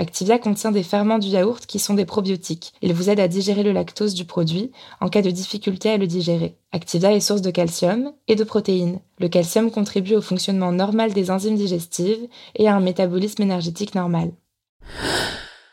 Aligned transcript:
Activia 0.00 0.38
contient 0.38 0.72
des 0.72 0.82
ferments 0.82 1.18
du 1.18 1.28
yaourt 1.28 1.66
qui 1.66 1.78
sont 1.78 1.92
des 1.92 2.06
probiotiques. 2.06 2.72
Ils 2.80 2.94
vous 2.94 3.10
aident 3.10 3.20
à 3.20 3.28
digérer 3.28 3.62
le 3.62 3.72
lactose 3.72 4.14
du 4.14 4.24
produit 4.24 4.72
en 5.02 5.10
cas 5.10 5.20
de 5.20 5.30
difficulté 5.30 5.90
à 5.90 5.98
le 5.98 6.06
digérer. 6.06 6.56
Activia 6.72 7.12
est 7.12 7.20
source 7.20 7.42
de 7.42 7.50
calcium 7.50 8.14
et 8.26 8.34
de 8.34 8.42
protéines. 8.42 9.00
Le 9.18 9.28
calcium 9.28 9.70
contribue 9.70 10.14
au 10.14 10.22
fonctionnement 10.22 10.72
normal 10.72 11.12
des 11.12 11.30
enzymes 11.30 11.56
digestives 11.56 12.28
et 12.56 12.66
à 12.66 12.74
un 12.74 12.80
métabolisme 12.80 13.42
énergétique 13.42 13.94
normal. 13.94 14.30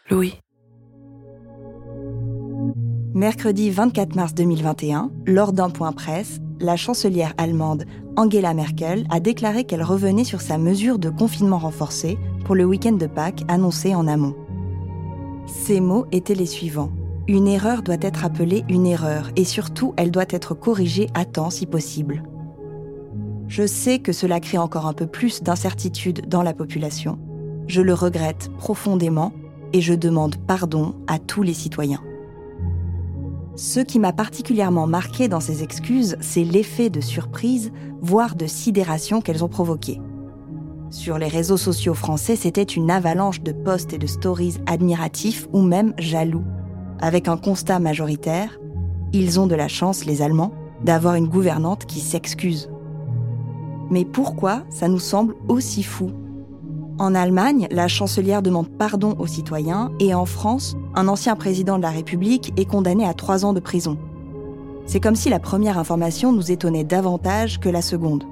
Louis. 0.10 0.34
Mercredi 3.14 3.70
24 3.70 4.14
mars 4.16 4.34
2021, 4.34 5.10
lors 5.26 5.54
d'un 5.54 5.70
point 5.70 5.94
presse, 5.94 6.42
la 6.60 6.76
chancelière 6.76 7.34
allemande 7.38 7.86
Angela 8.18 8.54
Merkel 8.54 9.06
a 9.10 9.20
déclaré 9.20 9.64
qu'elle 9.64 9.84
revenait 9.84 10.24
sur 10.24 10.42
sa 10.42 10.58
mesure 10.58 11.00
de 11.00 11.10
confinement 11.10 11.60
renforcé 11.60 12.18
pour 12.48 12.56
le 12.56 12.64
week-end 12.64 12.94
de 12.94 13.08
Pâques 13.08 13.44
annoncé 13.50 13.94
en 13.94 14.08
amont. 14.08 14.34
Ces 15.48 15.82
mots 15.82 16.06
étaient 16.14 16.34
les 16.34 16.46
suivants. 16.46 16.92
Une 17.28 17.46
erreur 17.46 17.84
doit 17.84 17.98
être 18.00 18.24
appelée 18.24 18.64
une 18.70 18.88
erreur 18.88 19.30
et 19.36 19.44
surtout 19.44 19.94
elle 19.98 20.12
doit 20.12 20.24
être 20.30 20.54
corrigée 20.54 21.10
à 21.14 21.26
temps 21.26 21.50
si 21.50 21.66
possible. 21.66 22.24
Je 23.50 23.68
sais 23.68 24.00
que 24.00 24.14
cela 24.14 24.40
crée 24.40 24.58
encore 24.58 24.88
un 24.88 24.94
peu 24.94 25.08
plus 25.08 25.44
d'incertitude 25.44 26.30
dans 26.30 26.42
la 26.42 26.54
population. 26.54 27.20
Je 27.68 27.82
le 27.82 27.94
regrette 27.94 28.50
profondément 28.58 29.34
et 29.74 29.82
je 29.82 29.94
demande 29.94 30.38
pardon 30.38 30.96
à 31.08 31.20
tous 31.20 31.44
les 31.44 31.54
citoyens. 31.54 32.02
Ce 33.58 33.82
qui 33.82 34.00
m'a 34.00 34.14
particulièrement 34.14 34.88
marqué 34.88 35.28
dans 35.28 35.42
ces 35.42 35.64
excuses, 35.64 36.16
c'est 36.22 36.46
l'effet 36.46 36.90
de 36.90 37.02
surprise, 37.02 37.74
voire 38.02 38.36
de 38.36 38.48
sidération 38.48 39.20
qu'elles 39.20 39.44
ont 39.44 39.50
provoqué. 39.50 40.00
Sur 40.90 41.18
les 41.18 41.28
réseaux 41.28 41.58
sociaux 41.58 41.94
français, 41.94 42.36
c'était 42.36 42.64
une 42.64 42.92
avalanche 42.92 43.42
de 43.42 43.52
posts 43.52 43.94
et 43.94 43.98
de 43.98 44.08
stories 44.08 44.58
admiratifs 44.66 45.48
ou 45.54 45.62
même 45.62 45.94
jaloux, 45.98 46.44
avec 47.00 47.28
un 47.28 47.38
constat 47.38 47.80
majoritaire 47.80 48.58
ils 49.14 49.40
ont 49.40 49.48
de 49.48 49.56
la 49.56 49.68
chance, 49.68 50.06
les 50.06 50.22
Allemands, 50.22 50.52
d'avoir 50.84 51.16
une 51.16 51.28
gouvernante 51.28 51.86
qui 51.86 52.00
s'excuse. 52.00 52.70
Mais 53.90 54.06
pourquoi 54.06 54.64
ça 54.70 54.88
nous 54.88 55.00
semble 55.00 55.36
aussi 55.48 55.84
fou? 55.84 56.12
En 57.00 57.16
Allemagne, 57.16 57.68
la 57.72 57.88
chancelière 57.88 58.42
demande 58.42 58.70
pardon 58.70 59.16
aux 59.20 59.28
citoyens 59.28 59.92
et 60.00 60.14
en 60.14 60.26
France, 60.26 60.76
un 60.96 61.08
ancien 61.08 61.36
président 61.36 61.78
de 61.78 61.84
la 61.84 61.92
République 61.92 62.52
est 62.58 62.66
condamné 62.66 63.06
à 63.06 63.14
trois 63.14 63.46
ans 63.46 63.54
de 63.54 63.60
prison. 63.60 63.98
C'est 64.86 65.00
comme 65.00 65.16
si 65.16 65.30
la 65.30 65.40
première 65.40 65.78
information 65.78 66.32
nous 66.32 66.52
étonnait 66.52 66.84
davantage 66.84 67.60
que 67.60 67.70
la 67.70 67.82
seconde. 67.82 68.24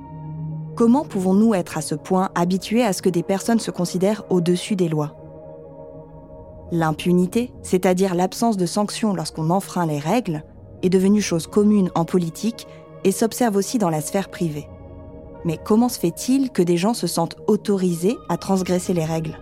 Comment 0.76 1.06
pouvons-nous 1.06 1.54
être 1.54 1.78
à 1.78 1.82
ce 1.82 1.96
point 1.96 2.32
habitués 2.36 2.84
à 2.84 2.92
ce 2.92 3.02
que 3.02 3.10
des 3.10 3.24
personnes 3.24 3.60
se 3.60 3.72
considèrent 3.72 4.24
au-dessus 4.30 4.76
des 4.76 4.90
lois? 4.90 5.16
L'impunité, 6.72 7.54
c'est-à-dire 7.62 8.14
l'absence 8.14 8.58
de 8.58 8.66
sanctions 8.66 9.14
lorsqu'on 9.14 9.52
enfreint 9.52 9.86
les 9.86 10.00
règles, 10.00 10.44
est 10.84 10.90
devenue 10.90 11.22
chose 11.22 11.48
commune 11.48 11.92
en 11.96 12.04
politique 12.04 12.68
et 13.06 13.14
s'observe 13.14 13.56
aussi 13.56 13.78
dans 13.78 13.90
la 13.90 14.02
sphère 14.02 14.28
privée. 14.28 14.68
Mais 15.46 15.58
comment 15.64 15.88
se 15.88 15.98
fait-il 15.98 16.50
que 16.50 16.62
des 16.62 16.76
gens 16.76 16.94
se 16.94 17.08
sentent 17.08 17.38
autorisés 17.48 18.18
à 18.28 18.36
transgresser 18.36 18.94
les 18.94 19.06
règles? 19.06 19.40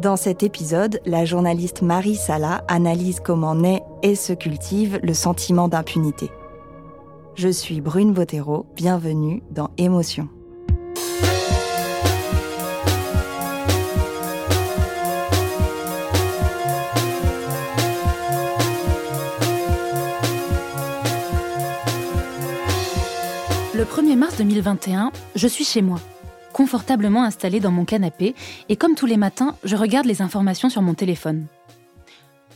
Dans 0.00 0.16
cet 0.16 0.42
épisode, 0.42 1.00
la 1.06 1.24
journaliste 1.24 1.82
Marie 1.82 2.16
Sala 2.16 2.64
analyse 2.66 3.20
comment 3.20 3.54
naît 3.54 3.82
et 4.02 4.16
se 4.16 4.32
cultive 4.32 4.98
le 5.02 5.14
sentiment 5.14 5.68
d'impunité. 5.68 6.28
Je 7.38 7.48
suis 7.48 7.80
Brune 7.80 8.12
Bottero, 8.12 8.66
bienvenue 8.74 9.44
dans 9.52 9.70
Émotion. 9.78 10.28
Le 23.72 23.84
1er 23.84 24.16
mars 24.16 24.36
2021, 24.38 25.12
je 25.36 25.46
suis 25.46 25.62
chez 25.62 25.80
moi, 25.80 26.00
confortablement 26.52 27.22
installée 27.22 27.60
dans 27.60 27.70
mon 27.70 27.84
canapé, 27.84 28.34
et 28.68 28.74
comme 28.74 28.96
tous 28.96 29.06
les 29.06 29.16
matins, 29.16 29.54
je 29.62 29.76
regarde 29.76 30.06
les 30.06 30.22
informations 30.22 30.70
sur 30.70 30.82
mon 30.82 30.94
téléphone. 30.94 31.46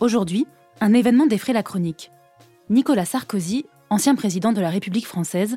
Aujourd'hui, 0.01 0.45
un 0.81 0.93
événement 0.93 1.27
défraie 1.27 1.53
la 1.53 1.63
chronique. 1.63 2.11
Nicolas 2.69 3.05
Sarkozy, 3.05 3.67
ancien 3.93 4.15
président 4.15 4.53
de 4.53 4.61
la 4.61 4.71
République 4.71 5.07
française, 5.07 5.57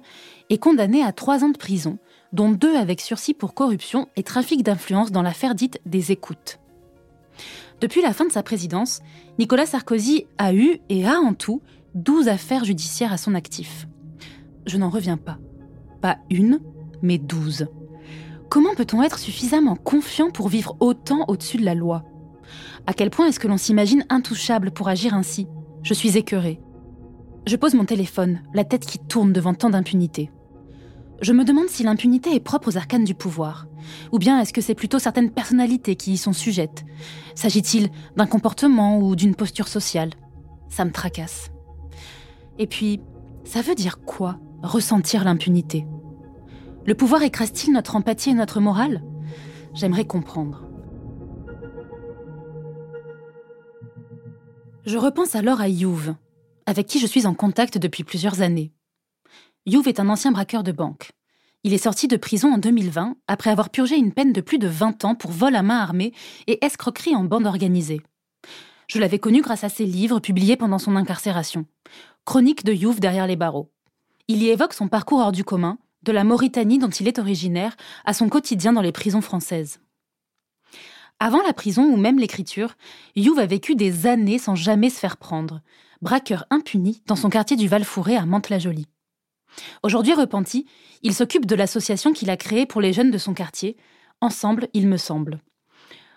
est 0.49 0.57
condamné 0.57 1.01
à 1.03 1.11
trois 1.11 1.43
ans 1.43 1.49
de 1.49 1.57
prison, 1.57 1.97
dont 2.33 2.49
deux 2.49 2.75
avec 2.75 3.01
sursis 3.01 3.33
pour 3.33 3.53
corruption 3.53 4.07
et 4.15 4.23
trafic 4.23 4.61
d'influence 4.61 5.11
dans 5.11 5.21
l'affaire 5.21 5.55
dite 5.55 5.79
des 5.85 6.11
écoutes. 6.11 6.59
Depuis 7.81 8.01
la 8.01 8.13
fin 8.13 8.25
de 8.25 8.31
sa 8.31 8.43
présidence, 8.43 9.01
Nicolas 9.39 9.65
Sarkozy 9.65 10.27
a 10.37 10.53
eu 10.53 10.79
et 10.89 11.07
a 11.07 11.19
en 11.19 11.33
tout 11.33 11.61
12 11.95 12.27
affaires 12.27 12.65
judiciaires 12.65 13.13
à 13.13 13.17
son 13.17 13.35
actif. 13.35 13.87
Je 14.65 14.77
n'en 14.77 14.89
reviens 14.89 15.17
pas 15.17 15.37
pas 16.05 16.19
une, 16.29 16.59
mais 17.01 17.17
douze. 17.17 17.65
Comment 18.47 18.75
peut-on 18.75 19.01
être 19.01 19.17
suffisamment 19.17 19.75
confiant 19.75 20.29
pour 20.29 20.49
vivre 20.49 20.77
autant 20.79 21.25
au-dessus 21.27 21.57
de 21.57 21.65
la 21.65 21.73
loi? 21.73 22.03
À 22.85 22.93
quel 22.93 23.09
point 23.09 23.25
est-ce 23.25 23.39
que 23.39 23.47
l'on 23.47 23.57
s'imagine 23.57 24.05
intouchable 24.09 24.69
pour 24.69 24.87
agir 24.87 25.15
ainsi? 25.15 25.47
Je 25.81 25.95
suis 25.95 26.15
écœurée. 26.15 26.59
Je 27.45 27.55
pose 27.55 27.75
mon 27.75 27.85
téléphone, 27.85 28.41
la 28.53 28.63
tête 28.63 28.85
qui 28.85 28.97
tourne 28.97 29.31
devant 29.31 29.53
tant 29.53 29.69
d'impunité. 29.69 30.31
Je 31.21 31.31
me 31.31 31.45
demande 31.45 31.69
si 31.69 31.83
l'impunité 31.83 32.33
est 32.33 32.39
propre 32.39 32.69
aux 32.69 32.77
arcanes 32.77 33.03
du 33.03 33.13
pouvoir. 33.13 33.67
Ou 34.11 34.17
bien 34.17 34.39
est-ce 34.39 34.51
que 34.51 34.61
c'est 34.61 34.73
plutôt 34.73 34.97
certaines 34.97 35.29
personnalités 35.29 35.95
qui 35.95 36.13
y 36.13 36.17
sont 36.17 36.33
sujettes? 36.33 36.83
S'agit-il 37.35 37.89
d'un 38.17 38.25
comportement 38.25 38.99
ou 38.99 39.15
d'une 39.15 39.35
posture 39.35 39.67
sociale? 39.67 40.09
Ça 40.69 40.85
me 40.85 40.91
tracasse. 40.91 41.51
Et 42.57 42.65
puis, 42.65 42.99
ça 43.43 43.61
veut 43.61 43.75
dire 43.75 43.99
quoi, 43.99 44.39
ressentir 44.63 45.23
l'impunité? 45.23 45.85
Le 46.85 46.95
pouvoir 46.95 47.21
écrase-t-il 47.21 47.73
notre 47.73 47.95
empathie 47.95 48.31
et 48.31 48.33
notre 48.33 48.59
morale? 48.59 49.03
J'aimerais 49.73 50.05
comprendre. 50.05 50.63
Je 54.85 54.97
repense 54.97 55.35
alors 55.35 55.61
à 55.61 55.67
Youve, 55.67 56.15
avec 56.65 56.87
qui 56.87 56.99
je 56.99 57.07
suis 57.07 57.25
en 57.25 57.33
contact 57.33 57.77
depuis 57.77 58.03
plusieurs 58.03 58.41
années. 58.41 58.71
Youv 59.65 59.87
est 59.87 59.99
un 59.99 60.09
ancien 60.09 60.31
braqueur 60.31 60.63
de 60.63 60.71
banque. 60.71 61.11
Il 61.63 61.73
est 61.73 61.79
sorti 61.79 62.07
de 62.07 62.17
prison 62.17 62.53
en 62.53 62.57
2020 62.57 63.15
après 63.27 63.49
avoir 63.49 63.71
purgé 63.71 63.95
une 63.95 64.13
peine 64.13 64.33
de 64.33 64.41
plus 64.41 64.59
de 64.59 64.67
20 64.67 65.03
ans 65.05 65.15
pour 65.15 65.31
vol 65.31 65.55
à 65.55 65.63
main 65.63 65.79
armée 65.79 66.13
et 66.45 66.63
escroquerie 66.63 67.15
en 67.15 67.23
bande 67.23 67.47
organisée. 67.47 68.01
Je 68.87 68.99
l'avais 68.99 69.17
connu 69.17 69.41
grâce 69.41 69.63
à 69.63 69.69
ses 69.69 69.85
livres 69.85 70.19
publiés 70.19 70.57
pendant 70.57 70.77
son 70.77 70.95
incarcération. 70.95 71.65
Chronique 72.23 72.63
de 72.63 72.73
Youf 72.73 72.99
derrière 72.99 73.25
les 73.25 73.35
barreaux. 73.35 73.71
Il 74.27 74.43
y 74.43 74.49
évoque 74.49 74.73
son 74.73 74.87
parcours 74.87 75.19
hors 75.19 75.31
du 75.31 75.43
commun, 75.43 75.79
de 76.03 76.11
la 76.11 76.23
Mauritanie 76.23 76.77
dont 76.77 76.89
il 76.89 77.07
est 77.07 77.17
originaire, 77.17 77.75
à 78.05 78.13
son 78.13 78.29
quotidien 78.29 78.73
dans 78.73 78.81
les 78.81 78.91
prisons 78.91 79.21
françaises. 79.21 79.79
Avant 81.19 81.41
la 81.41 81.53
prison 81.53 81.83
ou 81.83 81.97
même 81.97 82.19
l'écriture, 82.19 82.75
Youve 83.15 83.39
a 83.39 83.45
vécu 83.45 83.75
des 83.75 84.05
années 84.05 84.37
sans 84.37 84.55
jamais 84.55 84.89
se 84.89 84.99
faire 84.99 85.17
prendre, 85.17 85.61
braqueur 86.01 86.45
impuni 86.49 87.01
dans 87.07 87.15
son 87.15 87.29
quartier 87.29 87.57
du 87.57 87.67
Val-Fouré 87.67 88.15
à 88.15 88.25
Mantes-la-Jolie. 88.25 88.87
Aujourd'hui 89.83 90.13
repenti, 90.13 90.65
il 91.01 91.13
s'occupe 91.13 91.45
de 91.45 91.55
l'association 91.55 92.13
qu'il 92.13 92.29
a 92.29 92.37
créée 92.37 92.65
pour 92.65 92.81
les 92.81 92.93
jeunes 92.93 93.11
de 93.11 93.17
son 93.17 93.33
quartier, 93.33 93.77
Ensemble, 94.21 94.69
il 94.73 94.87
me 94.87 94.97
semble. 94.97 95.41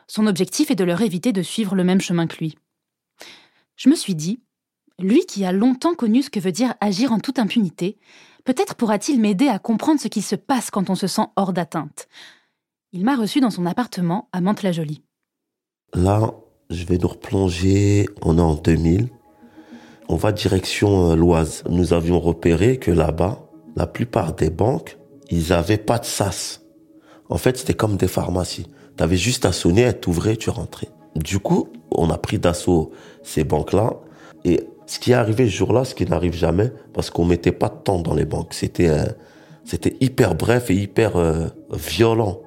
Son 0.07 0.27
objectif 0.27 0.71
est 0.71 0.77
de 0.77 0.85
leur 0.85 1.03
éviter 1.03 1.33
de 1.33 1.43
suivre 1.43 1.75
le 1.75 1.85
même 1.85 2.01
chemin 2.01 2.27
que 2.27 2.39
lui. 2.39 2.57
Je 3.77 3.89
me 3.89 3.95
suis 3.95 4.15
dit, 4.15 4.41
lui 4.99 5.27
qui 5.27 5.45
a 5.45 5.53
longtemps 5.53 5.95
connu 5.95 6.23
ce 6.23 6.31
que 6.31 6.41
veut 6.41 6.53
dire 6.53 6.75
agir 6.81 7.13
en 7.13 7.19
toute 7.19 7.39
impunité, 7.39 7.99
peut-être 8.45 8.75
pourra-t-il 8.75 9.21
m'aider 9.21 9.49
à 9.49 9.59
comprendre 9.59 10.01
ce 10.01 10.09
qui 10.09 10.23
se 10.23 10.37
passe 10.37 10.71
quand 10.71 10.91
on 10.91 10.95
se 10.95 11.07
sent 11.07 11.27
hors 11.37 11.53
d'atteinte. 11.53 12.09
Il 12.93 13.05
m'a 13.05 13.17
reçu 13.17 13.41
dans 13.41 13.51
son 13.51 13.67
appartement 13.67 14.29
à 14.33 14.41
Mantes-la-Jolie. 14.41 15.03
Là, 15.95 16.33
je 16.71 16.85
vais 16.85 16.99
nous 16.99 17.09
replonger, 17.09 18.09
on 18.23 18.39
est 18.39 18.43
en 18.43 18.55
2000. 18.55 19.09
On 20.09 20.17
va 20.17 20.33
direction 20.33 21.11
euh, 21.11 21.17
l'Oise. 21.17 21.63
Nous 21.69 21.93
avions 21.93 22.19
repéré 22.19 22.79
que 22.79 22.91
là-bas, 22.91 23.47
la 23.77 23.87
plupart 23.87 24.35
des 24.35 24.49
banques, 24.49 24.99
ils 25.31 25.53
avaient 25.53 25.77
pas 25.77 25.99
de 25.99 26.07
sas. 26.07 26.63
En 27.29 27.37
fait, 27.37 27.59
c'était 27.59 27.75
comme 27.75 27.97
des 27.97 28.09
pharmacies. 28.09 28.67
Tu 28.97 29.03
avais 29.03 29.19
juste 29.19 29.45
à 29.45 29.53
sonner, 29.53 29.83
elle 29.83 30.01
t'ouvrait, 30.01 30.37
tu 30.37 30.49
rentrais. 30.49 30.89
Du 31.15 31.39
coup, 31.39 31.69
on 31.91 32.09
a 32.09 32.17
pris 32.17 32.39
d'assaut 32.39 32.91
ces 33.23 33.45
banques-là. 33.45 34.01
Et 34.45 34.61
ce 34.87 34.99
qui 34.99 35.11
est 35.11 35.15
arrivé 35.15 35.45
ce 35.45 35.55
jour-là, 35.55 35.85
ce 35.85 35.95
qui 35.95 36.07
n'arrive 36.07 36.35
jamais, 36.35 36.73
parce 36.95 37.11
qu'on 37.11 37.27
mettait 37.27 37.53
pas 37.53 37.69
de 37.69 37.77
temps 37.85 38.01
dans 38.01 38.15
les 38.15 38.25
banques. 38.25 38.55
C'était 38.55 38.89
euh, 38.89 39.05
c'était 39.65 39.97
hyper 40.01 40.35
bref 40.35 40.71
et 40.71 40.75
hyper 40.75 41.17
euh, 41.17 41.49
violent. 41.71 42.41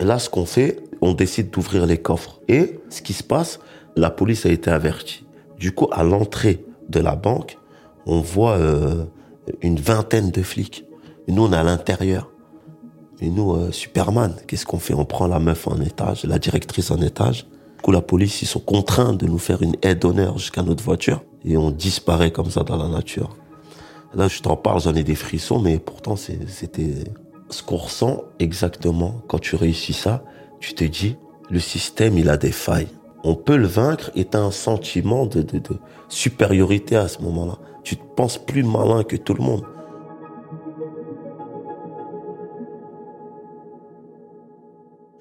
Là, 0.00 0.18
ce 0.18 0.28
qu'on 0.28 0.46
fait, 0.46 0.80
on 1.00 1.12
décide 1.12 1.50
d'ouvrir 1.50 1.86
les 1.86 1.98
coffres. 1.98 2.40
Et 2.48 2.80
ce 2.90 3.00
qui 3.00 3.12
se 3.12 3.22
passe, 3.22 3.60
la 3.94 4.10
police 4.10 4.44
a 4.46 4.48
été 4.48 4.70
avertie. 4.70 5.24
Du 5.56 5.70
coup, 5.70 5.86
à 5.92 6.02
l'entrée 6.02 6.64
de 6.88 7.00
la 7.00 7.16
banque, 7.16 7.58
on 8.06 8.20
voit 8.20 8.56
euh, 8.56 9.04
une 9.62 9.78
vingtaine 9.78 10.30
de 10.30 10.42
flics. 10.42 10.84
Et 11.26 11.32
nous, 11.32 11.44
on 11.44 11.52
est 11.52 11.56
à 11.56 11.62
l'intérieur. 11.62 12.30
Et 13.20 13.30
nous, 13.30 13.54
euh, 13.54 13.72
Superman, 13.72 14.34
qu'est-ce 14.46 14.66
qu'on 14.66 14.78
fait? 14.78 14.94
On 14.94 15.04
prend 15.04 15.26
la 15.26 15.38
meuf 15.38 15.66
en 15.66 15.80
étage, 15.80 16.24
la 16.24 16.38
directrice 16.38 16.90
en 16.90 17.00
étage. 17.00 17.46
Du 17.76 17.82
coup, 17.82 17.92
la 17.92 18.02
police, 18.02 18.42
ils 18.42 18.46
sont 18.46 18.60
contraints 18.60 19.12
de 19.12 19.26
nous 19.26 19.38
faire 19.38 19.62
une 19.62 19.76
aide 19.82 20.00
d'honneur 20.00 20.38
jusqu'à 20.38 20.62
notre 20.62 20.82
voiture. 20.82 21.22
Et 21.44 21.56
on 21.56 21.70
disparaît 21.70 22.32
comme 22.32 22.50
ça 22.50 22.62
dans 22.62 22.76
la 22.76 22.88
nature. 22.88 23.36
Là, 24.14 24.28
je 24.28 24.40
t'en 24.40 24.56
parle, 24.56 24.80
j'en 24.80 24.94
ai 24.94 25.02
des 25.02 25.14
frissons, 25.14 25.58
mais 25.58 25.78
pourtant, 25.78 26.16
c'était 26.16 27.04
ce 27.50 27.62
qu'on 27.62 27.76
ressent 27.76 28.22
exactement 28.38 29.22
quand 29.28 29.38
tu 29.38 29.56
réussis 29.56 29.92
ça. 29.92 30.24
Tu 30.60 30.74
te 30.74 30.84
dis, 30.84 31.16
le 31.50 31.60
système, 31.60 32.16
il 32.16 32.28
a 32.28 32.36
des 32.36 32.52
failles. 32.52 32.88
On 33.26 33.34
peut 33.34 33.56
le 33.56 33.66
vaincre 33.66 34.10
et 34.14 34.26
tu 34.26 34.36
as 34.36 34.42
un 34.42 34.50
sentiment 34.50 35.24
de, 35.24 35.40
de, 35.40 35.60
supériorité 36.10 36.94
à 36.94 37.08
ce 37.08 37.22
moment-là. 37.22 37.58
Tu 37.82 37.96
te 37.96 38.04
penses 38.14 38.36
plus 38.36 38.62
malin 38.62 39.02
que 39.02 39.16
tout 39.16 39.32
le 39.32 39.42
monde. 39.42 39.64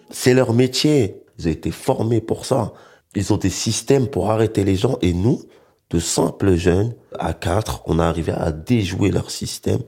C'est 0.10 0.34
leur 0.34 0.54
métier. 0.54 1.24
Ils 1.40 1.48
ont 1.48 1.52
été 1.52 1.72
formés 1.72 2.20
pour 2.20 2.46
ça. 2.46 2.74
Ils 3.16 3.32
ont 3.32 3.38
des 3.38 3.50
systèmes 3.50 4.08
pour 4.08 4.32
arrêter 4.32 4.66
les 4.66 4.76
gens. 4.76 4.98
Et 5.02 5.14
nous, 5.14 5.42
de 5.90 6.00
simples 6.00 6.56
jeunes, 6.56 6.94
à 7.18 7.34
quatre, 7.34 7.84
on 7.86 8.00
a 8.00 8.06
arrivé 8.06 8.34
à 8.34 8.52
déjouer 8.52 9.12
leur 9.12 9.32
système 9.32 9.82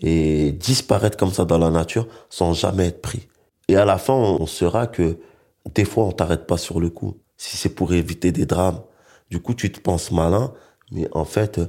et 0.00 0.52
disparaître 0.52 1.18
comme 1.18 1.32
ça 1.32 1.44
dans 1.44 1.58
la 1.58 1.70
nature 1.70 2.08
sans 2.30 2.54
jamais 2.54 2.86
être 2.86 3.02
pris. 3.02 3.28
Et 3.68 3.76
à 3.76 3.84
la 3.84 3.98
fin, 3.98 4.14
on 4.14 4.46
saura 4.46 4.86
que 4.86 5.18
des 5.74 5.84
fois, 5.84 6.04
on 6.04 6.12
t'arrête 6.12 6.46
pas 6.46 6.56
sur 6.56 6.80
le 6.80 6.88
coup. 6.88 7.16
Si 7.38 7.56
c'est 7.56 7.70
pour 7.70 7.94
éviter 7.94 8.32
des 8.32 8.44
drames. 8.44 8.82
Du 9.30 9.40
coup, 9.40 9.54
tu 9.54 9.72
te 9.72 9.80
penses 9.80 10.10
malin, 10.10 10.52
mais 10.90 11.08
en 11.12 11.24
fait, 11.24 11.60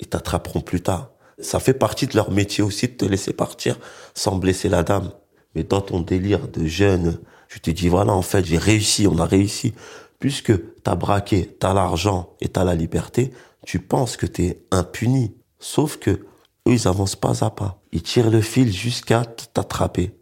ils 0.00 0.08
t'attraperont 0.08 0.62
plus 0.62 0.80
tard. 0.80 1.10
Ça 1.38 1.60
fait 1.60 1.74
partie 1.74 2.06
de 2.06 2.16
leur 2.16 2.30
métier 2.32 2.64
aussi 2.64 2.88
de 2.88 2.94
te 2.94 3.04
laisser 3.04 3.32
partir 3.32 3.78
sans 4.14 4.36
blesser 4.36 4.68
la 4.68 4.82
dame. 4.82 5.12
Mais 5.54 5.62
dans 5.62 5.82
ton 5.82 6.00
délire 6.00 6.48
de 6.48 6.66
jeune, 6.66 7.18
tu 7.48 7.60
te 7.60 7.70
dis, 7.70 7.88
voilà, 7.88 8.12
en 8.12 8.22
fait, 8.22 8.44
j'ai 8.44 8.58
réussi, 8.58 9.06
on 9.06 9.18
a 9.18 9.26
réussi. 9.26 9.74
Puisque 10.18 10.52
t'as 10.82 10.96
braqué, 10.96 11.56
t'as 11.60 11.74
l'argent 11.74 12.34
et 12.40 12.48
t'as 12.48 12.64
la 12.64 12.74
liberté, 12.74 13.32
tu 13.64 13.78
penses 13.78 14.16
que 14.16 14.26
t'es 14.26 14.64
impuni. 14.70 15.36
Sauf 15.60 15.98
que 15.98 16.10
eux, 16.10 16.28
ils 16.66 16.88
avancent 16.88 17.16
pas 17.16 17.44
à 17.44 17.50
pas. 17.50 17.82
Ils 17.92 18.02
tirent 18.02 18.30
le 18.30 18.40
fil 18.40 18.72
jusqu'à 18.72 19.24
t'attraper. 19.24 20.18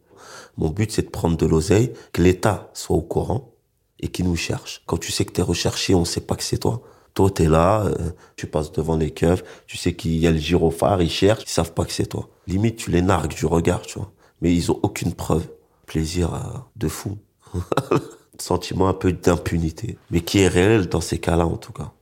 Mon 0.56 0.70
but, 0.70 0.90
c'est 0.90 1.02
de 1.02 1.10
prendre 1.10 1.36
de 1.36 1.46
l'oseille, 1.46 1.92
que 2.12 2.22
l'État 2.22 2.70
soit 2.74 2.96
au 2.96 3.02
courant 3.02 3.55
et 4.00 4.08
qu'il 4.08 4.26
nous 4.26 4.36
cherche. 4.36 4.82
Quand 4.86 4.98
tu 4.98 5.12
sais 5.12 5.24
que 5.24 5.32
t'es 5.32 5.42
recherché, 5.42 5.94
on 5.94 6.04
sait 6.04 6.20
pas 6.20 6.36
que 6.36 6.42
c'est 6.42 6.58
toi. 6.58 6.82
Toi, 7.14 7.30
t'es 7.30 7.48
là, 7.48 7.84
euh, 7.86 8.10
tu 8.36 8.46
passes 8.46 8.72
devant 8.72 8.96
les 8.96 9.10
keufs, 9.10 9.42
tu 9.66 9.78
sais 9.78 9.94
qu'il 9.94 10.16
y 10.16 10.26
a 10.26 10.32
le 10.32 10.38
gyrophare, 10.38 11.00
ils 11.00 11.10
cherchent, 11.10 11.44
ils 11.44 11.50
savent 11.50 11.72
pas 11.72 11.84
que 11.84 11.92
c'est 11.92 12.06
toi. 12.06 12.28
Limite, 12.46 12.76
tu 12.76 12.90
les 12.90 13.00
nargues 13.00 13.34
du 13.34 13.46
regard, 13.46 13.82
tu 13.82 13.98
vois. 13.98 14.12
Mais 14.42 14.54
ils 14.54 14.70
ont 14.70 14.78
aucune 14.82 15.14
preuve. 15.14 15.48
Plaisir 15.86 16.34
euh, 16.34 16.58
de 16.76 16.88
fou. 16.88 17.16
Sentiment 18.38 18.88
un 18.88 18.94
peu 18.94 19.12
d'impunité. 19.12 19.96
Mais 20.10 20.20
qui 20.20 20.40
est 20.40 20.48
réel 20.48 20.88
dans 20.88 21.00
ces 21.00 21.18
cas-là, 21.18 21.46
en 21.46 21.56
tout 21.56 21.72
cas. 21.72 21.92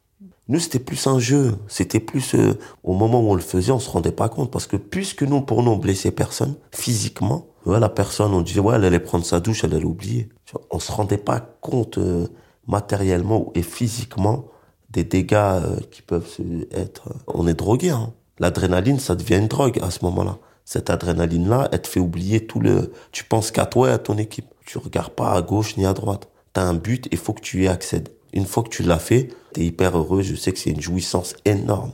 Nous, 0.48 0.58
c'était 0.58 0.78
plus 0.78 1.06
un 1.06 1.18
jeu. 1.18 1.54
C'était 1.68 2.00
plus 2.00 2.34
euh, 2.34 2.58
au 2.82 2.92
moment 2.92 3.20
où 3.20 3.30
on 3.30 3.34
le 3.34 3.40
faisait, 3.40 3.72
on 3.72 3.78
se 3.78 3.88
rendait 3.88 4.12
pas 4.12 4.28
compte 4.28 4.50
parce 4.50 4.66
que 4.66 4.76
puisque 4.76 5.22
nous, 5.22 5.40
pour 5.40 5.62
nous, 5.62 5.70
on 5.70 5.76
blessait 5.76 6.10
personne 6.10 6.56
physiquement, 6.70 7.46
ouais, 7.64 7.80
la 7.80 7.88
personne, 7.88 8.34
on 8.34 8.42
disait 8.42 8.60
ouais, 8.60 8.74
elle 8.74 8.84
allait 8.84 8.98
prendre 8.98 9.24
sa 9.24 9.40
douche, 9.40 9.64
elle 9.64 9.74
allait 9.74 9.84
oublier. 9.84 10.28
On 10.70 10.78
se 10.78 10.92
rendait 10.92 11.18
pas 11.18 11.40
compte 11.60 11.98
euh, 11.98 12.28
matériellement 12.66 13.50
et 13.54 13.62
physiquement 13.62 14.46
des 14.90 15.04
dégâts 15.04 15.34
euh, 15.34 15.76
qui 15.90 16.02
peuvent 16.02 16.36
être. 16.70 17.08
On 17.26 17.46
est 17.46 17.54
drogué. 17.54 17.90
Hein. 17.90 18.12
L'adrénaline, 18.38 18.98
ça 18.98 19.14
devient 19.14 19.36
une 19.36 19.48
drogue 19.48 19.78
à 19.82 19.90
ce 19.90 20.04
moment-là. 20.04 20.38
Cette 20.64 20.88
adrénaline-là, 20.88 21.68
elle 21.72 21.82
te 21.82 21.88
fait 21.88 22.00
oublier 22.00 22.46
tout 22.46 22.60
le. 22.60 22.92
Tu 23.12 23.24
penses 23.24 23.50
qu'à 23.50 23.66
toi 23.66 23.90
et 23.90 23.92
à 23.92 23.98
ton 23.98 24.16
équipe. 24.16 24.46
Tu 24.64 24.78
regardes 24.78 25.12
pas 25.12 25.32
à 25.32 25.42
gauche 25.42 25.76
ni 25.76 25.84
à 25.84 25.92
droite. 25.92 26.28
T'as 26.52 26.62
un 26.62 26.74
but, 26.74 27.08
il 27.10 27.18
faut 27.18 27.32
que 27.32 27.42
tu 27.42 27.64
y 27.64 27.68
accèdes. 27.68 28.10
Une 28.32 28.46
fois 28.46 28.62
que 28.62 28.68
tu 28.68 28.82
l'as 28.82 28.98
fait, 28.98 29.28
tu 29.52 29.60
es 29.60 29.66
hyper 29.66 29.96
heureux. 29.96 30.22
Je 30.22 30.34
sais 30.34 30.52
que 30.52 30.58
c'est 30.58 30.70
une 30.70 30.80
jouissance 30.80 31.34
énorme. 31.44 31.92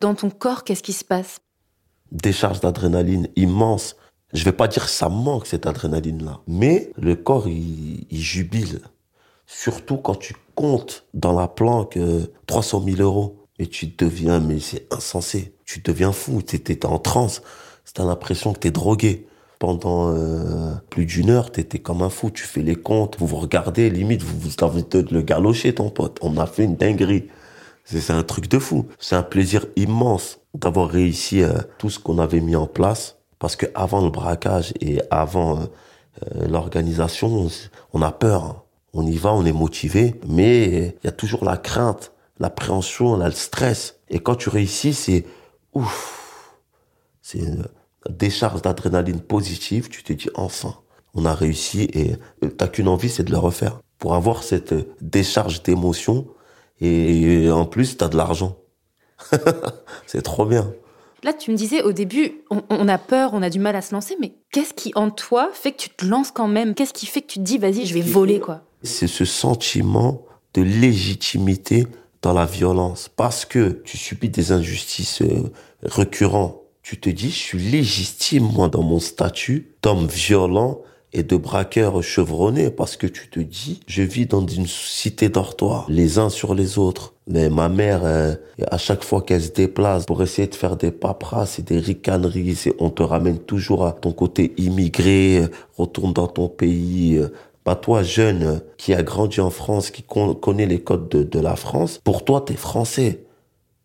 Dans 0.00 0.14
ton 0.14 0.30
corps, 0.30 0.64
qu'est-ce 0.64 0.82
qui 0.82 0.92
se 0.92 1.04
passe? 1.04 1.38
Décharge 2.12 2.60
d'adrénaline 2.60 3.28
immense. 3.36 3.96
Je 4.32 4.44
vais 4.44 4.52
pas 4.52 4.68
dire 4.68 4.88
ça 4.88 5.08
manque 5.08 5.46
cette 5.46 5.66
adrénaline-là, 5.66 6.40
mais 6.46 6.92
le 6.96 7.16
corps 7.16 7.48
il, 7.48 8.06
jubile. 8.10 8.80
Surtout 9.46 9.96
quand 9.96 10.16
tu 10.16 10.34
comptes 10.54 11.06
dans 11.14 11.32
la 11.32 11.48
planque 11.48 11.98
300 12.46 12.84
000 12.84 13.00
euros 13.00 13.46
et 13.58 13.66
tu 13.66 13.86
deviens, 13.86 14.40
mais 14.40 14.60
c'est 14.60 14.86
insensé. 14.92 15.54
Tu 15.64 15.80
deviens 15.80 16.12
fou. 16.12 16.42
Tu 16.42 16.56
es, 16.56 16.86
en 16.86 16.98
transe. 16.98 17.42
C'est 17.84 17.98
l'impression 18.00 18.52
que 18.52 18.60
tu 18.60 18.68
es 18.68 18.70
drogué 18.70 19.26
pendant 19.58 20.14
euh, 20.14 20.74
plus 20.90 21.06
d'une 21.06 21.30
heure, 21.30 21.50
t'étais 21.50 21.80
comme 21.80 22.02
un 22.02 22.10
fou, 22.10 22.30
tu 22.30 22.44
fais 22.44 22.62
les 22.62 22.76
comptes, 22.76 23.18
vous 23.18 23.26
vous 23.26 23.38
regardez, 23.38 23.90
limite, 23.90 24.22
vous, 24.22 24.38
vous 24.38 24.64
avez 24.64 24.82
de 24.82 25.12
le 25.12 25.22
galocher, 25.22 25.74
ton 25.74 25.90
pote. 25.90 26.18
On 26.22 26.36
a 26.36 26.46
fait 26.46 26.64
une 26.64 26.76
dinguerie. 26.76 27.24
C'est 27.84 28.12
un 28.12 28.22
truc 28.22 28.48
de 28.48 28.58
fou. 28.58 28.86
C'est 28.98 29.16
un 29.16 29.22
plaisir 29.22 29.66
immense 29.74 30.38
d'avoir 30.54 30.88
réussi 30.90 31.42
euh, 31.42 31.54
tout 31.78 31.90
ce 31.90 31.98
qu'on 31.98 32.18
avait 32.18 32.40
mis 32.40 32.54
en 32.54 32.66
place. 32.66 33.17
Parce 33.38 33.56
que 33.56 33.66
avant 33.74 34.02
le 34.02 34.10
braquage 34.10 34.72
et 34.80 35.00
avant 35.10 35.60
euh, 35.60 36.48
l'organisation, 36.48 37.48
on 37.92 38.02
a 38.02 38.10
peur. 38.10 38.64
On 38.94 39.06
y 39.06 39.16
va, 39.16 39.32
on 39.32 39.44
est 39.44 39.52
motivé, 39.52 40.18
mais 40.26 40.96
il 41.02 41.04
y 41.04 41.08
a 41.08 41.12
toujours 41.12 41.44
la 41.44 41.56
crainte, 41.56 42.12
l'appréhension, 42.40 43.16
le 43.16 43.30
stress. 43.30 44.00
Et 44.08 44.18
quand 44.18 44.34
tu 44.34 44.48
réussis, 44.48 44.94
c'est 44.94 45.24
ouf. 45.74 46.56
C'est 47.22 47.42
décharge 48.08 48.62
d'adrénaline 48.62 49.20
positive, 49.20 49.88
tu 49.88 50.02
te 50.02 50.12
dis 50.12 50.30
enfin, 50.34 50.74
on 51.14 51.24
a 51.26 51.34
réussi 51.34 51.82
et 51.92 52.16
euh, 52.42 52.48
t'as 52.48 52.68
qu'une 52.68 52.88
envie, 52.88 53.10
c'est 53.10 53.24
de 53.24 53.30
le 53.30 53.38
refaire. 53.38 53.80
Pour 53.98 54.14
avoir 54.14 54.42
cette 54.42 54.72
euh, 54.72 54.94
décharge 55.00 55.62
d'émotion 55.62 56.26
et 56.80 57.50
en 57.50 57.66
plus, 57.66 57.96
t'as 57.96 58.08
de 58.08 58.16
l'argent. 58.16 58.56
c'est 60.06 60.22
trop 60.22 60.46
bien. 60.46 60.72
Là, 61.24 61.32
tu 61.32 61.50
me 61.50 61.56
disais 61.56 61.82
au 61.82 61.92
début, 61.92 62.42
on, 62.50 62.88
a 62.88 62.98
peur, 62.98 63.30
on 63.32 63.42
a 63.42 63.50
du 63.50 63.58
mal 63.58 63.74
à 63.74 63.82
se 63.82 63.92
lancer, 63.94 64.16
mais 64.20 64.34
qu'est-ce 64.52 64.74
qui 64.74 64.92
en 64.94 65.10
toi 65.10 65.50
fait 65.52 65.72
que 65.72 65.78
tu 65.78 65.90
te 65.90 66.04
lances 66.04 66.30
quand 66.30 66.48
même? 66.48 66.74
Qu'est-ce 66.74 66.92
qui 66.92 67.06
fait 67.06 67.22
que 67.22 67.26
tu 67.26 67.38
te 67.40 67.44
dis, 67.44 67.58
vas-y, 67.58 67.86
je 67.86 67.94
vais 67.94 68.00
voler, 68.00 68.38
quoi? 68.38 68.62
C'est 68.82 69.08
ce 69.08 69.24
sentiment 69.24 70.22
de 70.54 70.62
légitimité 70.62 71.86
dans 72.22 72.32
la 72.32 72.46
violence. 72.46 73.10
Parce 73.14 73.44
que 73.44 73.80
tu 73.84 73.96
subis 73.98 74.28
des 74.28 74.52
injustices 74.52 75.22
euh, 75.22 75.50
récurrentes, 75.82 76.60
tu 76.82 76.98
te 76.98 77.10
dis, 77.10 77.30
je 77.30 77.36
suis 77.36 77.58
légitime, 77.58 78.48
moi, 78.52 78.68
dans 78.68 78.82
mon 78.82 79.00
statut 79.00 79.74
d'homme 79.82 80.06
violent 80.06 80.80
et 81.12 81.22
de 81.22 81.36
braqueur 81.36 82.02
chevronné 82.02 82.70
parce 82.70 82.96
que 82.96 83.06
tu 83.06 83.28
te 83.28 83.40
dis, 83.40 83.80
je 83.86 84.02
vis 84.02 84.26
dans 84.26 84.46
une 84.46 84.66
cité 84.66 85.28
dortoir, 85.28 85.86
les 85.88 86.18
uns 86.18 86.30
sur 86.30 86.54
les 86.54 86.78
autres. 86.78 87.14
Mais 87.26 87.50
ma 87.50 87.68
mère, 87.68 88.00
euh, 88.04 88.34
à 88.70 88.78
chaque 88.78 89.04
fois 89.04 89.22
qu'elle 89.22 89.42
se 89.42 89.50
déplace 89.50 90.06
pour 90.06 90.22
essayer 90.22 90.48
de 90.48 90.54
faire 90.54 90.76
des 90.76 90.90
paperasses 90.90 91.58
et 91.58 91.62
des 91.62 91.78
ricaneries, 91.78 92.72
on 92.78 92.90
te 92.90 93.02
ramène 93.02 93.38
toujours 93.38 93.86
à 93.86 93.92
ton 93.92 94.12
côté 94.12 94.54
immigré, 94.56 95.42
euh, 95.42 95.48
retourne 95.76 96.12
dans 96.12 96.28
ton 96.28 96.48
pays. 96.48 97.20
Pas 97.64 97.76
toi, 97.76 98.02
jeune, 98.02 98.62
qui 98.78 98.94
a 98.94 99.02
grandi 99.02 99.40
en 99.40 99.50
France, 99.50 99.90
qui 99.90 100.02
connaît 100.02 100.66
les 100.66 100.80
codes 100.80 101.10
de, 101.10 101.22
de 101.22 101.38
la 101.38 101.54
France, 101.54 102.00
pour 102.02 102.24
toi, 102.24 102.40
t'es 102.40 102.54
français 102.54 103.27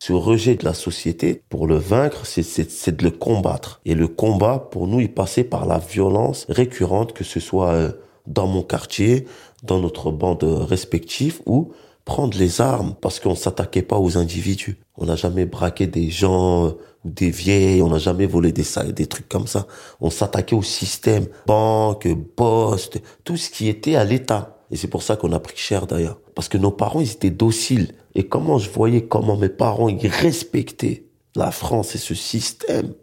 ce 0.05 0.11
rejet 0.11 0.55
de 0.55 0.65
la 0.65 0.73
société, 0.73 1.43
pour 1.47 1.65
le 1.65 1.77
vaincre, 1.77 2.25
c'est 2.25 2.97
de 2.97 3.03
le 3.05 3.09
combattre. 3.09 3.79
Et 3.85 3.95
le 3.95 4.09
combat, 4.09 4.67
pour 4.69 4.85
nous, 4.85 4.99
il 4.99 5.13
passait 5.13 5.45
par 5.45 5.65
la 5.65 5.77
violence 5.79 6.45
récurrente, 6.49 7.13
que 7.13 7.23
ce 7.23 7.39
soit 7.39 7.69
euh, 7.69 7.91
dans 8.27 8.45
mon 8.45 8.63
quartier, 8.63 9.25
dans 9.63 9.79
notre 9.79 10.11
bande 10.11 10.43
respective, 10.43 11.39
ou 11.45 11.71
prendre 12.03 12.37
les 12.37 12.59
armes, 12.59 12.95
parce 12.99 13.21
qu'on 13.21 13.33
s'attaquait 13.33 13.81
pas 13.81 13.97
aux 13.97 14.17
individus. 14.17 14.77
On 14.97 15.05
n'a 15.05 15.15
jamais 15.15 15.45
braqué 15.45 15.87
des 15.87 16.09
gens, 16.09 16.65
euh, 16.65 16.71
des 17.05 17.29
vieilles, 17.29 17.81
on 17.81 17.87
n'a 17.87 17.97
jamais 17.97 18.25
volé 18.25 18.51
des, 18.51 18.65
des 18.91 19.07
trucs 19.07 19.29
comme 19.29 19.47
ça. 19.47 19.67
On 20.01 20.09
s'attaquait 20.09 20.57
au 20.57 20.63
système, 20.63 21.27
banque, 21.47 22.09
poste, 22.35 23.01
tout 23.23 23.37
ce 23.37 23.49
qui 23.49 23.69
était 23.69 23.95
à 23.95 24.03
l'État. 24.03 24.57
Et 24.69 24.75
c'est 24.75 24.89
pour 24.89 25.01
ça 25.01 25.15
qu'on 25.15 25.31
a 25.31 25.39
pris 25.39 25.55
cher 25.55 25.87
d'ailleurs. 25.87 26.19
Parce 26.35 26.49
que 26.49 26.57
nos 26.57 26.71
parents, 26.71 26.99
ils 26.99 27.11
étaient 27.11 27.29
dociles. 27.29 27.93
Et 28.15 28.27
comment 28.27 28.57
je 28.57 28.69
voyais 28.69 29.05
comment 29.05 29.37
mes 29.37 29.49
parents, 29.49 29.89
ils 29.89 30.07
respectaient 30.07 31.05
la 31.35 31.51
France 31.51 31.95
et 31.95 31.97
ce 31.97 32.13
système. 32.13 32.93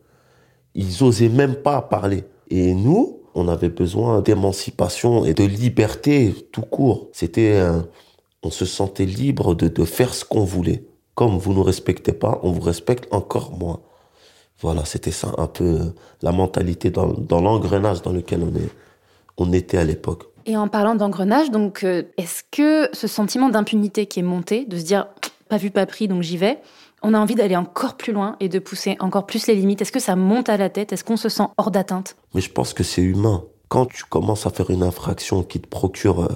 Ils 0.75 1.03
osaient 1.03 1.29
même 1.29 1.57
pas 1.57 1.83
parler. 1.83 2.25
Et 2.49 2.75
nous, 2.75 3.21
on 3.35 3.49
avait 3.49 3.69
besoin 3.69 4.21
d'émancipation 4.21 5.25
et 5.25 5.35
de 5.35 5.45
liberté 5.45 6.35
tout 6.53 6.63
court. 6.63 7.09
C'était, 7.13 7.61
on 8.43 8.51
se 8.51 8.65
sentait 8.65 9.07
libre 9.07 9.55
de, 9.55 9.85
faire 9.85 10.15
ce 10.15 10.25
qu'on 10.25 10.45
voulait. 10.45 10.85
Comme 11.15 11.39
vous 11.39 11.53
nous 11.53 11.63
respectez 11.63 12.13
pas, 12.13 12.41
on 12.43 12.53
vous 12.53 12.61
respecte 12.61 13.13
encore 13.13 13.57
moins. 13.57 13.81
Voilà, 14.61 14.85
c'était 14.85 15.11
ça 15.11 15.33
un 15.39 15.47
peu 15.47 15.93
la 16.23 16.33
mentalité 16.33 16.91
dans, 16.91 17.15
l'engrenage 17.31 18.03
dans 18.03 18.13
lequel 18.13 18.47
on 19.37 19.53
était 19.53 19.79
à 19.79 19.85
l'époque. 19.85 20.30
Et 20.47 20.57
en 20.57 20.69
parlant 20.69 20.95
d'engrenage, 20.95 21.51
donc, 21.51 21.85
euh, 21.85 22.03
est-ce 22.17 22.43
que 22.51 22.89
ce 22.95 23.07
sentiment 23.07 23.49
d'impunité 23.49 24.07
qui 24.07 24.21
est 24.21 24.25
monté, 24.25 24.65
de 24.65 24.79
se 24.79 24.85
dire 24.85 25.09
pas 25.49 25.57
vu, 25.57 25.71
pas 25.71 25.87
pris, 25.87 26.09
donc 26.09 26.23
j'y 26.23 26.37
vais, 26.37 26.59
on 27.03 27.15
a 27.15 27.19
envie 27.19 27.35
d'aller 27.35 27.57
encore 27.57 27.97
plus 27.97 28.13
loin 28.13 28.37
et 28.41 28.49
de 28.49 28.59
pousser 28.59 28.97
encore 29.01 29.27
plus 29.27 29.47
les 29.47 29.55
limites? 29.55 29.83
Est-ce 29.83 29.93
que 29.93 30.01
ça 30.01 30.17
monte 30.17 30.49
à 30.49 30.57
la 30.57 30.71
tête? 30.71 30.93
Est-ce 30.93 31.05
qu'on 31.05 31.17
se 31.17 31.29
sent 31.29 31.45
hors 31.57 31.71
d'atteinte? 31.71 32.17
Mais 32.35 32.41
je 32.41 32.51
pense 32.51 32.73
que 32.73 32.85
c'est 32.85 33.03
humain. 33.03 33.45
Quand 33.69 33.87
tu 33.87 34.05
commences 34.05 34.47
à 34.47 34.51
faire 34.51 34.71
une 34.71 34.83
infraction 34.83 35.43
qui 35.43 35.61
te 35.61 35.67
procure 35.67 36.25
euh, 36.25 36.29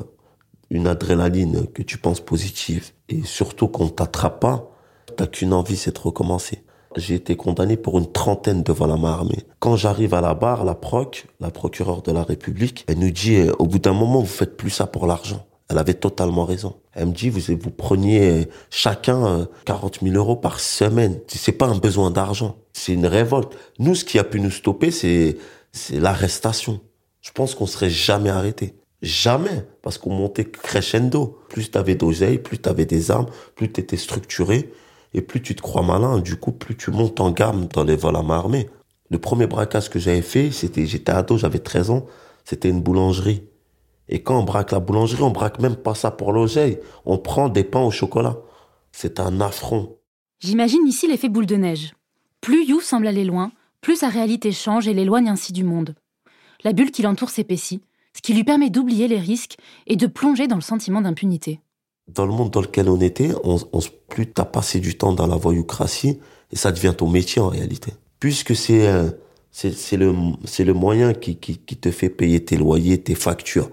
une 0.70 0.86
adrénaline 0.86 1.66
que 1.68 1.82
tu 1.82 1.98
penses 1.98 2.20
positive, 2.20 2.90
et 3.08 3.22
surtout 3.22 3.68
qu'on 3.68 3.88
t'attrape 3.88 4.40
pas, 4.40 4.70
t'as 5.16 5.26
qu'une 5.26 5.52
envie, 5.52 5.76
c'est 5.76 5.94
de 5.94 6.00
recommencer. 6.00 6.63
J'ai 6.96 7.14
été 7.14 7.36
condamné 7.36 7.76
pour 7.76 7.98
une 7.98 8.10
trentaine 8.10 8.62
de 8.62 8.72
vols 8.72 8.92
à 8.92 8.96
main 8.96 9.12
armée. 9.12 9.44
Quand 9.58 9.76
j'arrive 9.76 10.14
à 10.14 10.20
la 10.20 10.34
barre, 10.34 10.64
la 10.64 10.74
proc, 10.74 11.26
la 11.40 11.50
procureure 11.50 12.02
de 12.02 12.12
la 12.12 12.22
République, 12.22 12.84
elle 12.88 12.98
nous 12.98 13.10
dit, 13.10 13.36
euh, 13.36 13.52
au 13.58 13.66
bout 13.66 13.78
d'un 13.78 13.92
moment, 13.92 14.20
vous 14.20 14.26
faites 14.26 14.56
plus 14.56 14.70
ça 14.70 14.86
pour 14.86 15.06
l'argent. 15.06 15.46
Elle 15.68 15.78
avait 15.78 15.94
totalement 15.94 16.44
raison. 16.44 16.76
Elle 16.92 17.06
me 17.06 17.12
dit, 17.12 17.30
vous, 17.30 17.40
vous 17.40 17.70
preniez 17.70 18.30
euh, 18.30 18.44
chacun 18.70 19.48
40 19.64 19.96
euh, 20.02 20.06
000 20.06 20.16
euros 20.16 20.36
par 20.36 20.60
semaine. 20.60 21.18
C'est 21.26 21.52
pas 21.52 21.66
un 21.66 21.78
besoin 21.78 22.10
d'argent. 22.10 22.56
C'est 22.72 22.92
une 22.92 23.06
révolte. 23.06 23.56
Nous, 23.78 23.94
ce 23.94 24.04
qui 24.04 24.18
a 24.18 24.24
pu 24.24 24.40
nous 24.40 24.50
stopper, 24.50 24.90
c'est, 24.90 25.36
c'est 25.72 25.98
l'arrestation. 25.98 26.80
Je 27.22 27.30
pense 27.32 27.54
qu'on 27.54 27.66
serait 27.66 27.90
jamais 27.90 28.30
arrêté. 28.30 28.74
Jamais. 29.02 29.66
Parce 29.82 29.98
qu'on 29.98 30.12
montait 30.12 30.44
crescendo. 30.44 31.38
Plus 31.48 31.70
t'avais 31.70 31.94
d'oseille, 31.94 32.38
plus 32.38 32.58
t'avais 32.58 32.86
des 32.86 33.10
armes, 33.10 33.26
plus 33.56 33.72
t'étais 33.72 33.96
structuré. 33.96 34.70
Et 35.14 35.22
plus 35.22 35.40
tu 35.40 35.54
te 35.54 35.62
crois 35.62 35.82
malin, 35.82 36.18
du 36.18 36.36
coup, 36.36 36.52
plus 36.52 36.76
tu 36.76 36.90
montes 36.90 37.20
en 37.20 37.30
gamme 37.30 37.66
dans 37.72 37.84
les 37.84 37.96
vols 37.96 38.16
à 38.16 38.22
main 38.22 38.36
armée. 38.36 38.68
Le 39.10 39.18
premier 39.18 39.46
braquage 39.46 39.88
que 39.88 39.98
j'avais 39.98 40.22
fait, 40.22 40.50
c'était, 40.50 40.86
j'étais 40.86 41.12
ado, 41.12 41.38
j'avais 41.38 41.60
13 41.60 41.90
ans, 41.90 42.06
c'était 42.44 42.68
une 42.68 42.82
boulangerie. 42.82 43.44
Et 44.08 44.22
quand 44.22 44.38
on 44.38 44.42
braque 44.42 44.72
la 44.72 44.80
boulangerie, 44.80 45.22
on 45.22 45.30
braque 45.30 45.60
même 45.60 45.76
pas 45.76 45.94
ça 45.94 46.10
pour 46.10 46.32
l'oseille. 46.32 46.80
On 47.06 47.16
prend 47.16 47.48
des 47.48 47.64
pains 47.64 47.80
au 47.80 47.90
chocolat. 47.90 48.36
C'est 48.92 49.20
un 49.20 49.40
affront. 49.40 49.96
J'imagine 50.40 50.86
ici 50.86 51.06
l'effet 51.06 51.28
boule 51.28 51.46
de 51.46 51.56
neige. 51.56 51.94
Plus 52.40 52.66
You 52.66 52.80
semble 52.80 53.06
aller 53.06 53.24
loin, 53.24 53.52
plus 53.80 53.96
sa 53.96 54.08
réalité 54.08 54.52
change 54.52 54.88
et 54.88 54.94
l'éloigne 54.94 55.30
ainsi 55.30 55.52
du 55.52 55.64
monde. 55.64 55.94
La 56.64 56.72
bulle 56.72 56.90
qui 56.90 57.02
l'entoure 57.02 57.30
s'épaissit, 57.30 57.82
ce 58.14 58.20
qui 58.20 58.34
lui 58.34 58.44
permet 58.44 58.68
d'oublier 58.68 59.08
les 59.08 59.18
risques 59.18 59.56
et 59.86 59.96
de 59.96 60.06
plonger 60.06 60.46
dans 60.46 60.56
le 60.56 60.60
sentiment 60.60 61.00
d'impunité 61.00 61.60
dans 62.08 62.26
le 62.26 62.32
monde 62.32 62.50
dans 62.50 62.60
lequel 62.60 62.88
on 62.88 63.00
était, 63.00 63.30
on, 63.44 63.58
on, 63.72 63.80
plus 64.08 64.30
t'as 64.30 64.44
passé 64.44 64.80
du 64.80 64.96
temps 64.96 65.12
dans 65.12 65.26
la 65.26 65.36
voyoucratie, 65.36 66.20
et 66.52 66.56
ça 66.56 66.72
devient 66.72 66.94
ton 66.96 67.08
métier 67.08 67.40
en 67.40 67.48
réalité. 67.48 67.92
Puisque 68.20 68.54
c'est 68.54 68.86
euh, 68.86 69.10
c'est 69.50 69.96
le 69.96 70.12
c'est 70.44 70.64
le 70.64 70.72
moyen 70.72 71.14
qui, 71.14 71.36
qui, 71.36 71.56
te 71.56 71.90
fait 71.90 72.08
payer 72.08 72.44
tes 72.44 72.56
loyers, 72.56 73.00
tes 73.00 73.14
factures, 73.14 73.70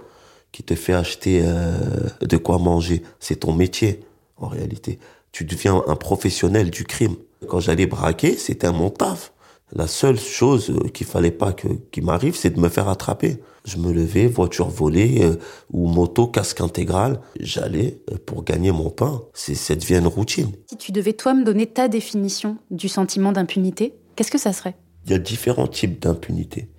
qui 0.52 0.64
te 0.64 0.76
fait 0.76 0.94
acheter 0.94 1.42
euh, 1.44 1.78
de 2.22 2.38
quoi 2.38 2.60
manger. 2.60 3.02
C'est 3.20 3.38
ton 3.42 3.54
métier 3.54 4.02
en 4.38 4.48
réalité. 4.48 5.00
Tu 5.32 5.44
deviens 5.46 5.84
un 5.88 5.96
professionnel 5.96 6.70
du 6.70 6.84
crime. 6.84 7.16
Quand 7.48 7.60
j'allais 7.60 7.88
braquer, 7.88 8.38
c'était 8.38 8.72
mon 8.72 8.90
taf. 8.90 9.31
La 9.74 9.88
seule 9.88 10.20
chose 10.20 10.70
euh, 10.70 10.90
qu'il 10.90 11.08
fallait 11.08 11.32
pas 11.32 11.54
que 11.54 11.68
qui 11.92 12.02
m'arrive, 12.02 12.36
c'est 12.36 12.50
de 12.50 12.60
me 12.60 12.68
faire 12.68 12.90
attraper. 12.90 13.38
Je 13.64 13.78
me 13.78 13.94
levais, 13.94 14.28
voiture 14.28 14.68
volée 14.68 15.22
euh, 15.24 15.36
ou 15.72 15.88
moto, 15.88 16.28
casque 16.28 16.60
intégral. 16.60 17.22
J'allais 17.40 18.02
euh, 18.12 18.18
pour 18.26 18.44
gagner 18.44 18.72
mon 18.72 18.90
pain. 18.90 19.22
C'est 19.34 19.56
ça 19.56 19.76
devient 19.76 20.00
une 20.00 20.08
routine. 20.08 20.52
Si 20.70 20.78
tu 20.78 20.92
devais 20.92 21.14
toi 21.14 21.34
me 21.34 21.46
donner 21.46 21.68
ta 21.68 21.88
définition 21.88 22.58
du 22.70 22.90
sentiment 22.90 23.32
d'impunité, 23.32 23.94
qu'est-ce 24.16 24.32
que 24.32 24.38
ça 24.38 24.52
serait? 24.52 24.76
Il 25.06 25.12
y 25.12 25.16
a 25.16 25.20
différents 25.20 25.68
types 25.68 26.02
d'impunité. 26.02 26.70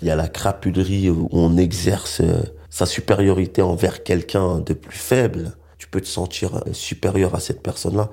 Il 0.00 0.06
y 0.06 0.10
a 0.10 0.16
la 0.16 0.28
crapulerie 0.28 1.10
où 1.10 1.28
on 1.32 1.56
exerce 1.56 2.22
sa 2.70 2.86
supériorité 2.86 3.62
envers 3.62 4.04
quelqu'un 4.04 4.60
de 4.60 4.74
plus 4.74 4.96
faible. 4.96 5.56
Tu 5.76 5.88
peux 5.88 6.00
te 6.00 6.06
sentir 6.06 6.62
supérieur 6.72 7.34
à 7.34 7.40
cette 7.40 7.62
personne-là. 7.62 8.10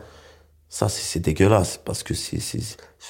Ça, 0.76 0.90
c'est 0.90 1.22
dégueulasse 1.22 1.80
parce 1.86 2.04
que 2.04 2.14
c'est, 2.14 2.38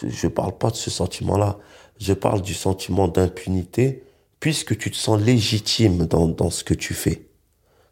je 0.04 0.28
parle 0.28 0.56
pas 0.56 0.70
de 0.70 0.76
ce 0.76 0.92
sentiment-là. 0.92 1.58
Je 2.00 2.14
parle 2.14 2.44
du 2.44 2.54
sentiment 2.54 3.08
d'impunité 3.08 4.04
puisque 4.40 4.78
tu 4.78 4.92
te 4.92 4.96
sens 4.96 5.20
légitime 5.20 6.06
dans, 6.06 6.28
dans 6.28 6.52
ce 6.52 6.64
que 6.64 6.76
tu 6.76 6.94
fais. 6.94 7.28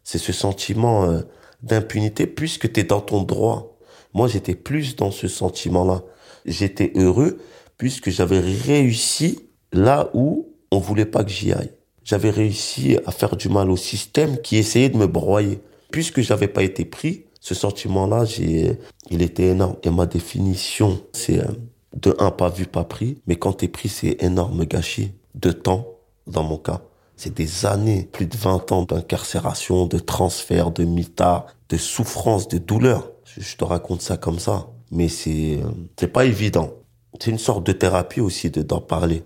C'est 0.04 0.18
ce 0.18 0.32
sentiment 0.32 1.06
euh, 1.06 1.22
d'impunité 1.64 2.28
puisque 2.28 2.72
tu 2.72 2.78
es 2.78 2.84
dans 2.84 3.00
ton 3.00 3.22
droit. 3.22 3.76
Moi, 4.12 4.28
j'étais 4.28 4.54
plus 4.54 4.94
dans 4.94 5.10
ce 5.10 5.26
sentiment-là. 5.26 6.04
J'étais 6.46 6.92
heureux 6.94 7.40
puisque 7.76 8.10
j'avais 8.10 8.38
réussi 8.38 9.40
là 9.72 10.08
où 10.14 10.54
on 10.70 10.78
voulait 10.78 11.04
pas 11.04 11.24
que 11.24 11.32
j'y 11.32 11.52
aille. 11.52 11.72
J'avais 12.04 12.30
réussi 12.30 12.96
à 13.06 13.10
faire 13.10 13.34
du 13.34 13.48
mal 13.48 13.72
au 13.72 13.76
système 13.76 14.40
qui 14.40 14.56
essayait 14.56 14.88
de 14.88 14.98
me 14.98 15.08
broyer. 15.08 15.58
Puisque 15.90 16.20
j'avais 16.20 16.46
pas 16.46 16.62
été 16.62 16.84
pris, 16.84 17.23
ce 17.44 17.54
sentiment-là, 17.54 18.24
j'ai, 18.24 18.78
il 19.10 19.20
était 19.20 19.48
énorme. 19.48 19.76
Et 19.82 19.90
ma 19.90 20.06
définition, 20.06 20.98
c'est 21.12 21.40
euh, 21.40 21.52
de 21.94 22.16
un, 22.18 22.30
pas 22.30 22.48
vu, 22.48 22.64
pas 22.64 22.84
pris. 22.84 23.18
Mais 23.26 23.36
quand 23.36 23.52
t'es 23.52 23.68
pris, 23.68 23.90
c'est 23.90 24.16
énorme 24.20 24.64
gâchis 24.64 25.12
de 25.34 25.52
temps, 25.52 25.86
dans 26.26 26.42
mon 26.42 26.56
cas. 26.56 26.80
C'est 27.16 27.34
des 27.34 27.66
années, 27.66 28.08
plus 28.10 28.24
de 28.24 28.34
20 28.34 28.72
ans 28.72 28.84
d'incarcération, 28.84 29.84
de 29.84 29.98
transfert, 29.98 30.70
de 30.70 30.84
mitard, 30.84 31.44
de 31.68 31.76
souffrance, 31.76 32.48
de 32.48 32.56
douleur. 32.56 33.12
Je, 33.24 33.56
te 33.56 33.64
raconte 33.64 34.00
ça 34.00 34.16
comme 34.16 34.38
ça. 34.38 34.68
Mais 34.90 35.08
c'est, 35.08 35.58
euh, 35.62 35.68
c'est 36.00 36.08
pas 36.08 36.24
évident. 36.24 36.72
C'est 37.20 37.30
une 37.30 37.36
sorte 37.36 37.66
de 37.66 37.72
thérapie 37.72 38.22
aussi 38.22 38.48
de, 38.48 38.62
d'en 38.62 38.80
parler. 38.80 39.22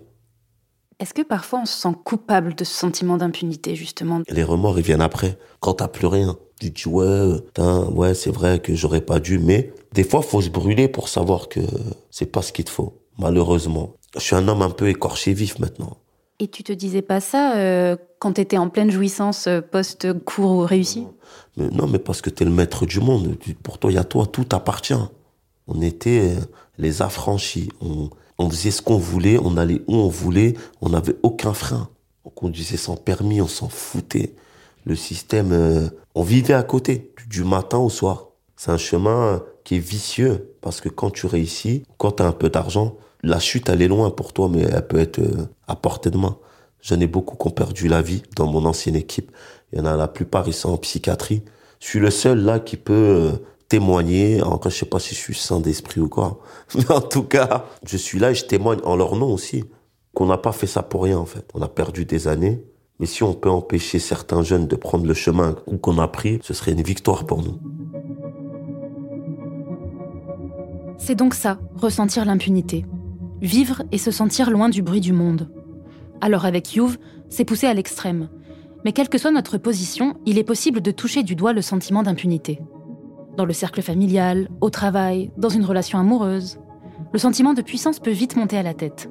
Est-ce 0.99 1.13
que 1.13 1.21
parfois 1.21 1.61
on 1.61 1.65
se 1.65 1.79
sent 1.79 1.95
coupable 2.03 2.53
de 2.53 2.65
ce 2.65 2.73
sentiment 2.73 3.15
d'impunité, 3.15 3.75
justement? 3.75 4.19
Les 4.27 4.43
remords, 4.43 4.77
ils 4.77 4.83
viennent 4.83 4.99
après, 4.99 5.39
quand 5.61 5.75
t'as 5.75 5.87
plus 5.87 6.07
rien. 6.07 6.37
Tu 6.59 6.71
dis, 6.71 6.87
ouais, 6.87 7.41
ouais, 7.93 8.13
c'est 8.13 8.31
vrai 8.31 8.59
que 8.59 8.75
j'aurais 8.75 9.01
pas 9.01 9.19
dû, 9.19 9.39
mais 9.39 9.73
des 9.93 10.03
fois, 10.03 10.21
faut 10.21 10.41
se 10.41 10.49
brûler 10.49 10.87
pour 10.87 11.07
savoir 11.07 11.47
que 11.47 11.61
c'est 12.11 12.25
pas 12.25 12.41
ce 12.41 12.51
qu'il 12.51 12.65
te 12.65 12.69
faut, 12.69 12.93
malheureusement. 13.17 13.93
Je 14.15 14.21
suis 14.21 14.35
un 14.35 14.47
homme 14.47 14.61
un 14.61 14.69
peu 14.69 14.89
écorché 14.89 15.33
vif 15.33 15.59
maintenant. 15.59 15.97
Et 16.39 16.47
tu 16.47 16.63
te 16.63 16.71
disais 16.71 17.01
pas 17.01 17.19
ça 17.19 17.55
euh, 17.57 17.97
quand 18.19 18.33
tu 18.33 18.41
étais 18.41 18.57
en 18.57 18.69
pleine 18.69 18.91
jouissance 18.91 19.47
euh, 19.47 19.61
post-cours 19.61 20.65
réussi? 20.65 21.05
Mais 21.57 21.69
Non, 21.69 21.87
mais 21.87 21.99
parce 21.99 22.21
que 22.21 22.29
tu 22.29 22.43
es 22.43 22.45
le 22.45 22.51
maître 22.51 22.85
du 22.85 22.99
monde. 22.99 23.37
Pour 23.61 23.77
toi, 23.77 23.91
il 23.91 23.95
y 23.95 23.97
a 23.97 24.05
toi, 24.05 24.25
tout 24.25 24.47
appartient. 24.51 24.93
On 25.67 25.81
était 25.81 26.35
euh, 26.35 26.39
les 26.77 27.01
affranchis. 27.01 27.69
On, 27.81 28.09
on 28.37 28.49
faisait 28.49 28.71
ce 28.71 28.81
qu'on 28.81 28.97
voulait, 28.97 29.37
on 29.37 29.57
allait 29.57 29.81
où 29.87 29.95
on 29.95 30.07
voulait, 30.07 30.55
on 30.81 30.89
n'avait 30.89 31.15
aucun 31.23 31.53
frein. 31.53 31.89
On 32.23 32.29
conduisait 32.29 32.77
sans 32.77 32.95
permis, 32.95 33.41
on 33.41 33.47
s'en 33.47 33.67
foutait. 33.67 34.33
Le 34.89 34.95
système, 34.95 35.51
euh, 35.51 35.87
on 36.15 36.23
vivait 36.23 36.55
à 36.55 36.63
côté, 36.63 37.13
du 37.27 37.43
matin 37.43 37.77
au 37.77 37.91
soir. 37.91 38.29
C'est 38.55 38.71
un 38.71 38.77
chemin 38.79 39.43
qui 39.63 39.75
est 39.75 39.77
vicieux 39.77 40.55
parce 40.61 40.81
que 40.81 40.89
quand 40.89 41.11
tu 41.11 41.27
réussis, 41.27 41.83
quand 41.99 42.13
tu 42.13 42.23
as 42.23 42.25
un 42.25 42.31
peu 42.31 42.49
d'argent, 42.49 42.97
la 43.21 43.37
chute 43.37 43.69
elle 43.69 43.83
est 43.83 43.87
loin 43.87 44.09
pour 44.09 44.33
toi, 44.33 44.49
mais 44.51 44.63
elle 44.63 44.87
peut 44.87 44.97
être 44.97 45.19
euh, 45.19 45.45
à 45.67 45.75
portée 45.75 46.09
de 46.09 46.17
main. 46.17 46.39
J'en 46.81 46.99
ai 46.99 47.05
beaucoup 47.05 47.35
qui 47.35 47.47
ont 47.47 47.51
perdu 47.51 47.87
la 47.87 48.01
vie 48.01 48.23
dans 48.35 48.47
mon 48.47 48.65
ancienne 48.65 48.95
équipe. 48.95 49.31
Il 49.71 49.77
y 49.77 49.81
en 49.83 49.85
a 49.85 49.95
la 49.95 50.07
plupart, 50.07 50.47
ils 50.47 50.53
sont 50.55 50.71
en 50.71 50.77
psychiatrie. 50.77 51.43
Je 51.79 51.85
suis 51.85 51.99
le 51.99 52.09
seul 52.09 52.39
là 52.39 52.59
qui 52.59 52.75
peut 52.75 52.93
euh, 52.93 53.31
témoigner. 53.67 54.41
Encore, 54.41 54.71
je 54.71 54.77
sais 54.77 54.87
pas 54.87 54.97
si 54.97 55.13
je 55.13 55.19
suis 55.19 55.35
saint 55.35 55.59
d'esprit 55.59 56.01
ou 56.01 56.09
quoi. 56.09 56.39
Mais 56.75 56.89
en 56.89 57.01
tout 57.01 57.25
cas, 57.25 57.67
je 57.85 57.95
suis 57.95 58.17
là 58.17 58.31
et 58.31 58.33
je 58.33 58.45
témoigne 58.45 58.79
en 58.83 58.95
leur 58.95 59.15
nom 59.15 59.31
aussi. 59.31 59.65
Qu'on 60.15 60.25
n'a 60.25 60.39
pas 60.39 60.51
fait 60.51 60.65
ça 60.65 60.81
pour 60.81 61.03
rien, 61.03 61.19
en 61.19 61.27
fait. 61.27 61.47
On 61.53 61.61
a 61.61 61.67
perdu 61.67 62.05
des 62.05 62.27
années. 62.27 62.63
Mais 62.99 63.05
si 63.05 63.23
on 63.23 63.33
peut 63.33 63.49
empêcher 63.49 63.97
certains 63.97 64.43
jeunes 64.43 64.67
de 64.67 64.75
prendre 64.75 65.05
le 65.05 65.13
chemin 65.13 65.55
qu'on 65.81 65.97
a 65.99 66.07
pris, 66.07 66.39
ce 66.43 66.53
serait 66.53 66.73
une 66.73 66.81
victoire 66.81 67.25
pour 67.25 67.41
nous. 67.41 67.57
C'est 70.97 71.15
donc 71.15 71.33
ça, 71.33 71.59
ressentir 71.75 72.25
l'impunité. 72.25 72.85
Vivre 73.41 73.83
et 73.93 73.97
se 73.97 74.11
sentir 74.11 74.51
loin 74.51 74.67
du 74.67 74.81
bruit 74.81 74.99
du 74.99 75.13
monde. 75.13 75.49
Alors 76.19 76.45
avec 76.45 76.75
Youve, 76.75 76.97
c'est 77.29 77.45
poussé 77.45 77.67
à 77.67 77.73
l'extrême. 77.73 78.27
Mais 78.83 78.91
quelle 78.91 79.07
que 79.07 79.17
soit 79.17 79.31
notre 79.31 79.57
position, 79.57 80.17
il 80.25 80.37
est 80.37 80.43
possible 80.43 80.81
de 80.81 80.91
toucher 80.91 81.23
du 81.23 81.35
doigt 81.35 81.53
le 81.53 81.61
sentiment 81.61 82.03
d'impunité. 82.03 82.59
Dans 83.37 83.45
le 83.45 83.53
cercle 83.53 83.81
familial, 83.81 84.49
au 84.59 84.69
travail, 84.69 85.31
dans 85.37 85.47
une 85.47 85.63
relation 85.63 85.99
amoureuse, 85.99 86.59
le 87.13 87.19
sentiment 87.19 87.53
de 87.53 87.61
puissance 87.61 87.99
peut 87.99 88.11
vite 88.11 88.35
monter 88.35 88.57
à 88.57 88.63
la 88.63 88.73
tête. 88.73 89.09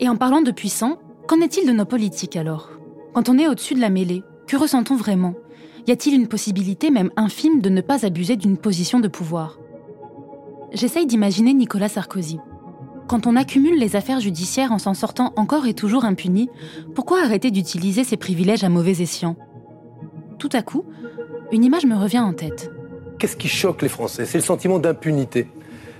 Et 0.00 0.08
en 0.10 0.16
parlant 0.16 0.42
de 0.42 0.50
puissant, 0.50 0.98
qu'en 1.26 1.40
est-il 1.40 1.66
de 1.66 1.72
nos 1.72 1.86
politiques 1.86 2.36
alors? 2.36 2.73
Quand 3.14 3.28
on 3.28 3.38
est 3.38 3.46
au-dessus 3.46 3.74
de 3.74 3.80
la 3.80 3.90
mêlée, 3.90 4.24
que 4.48 4.56
ressent-on 4.56 4.96
vraiment? 4.96 5.34
Y 5.86 5.92
a-t-il 5.92 6.16
une 6.16 6.26
possibilité, 6.26 6.90
même 6.90 7.12
infime, 7.16 7.60
de 7.60 7.68
ne 7.68 7.80
pas 7.80 8.04
abuser 8.04 8.34
d'une 8.34 8.56
position 8.56 8.98
de 8.98 9.06
pouvoir? 9.06 9.60
J'essaye 10.72 11.06
d'imaginer 11.06 11.54
Nicolas 11.54 11.88
Sarkozy. 11.88 12.40
Quand 13.06 13.28
on 13.28 13.36
accumule 13.36 13.78
les 13.78 13.94
affaires 13.94 14.18
judiciaires 14.18 14.72
en 14.72 14.78
s'en 14.80 14.94
sortant 14.94 15.32
encore 15.36 15.68
et 15.68 15.74
toujours 15.74 16.04
impuni, 16.04 16.48
pourquoi 16.96 17.22
arrêter 17.22 17.52
d'utiliser 17.52 18.02
ces 18.02 18.16
privilèges 18.16 18.64
à 18.64 18.68
mauvais 18.68 19.00
escient? 19.00 19.36
Tout 20.38 20.48
à 20.52 20.62
coup, 20.62 20.84
une 21.52 21.62
image 21.62 21.86
me 21.86 21.94
revient 21.94 22.18
en 22.18 22.32
tête. 22.32 22.72
Qu'est-ce 23.20 23.36
qui 23.36 23.46
choque 23.46 23.82
les 23.82 23.88
Français? 23.88 24.26
C'est 24.26 24.38
le 24.38 24.44
sentiment 24.44 24.80
d'impunité. 24.80 25.46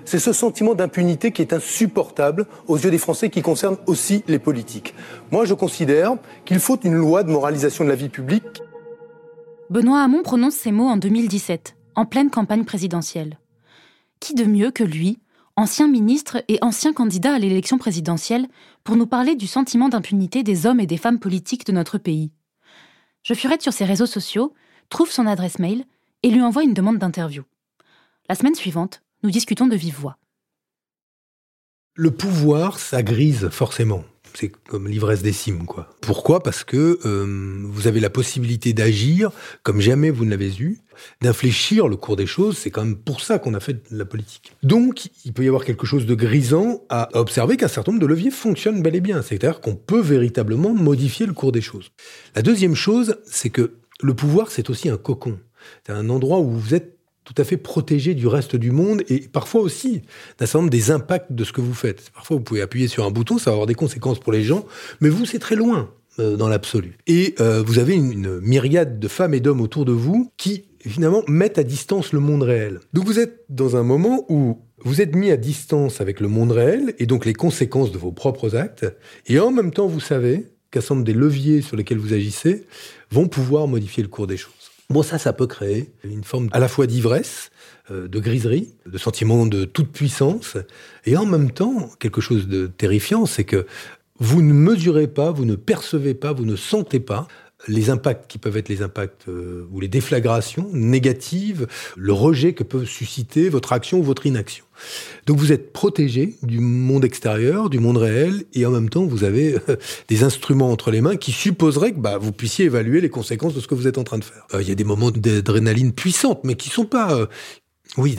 C'est 0.04 0.18
ce 0.18 0.32
sentiment 0.32 0.74
d'impunité 0.74 1.32
qui 1.32 1.42
est 1.42 1.52
insupportable 1.52 2.46
aux 2.68 2.76
yeux 2.76 2.90
des 2.90 2.98
Français 2.98 3.30
qui 3.30 3.42
concerne 3.42 3.78
aussi 3.86 4.22
les 4.28 4.38
politiques. 4.38 4.94
Moi, 5.32 5.44
je 5.46 5.54
considère 5.54 6.16
qu'il 6.44 6.60
faut 6.60 6.78
une 6.80 6.94
loi 6.94 7.22
de 7.22 7.30
moralisation 7.30 7.84
de 7.84 7.88
la 7.88 7.94
vie 7.94 8.10
publique. 8.10 8.62
Benoît 9.70 10.02
Hamon 10.02 10.22
prononce 10.22 10.54
ces 10.54 10.72
mots 10.72 10.88
en 10.88 10.98
2017, 10.98 11.76
en 11.94 12.04
pleine 12.04 12.30
campagne 12.30 12.64
présidentielle. 12.64 13.38
Qui 14.20 14.34
de 14.34 14.44
mieux 14.44 14.70
que 14.70 14.84
lui 14.84 15.18
ancien 15.56 15.86
ministre 15.88 16.42
et 16.48 16.58
ancien 16.62 16.92
candidat 16.92 17.34
à 17.34 17.38
l'élection 17.38 17.78
présidentielle, 17.78 18.48
pour 18.82 18.96
nous 18.96 19.06
parler 19.06 19.36
du 19.36 19.46
sentiment 19.46 19.88
d'impunité 19.88 20.42
des 20.42 20.66
hommes 20.66 20.80
et 20.80 20.86
des 20.86 20.96
femmes 20.96 21.18
politiques 21.18 21.66
de 21.66 21.72
notre 21.72 21.96
pays? 21.96 22.32
Je 23.22 23.34
furette 23.34 23.62
sur 23.62 23.72
ses 23.72 23.84
réseaux 23.84 24.06
sociaux, 24.06 24.52
trouve 24.90 25.10
son 25.10 25.26
adresse 25.26 25.58
mail 25.58 25.84
et 26.22 26.30
lui 26.30 26.42
envoie 26.42 26.64
une 26.64 26.74
demande 26.74 26.98
d'interview. 26.98 27.44
La 28.28 28.34
semaine 28.34 28.54
suivante, 28.54 29.02
nous 29.24 29.30
discutons 29.30 29.66
de 29.66 29.74
vive 29.74 29.96
voix. 29.96 30.16
Le 31.96 32.10
pouvoir, 32.10 32.78
ça 32.78 33.02
grise 33.02 33.48
forcément 33.50 34.04
c'est 34.34 34.48
comme 34.48 34.88
l'ivresse 34.88 35.22
des 35.22 35.32
cimes, 35.32 35.64
quoi. 35.64 35.88
Pourquoi? 36.00 36.42
Parce 36.42 36.64
que 36.64 36.98
euh, 37.04 37.62
vous 37.62 37.86
avez 37.86 38.00
la 38.00 38.10
possibilité 38.10 38.72
d'agir 38.72 39.30
comme 39.62 39.80
jamais 39.80 40.10
vous 40.10 40.24
ne 40.24 40.30
l'avez 40.30 40.58
eu, 40.58 40.80
d'infléchir 41.22 41.88
le 41.88 41.96
cours 41.96 42.16
des 42.16 42.26
choses. 42.26 42.58
C'est 42.58 42.70
quand 42.70 42.84
même 42.84 42.96
pour 42.96 43.20
ça 43.20 43.38
qu'on 43.38 43.54
a 43.54 43.60
fait 43.60 43.92
de 43.92 43.96
la 43.96 44.04
politique. 44.04 44.52
Donc, 44.62 45.08
il 45.24 45.32
peut 45.32 45.44
y 45.44 45.48
avoir 45.48 45.64
quelque 45.64 45.86
chose 45.86 46.04
de 46.04 46.14
grisant 46.14 46.82
à 46.88 47.08
observer 47.16 47.56
qu'un 47.56 47.68
certain 47.68 47.92
nombre 47.92 48.02
de 48.02 48.08
leviers 48.08 48.30
fonctionnent 48.30 48.82
bel 48.82 48.96
et 48.96 49.00
bien. 49.00 49.22
C'est-à-dire 49.22 49.60
qu'on 49.60 49.76
peut 49.76 50.00
véritablement 50.00 50.74
modifier 50.74 51.26
le 51.26 51.32
cours 51.32 51.52
des 51.52 51.60
choses. 51.60 51.92
La 52.34 52.42
deuxième 52.42 52.74
chose, 52.74 53.18
c'est 53.24 53.50
que 53.50 53.74
le 54.02 54.14
pouvoir, 54.14 54.50
c'est 54.50 54.68
aussi 54.68 54.88
un 54.88 54.96
cocon. 54.96 55.38
C'est 55.86 55.92
un 55.92 56.10
endroit 56.10 56.40
où 56.40 56.50
vous 56.50 56.74
êtes 56.74 56.98
tout 57.24 57.34
à 57.38 57.44
fait 57.44 57.56
protégé 57.56 58.14
du 58.14 58.26
reste 58.26 58.54
du 58.56 58.70
monde 58.70 59.02
et 59.08 59.20
parfois 59.20 59.62
aussi 59.62 60.02
d'un 60.38 60.46
certain 60.46 60.58
nombre 60.60 60.70
des 60.70 60.90
impacts 60.90 61.32
de 61.32 61.44
ce 61.44 61.52
que 61.52 61.60
vous 61.60 61.74
faites. 61.74 62.10
Parfois, 62.10 62.36
vous 62.36 62.42
pouvez 62.42 62.60
appuyer 62.60 62.86
sur 62.86 63.04
un 63.04 63.10
bouton, 63.10 63.38
ça 63.38 63.50
va 63.50 63.54
avoir 63.54 63.66
des 63.66 63.74
conséquences 63.74 64.18
pour 64.18 64.32
les 64.32 64.42
gens, 64.42 64.64
mais 65.00 65.08
vous, 65.08 65.24
c'est 65.24 65.38
très 65.38 65.56
loin 65.56 65.90
euh, 66.18 66.36
dans 66.36 66.48
l'absolu. 66.48 66.96
Et 67.06 67.34
euh, 67.40 67.62
vous 67.66 67.78
avez 67.78 67.94
une, 67.94 68.12
une, 68.12 68.40
myriade 68.40 69.00
de 69.00 69.08
femmes 69.08 69.34
et 69.34 69.40
d'hommes 69.40 69.60
autour 69.60 69.84
de 69.84 69.92
vous 69.92 70.30
qui, 70.36 70.64
finalement, 70.80 71.22
mettent 71.26 71.58
à 71.58 71.64
distance 71.64 72.12
le 72.12 72.20
monde 72.20 72.42
réel. 72.42 72.80
Donc 72.92 73.06
vous 73.06 73.18
êtes 73.18 73.44
dans 73.48 73.76
un 73.76 73.82
moment 73.82 74.24
où 74.28 74.60
vous 74.84 75.00
êtes 75.00 75.16
mis 75.16 75.30
à 75.30 75.36
distance 75.36 76.00
avec 76.00 76.20
le 76.20 76.28
monde 76.28 76.52
réel 76.52 76.94
et 76.98 77.06
donc 77.06 77.24
les 77.24 77.32
conséquences 77.32 77.90
de 77.90 77.98
vos 77.98 78.12
propres 78.12 78.54
actes, 78.54 78.86
et 79.26 79.40
en 79.40 79.50
même 79.50 79.70
temps, 79.70 79.86
vous 79.86 80.00
savez 80.00 80.46
qu'un 80.70 80.80
certain 80.80 80.96
nombre 80.96 81.06
des 81.06 81.14
leviers 81.14 81.62
sur 81.62 81.76
lesquels 81.76 81.98
vous 81.98 82.12
agissez 82.12 82.66
vont 83.10 83.28
pouvoir 83.28 83.66
modifier 83.66 84.02
le 84.02 84.08
cours 84.08 84.26
des 84.26 84.36
choses. 84.36 84.63
Bon, 84.90 85.02
ça, 85.02 85.18
ça 85.18 85.32
peut 85.32 85.46
créer 85.46 85.92
une 86.04 86.24
forme 86.24 86.48
à 86.52 86.58
la 86.58 86.68
fois 86.68 86.86
d'ivresse, 86.86 87.50
euh, 87.90 88.06
de 88.06 88.20
griserie, 88.20 88.74
de 88.86 88.98
sentiment 88.98 89.46
de 89.46 89.64
toute 89.64 89.90
puissance, 89.90 90.56
et 91.06 91.16
en 91.16 91.24
même 91.26 91.50
temps, 91.50 91.90
quelque 91.98 92.20
chose 92.20 92.48
de 92.48 92.66
terrifiant, 92.66 93.24
c'est 93.24 93.44
que 93.44 93.66
vous 94.20 94.42
ne 94.42 94.52
mesurez 94.52 95.08
pas, 95.08 95.30
vous 95.30 95.44
ne 95.44 95.56
percevez 95.56 96.14
pas, 96.14 96.32
vous 96.32 96.44
ne 96.44 96.56
sentez 96.56 97.00
pas 97.00 97.26
les 97.68 97.90
impacts 97.90 98.30
qui 98.30 98.38
peuvent 98.38 98.56
être 98.56 98.68
les 98.68 98.82
impacts 98.82 99.28
euh, 99.28 99.66
ou 99.72 99.80
les 99.80 99.88
déflagrations 99.88 100.68
négatives, 100.72 101.66
le 101.96 102.12
rejet 102.12 102.52
que 102.52 102.62
peut 102.62 102.84
susciter 102.84 103.48
votre 103.48 103.72
action 103.72 103.98
ou 103.98 104.02
votre 104.02 104.26
inaction. 104.26 104.64
Donc 105.26 105.38
vous 105.38 105.52
êtes 105.52 105.72
protégé 105.72 106.36
du 106.42 106.60
monde 106.60 107.04
extérieur, 107.04 107.70
du 107.70 107.78
monde 107.78 107.96
réel, 107.96 108.44
et 108.54 108.66
en 108.66 108.70
même 108.70 108.90
temps 108.90 109.04
vous 109.04 109.24
avez 109.24 109.54
euh, 109.68 109.76
des 110.08 110.24
instruments 110.24 110.70
entre 110.70 110.90
les 110.90 111.00
mains 111.00 111.16
qui 111.16 111.32
supposeraient 111.32 111.92
que 111.92 112.00
bah, 112.00 112.18
vous 112.18 112.32
puissiez 112.32 112.66
évaluer 112.66 113.00
les 113.00 113.10
conséquences 113.10 113.54
de 113.54 113.60
ce 113.60 113.68
que 113.68 113.74
vous 113.74 113.86
êtes 113.86 113.98
en 113.98 114.04
train 114.04 114.18
de 114.18 114.24
faire. 114.24 114.46
Euh, 114.54 114.62
il 114.62 114.68
y 114.68 114.72
a 114.72 114.76
des 114.76 114.84
moments 114.84 115.10
d'adrénaline 115.10 115.92
puissante, 115.92 116.40
mais 116.44 116.56
qui 116.56 116.68
sont 116.68 116.86
pas, 116.86 117.28
oui, 117.96 118.16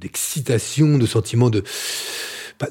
d'excitation, 0.00 0.94
de, 0.94 1.02
de 1.02 1.06
sentiments 1.06 1.50
de 1.50 1.62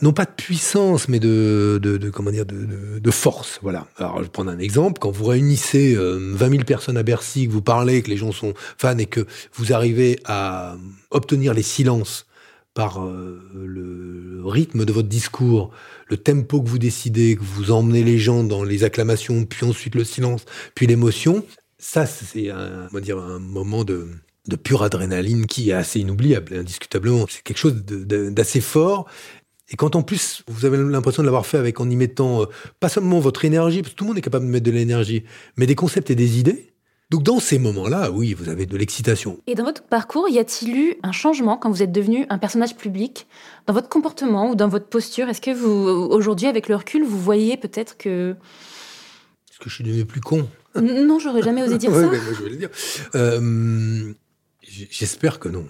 non 0.01 0.13
pas 0.13 0.25
de 0.25 0.31
puissance, 0.31 1.07
mais 1.07 1.19
de, 1.19 1.79
de, 1.81 2.09
comment 2.09 2.31
dire, 2.31 2.45
de, 2.45 2.99
de, 2.99 3.11
force. 3.11 3.59
Voilà. 3.61 3.87
Alors, 3.97 4.17
je 4.19 4.23
vais 4.23 4.29
prendre 4.29 4.51
un 4.51 4.59
exemple. 4.59 4.99
Quand 4.99 5.11
vous 5.11 5.25
réunissez 5.25 5.95
20 5.95 6.01
euh, 6.01 6.49
000 6.49 6.63
personnes 6.63 6.97
à 6.97 7.03
Bercy, 7.03 7.47
que 7.47 7.51
vous 7.51 7.61
parlez, 7.61 8.01
que 8.01 8.09
les 8.09 8.17
gens 8.17 8.31
sont 8.31 8.53
fans 8.77 8.97
et 8.97 9.05
que 9.05 9.25
vous 9.53 9.73
arrivez 9.73 10.19
à 10.25 10.75
obtenir 11.11 11.53
les 11.53 11.63
silences 11.63 12.25
par 12.73 13.03
euh, 13.03 13.39
le 13.53 14.41
rythme 14.45 14.85
de 14.85 14.91
votre 14.91 15.07
discours, 15.07 15.71
le 16.07 16.17
tempo 16.17 16.61
que 16.61 16.69
vous 16.69 16.79
décidez, 16.79 17.35
que 17.35 17.43
vous 17.43 17.71
emmenez 17.71 18.03
les 18.03 18.17
gens 18.17 18.43
dans 18.43 18.63
les 18.63 18.83
acclamations, 18.83 19.45
puis 19.45 19.65
ensuite 19.65 19.95
le 19.95 20.03
silence, 20.03 20.45
puis 20.73 20.87
l'émotion, 20.87 21.45
ça, 21.77 22.05
c'est 22.05 22.49
un, 22.49 22.87
dire, 22.99 23.19
un 23.19 23.39
moment 23.39 23.83
de, 23.83 24.07
de 24.47 24.55
pure 24.55 24.83
adrénaline 24.83 25.45
qui 25.45 25.69
est 25.69 25.73
assez 25.73 25.99
inoubliable, 25.99 26.55
indiscutablement. 26.55 27.25
C'est 27.29 27.43
quelque 27.43 27.57
chose 27.57 27.75
d'assez 27.85 28.61
fort 28.61 29.07
et 29.73 29.75
quand 29.75 29.95
en 29.95 30.03
plus 30.03 30.43
vous 30.47 30.65
avez 30.65 30.77
l'impression 30.77 31.23
de 31.23 31.27
l'avoir 31.27 31.47
fait 31.47 31.57
avec 31.57 31.79
en 31.79 31.89
y 31.89 31.95
mettant 31.95 32.43
euh, 32.43 32.45
pas 32.79 32.89
seulement 32.89 33.19
votre 33.19 33.43
énergie, 33.43 33.81
parce 33.81 33.93
que 33.93 33.97
tout 33.97 34.03
le 34.03 34.09
monde 34.09 34.17
est 34.19 34.21
capable 34.21 34.45
de 34.45 34.51
mettre 34.51 34.65
de 34.65 34.71
l'énergie, 34.71 35.23
mais 35.57 35.65
des 35.65 35.73
concepts 35.73 36.11
et 36.11 36.15
des 36.15 36.39
idées. 36.39 36.69
Donc 37.09 37.23
dans 37.23 37.39
ces 37.39 37.57
moments-là, 37.57 38.11
oui, 38.11 38.33
vous 38.33 38.49
avez 38.49 38.67
de 38.67 38.77
l'excitation. 38.77 39.39
Et 39.47 39.55
dans 39.55 39.63
votre 39.63 39.83
parcours, 39.83 40.29
y 40.29 40.37
a-t-il 40.37 40.75
eu 40.75 40.95
un 41.01 41.11
changement 41.11 41.57
quand 41.57 41.71
vous 41.71 41.81
êtes 41.81 41.91
devenu 41.91 42.25
un 42.29 42.37
personnage 42.37 42.75
public 42.75 43.27
dans 43.65 43.73
votre 43.73 43.89
comportement 43.89 44.51
ou 44.51 44.55
dans 44.55 44.67
votre 44.67 44.85
posture? 44.85 45.27
Est-ce 45.27 45.41
que 45.41 45.51
vous, 45.51 45.69
aujourd'hui, 45.69 46.47
avec 46.47 46.69
le 46.69 46.75
recul, 46.75 47.03
vous 47.03 47.19
voyez 47.19 47.57
peut-être 47.57 47.97
que... 47.97 48.35
Est-ce 49.51 49.59
que 49.59 49.69
je 49.69 49.75
suis 49.75 49.83
devenu 49.83 50.05
plus 50.05 50.21
con? 50.21 50.47
Non, 50.79 51.17
j'aurais 51.19 51.41
jamais 51.41 51.63
osé 51.63 51.79
dire 51.79 51.91
ça. 51.93 52.01
moi, 52.01 52.13
je 52.13 52.43
vais 52.43 52.49
le 52.49 52.57
dire. 52.57 52.69
Euh, 53.15 54.13
j'espère 54.61 55.39
que 55.39 55.49
non. 55.49 55.67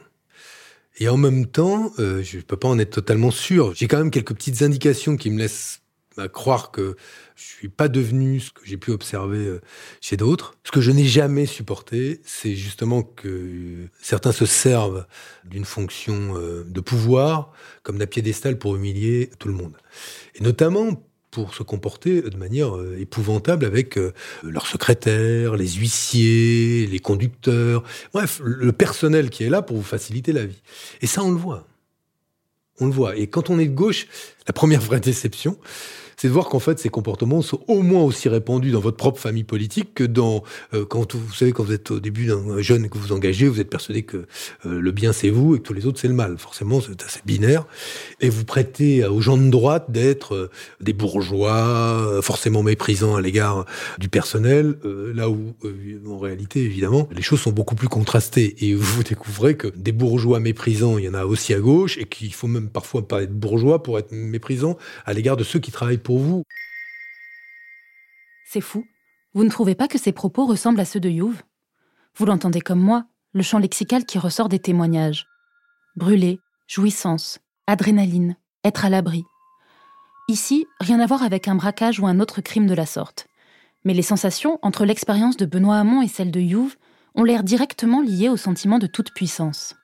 Et 0.98 1.10
en 1.10 1.18
même 1.18 1.48
temps, 1.48 1.92
euh, 2.00 2.22
je 2.24 2.40
peux 2.40 2.58
pas 2.58 2.68
en 2.68 2.78
être 2.78 2.92
totalement 2.92 3.32
sûr. 3.32 3.74
J'ai 3.76 3.88
quand 3.88 3.98
même 3.98 4.12
quelques 4.12 4.34
petites 4.34 4.62
indications 4.62 5.18
qui 5.18 5.32
me 5.32 5.40
laissent 5.40 5.82
bah, 6.16 6.28
croire 6.28 6.70
que 6.70 6.96
je 7.36 7.44
suis 7.44 7.70
pas 7.70 7.88
devenu 7.88 8.40
ce 8.40 8.52
que 8.52 8.62
j'ai 8.64 8.78
pu 8.78 8.92
observer 8.92 9.40
euh, 9.40 9.62
chez 10.00 10.18
d'autres. 10.18 10.56
Ce 10.64 10.72
que 10.72 10.82
je 10.82 10.92
n'ai 10.92 11.06
jamais 11.06 11.48
supporté, 11.48 12.22
c'est 12.24 12.56
justement 12.56 13.02
que 13.02 13.88
certains 14.00 14.32
se 14.32 14.46
servent 14.46 15.08
d'une 15.44 15.66
fonction 15.66 16.38
euh, 16.38 16.64
de 16.68 16.82
pouvoir 16.82 17.52
comme 17.82 17.98
d'un 17.98 18.06
piédestal 18.06 18.60
pour 18.60 18.76
humilier 18.76 19.32
tout 19.40 19.48
le 19.48 19.56
monde. 19.56 19.76
Et 20.36 20.44
notamment 20.44 21.04
pour 21.34 21.56
se 21.56 21.64
comporter 21.64 22.22
de 22.22 22.38
manière 22.38 22.78
euh, 22.78 22.96
épouvantable 23.00 23.66
avec 23.66 23.98
euh, 23.98 24.14
leurs 24.44 24.68
secrétaires, 24.68 25.56
les 25.56 25.68
huissiers, 25.68 26.86
les 26.86 27.00
conducteurs, 27.00 27.84
bref, 28.14 28.40
le 28.44 28.72
personnel 28.72 29.32
qui 29.32 29.44
est 29.44 29.50
là 29.50 29.64
pour 29.64 29.78
vous 29.78 29.84
faciliter 29.84 30.32
la 30.32 30.46
vie. 30.46 30.62
Et 31.02 31.08
ça, 31.08 31.24
on 31.24 31.32
le 31.32 31.38
voit. 31.38 31.66
On 32.80 32.86
le 32.86 32.92
voit. 32.92 33.16
Et 33.18 33.28
quand 33.28 33.50
on 33.50 33.58
est 33.58 33.66
de 33.66 33.74
gauche, 33.74 34.08
la 34.48 34.54
première 34.54 34.82
vraie 34.82 35.00
déception, 35.00 35.58
c'est 36.24 36.30
de 36.30 36.34
voir 36.34 36.48
qu'en 36.48 36.60
fait 36.60 36.80
ces 36.80 36.88
comportements 36.88 37.42
sont 37.42 37.60
au 37.68 37.82
moins 37.82 38.02
aussi 38.02 38.30
répandus 38.30 38.72
dans 38.72 38.80
votre 38.80 38.96
propre 38.96 39.20
famille 39.20 39.44
politique 39.44 39.94
que 39.94 40.06
dans 40.06 40.42
euh, 40.74 40.86
quand 40.86 41.16
vous, 41.16 41.34
savez 41.34 41.52
quand 41.52 41.66
vous 41.66 41.74
êtes 41.74 41.92
au 41.92 42.00
début 42.00 42.28
d'un 42.28 42.62
jeune 42.62 42.86
et 42.86 42.88
que 42.88 42.98
vous 42.98 43.08
vous 43.08 43.12
engagez, 43.12 43.50
vous 43.50 43.60
êtes 43.60 43.70
persuadé 43.70 44.04
que 44.04 44.26
euh, 44.66 44.80
le 44.80 44.92
bien 44.94 45.12
c'est 45.12 45.30
vous 45.30 45.56
et 45.56 45.58
que 45.58 45.64
tous 45.64 45.74
les 45.74 45.86
autres 45.86 46.00
c'est 46.00 46.08
le 46.08 46.14
mal. 46.14 46.38
Forcément, 46.38 46.80
c'est 46.80 47.04
assez 47.04 47.20
binaire 47.26 47.66
et 48.22 48.30
vous 48.30 48.46
prêtez 48.46 49.06
aux 49.06 49.20
gens 49.20 49.36
de 49.36 49.50
droite 49.50 49.92
d'être 49.92 50.34
euh, 50.34 50.50
des 50.80 50.94
bourgeois 50.94 52.22
forcément 52.22 52.64
méprisants 52.64 53.18
à 53.18 53.22
l'égard 53.22 53.66
du 53.98 54.08
personnel, 54.08 54.78
là 55.14 55.30
où 55.30 55.54
en 56.08 56.18
réalité 56.20 56.62
évidemment 56.62 57.10
les 57.12 57.22
choses 57.22 57.42
sont 57.42 57.52
beaucoup 57.52 57.76
plus 57.76 57.90
contrastées 57.90 58.56
et 58.62 58.76
vous 58.76 59.04
découvrez 59.10 59.58
que 59.58 59.68
des 59.76 59.92
bourgeois 59.92 60.40
méprisants, 60.40 60.98
il 60.98 61.04
y 61.04 61.10
en 61.10 61.16
a 61.16 61.26
aussi 61.26 61.54
à 61.54 61.60
gauche 61.60 61.98
et 61.98 62.06
qu'il 62.06 62.34
faut 62.34 62.48
même 62.48 62.70
parfois 62.70 63.06
parler 63.06 63.28
de 63.28 63.34
bourgeois 63.34 63.84
pour 63.84 64.00
être 64.00 64.14
méprisant 64.14 64.78
à 65.06 65.12
l'égard 65.12 65.36
de 65.36 65.44
ceux 65.44 65.60
qui 65.60 65.72
travaillent 65.72 65.98
pour 65.98 66.13
C'est 68.46 68.62
fou. 68.62 68.86
Vous 69.34 69.44
ne 69.44 69.50
trouvez 69.50 69.74
pas 69.74 69.88
que 69.88 69.98
ces 69.98 70.12
propos 70.12 70.46
ressemblent 70.46 70.80
à 70.80 70.86
ceux 70.86 71.00
de 71.00 71.10
Youve? 71.10 71.42
Vous 72.16 72.26
l'entendez 72.26 72.62
comme 72.62 72.80
moi, 72.80 73.06
le 73.34 73.42
champ 73.42 73.58
lexical 73.58 74.06
qui 74.06 74.20
ressort 74.20 74.50
des 74.50 74.60
témoignages. 74.60 75.26
Brûler, 75.96 76.40
jouissance, 76.68 77.40
adrénaline, 77.66 78.38
être 78.64 78.86
à 78.86 78.90
l'abri. 78.90 79.24
Ici, 80.30 80.68
rien 80.80 81.00
à 81.00 81.06
voir 81.06 81.24
avec 81.24 81.48
un 81.48 81.56
braquage 81.56 82.00
ou 82.00 82.06
un 82.06 82.20
autre 82.20 82.42
crime 82.42 82.68
de 82.68 82.76
la 82.76 82.86
sorte. 82.86 83.28
Mais 83.84 83.94
les 83.94 84.02
sensations 84.02 84.60
entre 84.62 84.86
l'expérience 84.86 85.36
de 85.38 85.46
Benoît 85.46 85.78
Hamon 85.78 86.02
et 86.02 86.08
celle 86.08 86.32
de 86.32 86.40
Youve 86.40 86.76
ont 87.16 87.24
l'air 87.24 87.44
directement 87.44 88.02
liées 88.02 88.30
au 88.30 88.38
sentiment 88.38 88.80
de 88.80 88.88
toute 88.88 89.14
puissance. 89.14 89.76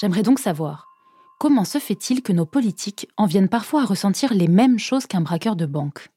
J'aimerais 0.00 0.22
donc 0.22 0.38
savoir, 0.38 0.87
comment 1.38 1.64
se 1.64 1.78
fait-il 1.78 2.22
que 2.22 2.32
nos 2.32 2.46
politiques 2.46 3.08
en 3.16 3.26
viennent 3.26 3.48
parfois 3.48 3.82
à 3.82 3.86
ressentir 3.86 4.34
les 4.34 4.48
mêmes 4.48 4.78
choses 4.78 5.06
qu'un 5.06 5.20
braqueur 5.20 5.56
de 5.56 5.66
banque? 5.66 6.08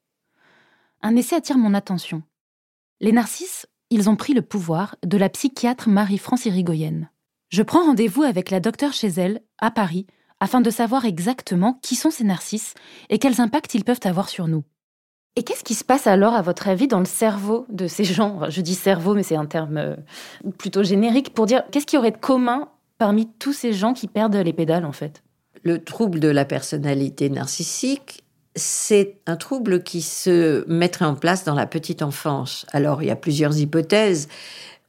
Un 1.01 1.15
essai 1.15 1.35
attire 1.35 1.57
mon 1.57 1.73
attention. 1.73 2.23
Les 2.99 3.11
narcisses, 3.11 3.67
ils 3.89 4.09
ont 4.09 4.15
pris 4.15 4.33
le 4.33 4.41
pouvoir 4.41 4.95
de 5.05 5.17
la 5.17 5.29
psychiatre 5.29 5.89
Marie-France 5.89 6.45
Irigoyenne. 6.45 7.09
Je 7.49 7.63
prends 7.63 7.85
rendez-vous 7.85 8.23
avec 8.23 8.49
la 8.49 8.59
docteure 8.59 8.93
chez 8.93 9.09
elle, 9.09 9.41
à 9.59 9.71
Paris, 9.71 10.07
afin 10.39 10.61
de 10.61 10.69
savoir 10.69 11.05
exactement 11.05 11.79
qui 11.81 11.95
sont 11.95 12.11
ces 12.11 12.23
narcisses 12.23 12.73
et 13.09 13.19
quels 13.19 13.41
impacts 13.41 13.75
ils 13.75 13.83
peuvent 13.83 13.99
avoir 14.03 14.29
sur 14.29 14.47
nous. 14.47 14.63
Et 15.35 15.43
qu'est-ce 15.43 15.63
qui 15.63 15.75
se 15.75 15.83
passe 15.83 16.07
alors, 16.07 16.33
à 16.33 16.41
votre 16.41 16.67
avis, 16.67 16.87
dans 16.87 16.99
le 16.99 17.05
cerveau 17.05 17.65
de 17.69 17.87
ces 17.87 18.03
gens? 18.03 18.49
Je 18.49 18.61
dis 18.61 18.75
cerveau, 18.75 19.13
mais 19.13 19.23
c'est 19.23 19.35
un 19.35 19.45
terme 19.45 19.77
euh, 19.77 19.95
plutôt 20.57 20.83
générique 20.83 21.33
pour 21.33 21.45
dire 21.45 21.63
qu'est-ce 21.71 21.85
qu'il 21.85 21.97
y 21.97 21.99
aurait 21.99 22.11
de 22.11 22.17
commun 22.17 22.69
parmi 23.01 23.27
tous 23.39 23.51
ces 23.51 23.73
gens 23.73 23.93
qui 23.93 24.07
perdent 24.07 24.35
les 24.35 24.53
pédales, 24.53 24.85
en 24.85 24.91
fait 24.91 25.23
Le 25.63 25.83
trouble 25.83 26.19
de 26.19 26.27
la 26.27 26.45
personnalité 26.45 27.31
narcissique, 27.31 28.23
c'est 28.55 29.17
un 29.25 29.37
trouble 29.37 29.81
qui 29.81 30.03
se 30.03 30.63
mettrait 30.67 31.05
en 31.05 31.15
place 31.15 31.43
dans 31.43 31.55
la 31.55 31.65
petite 31.65 32.03
enfance. 32.03 32.67
Alors, 32.73 33.01
il 33.01 33.07
y 33.07 33.09
a 33.09 33.15
plusieurs 33.15 33.57
hypothèses. 33.57 34.27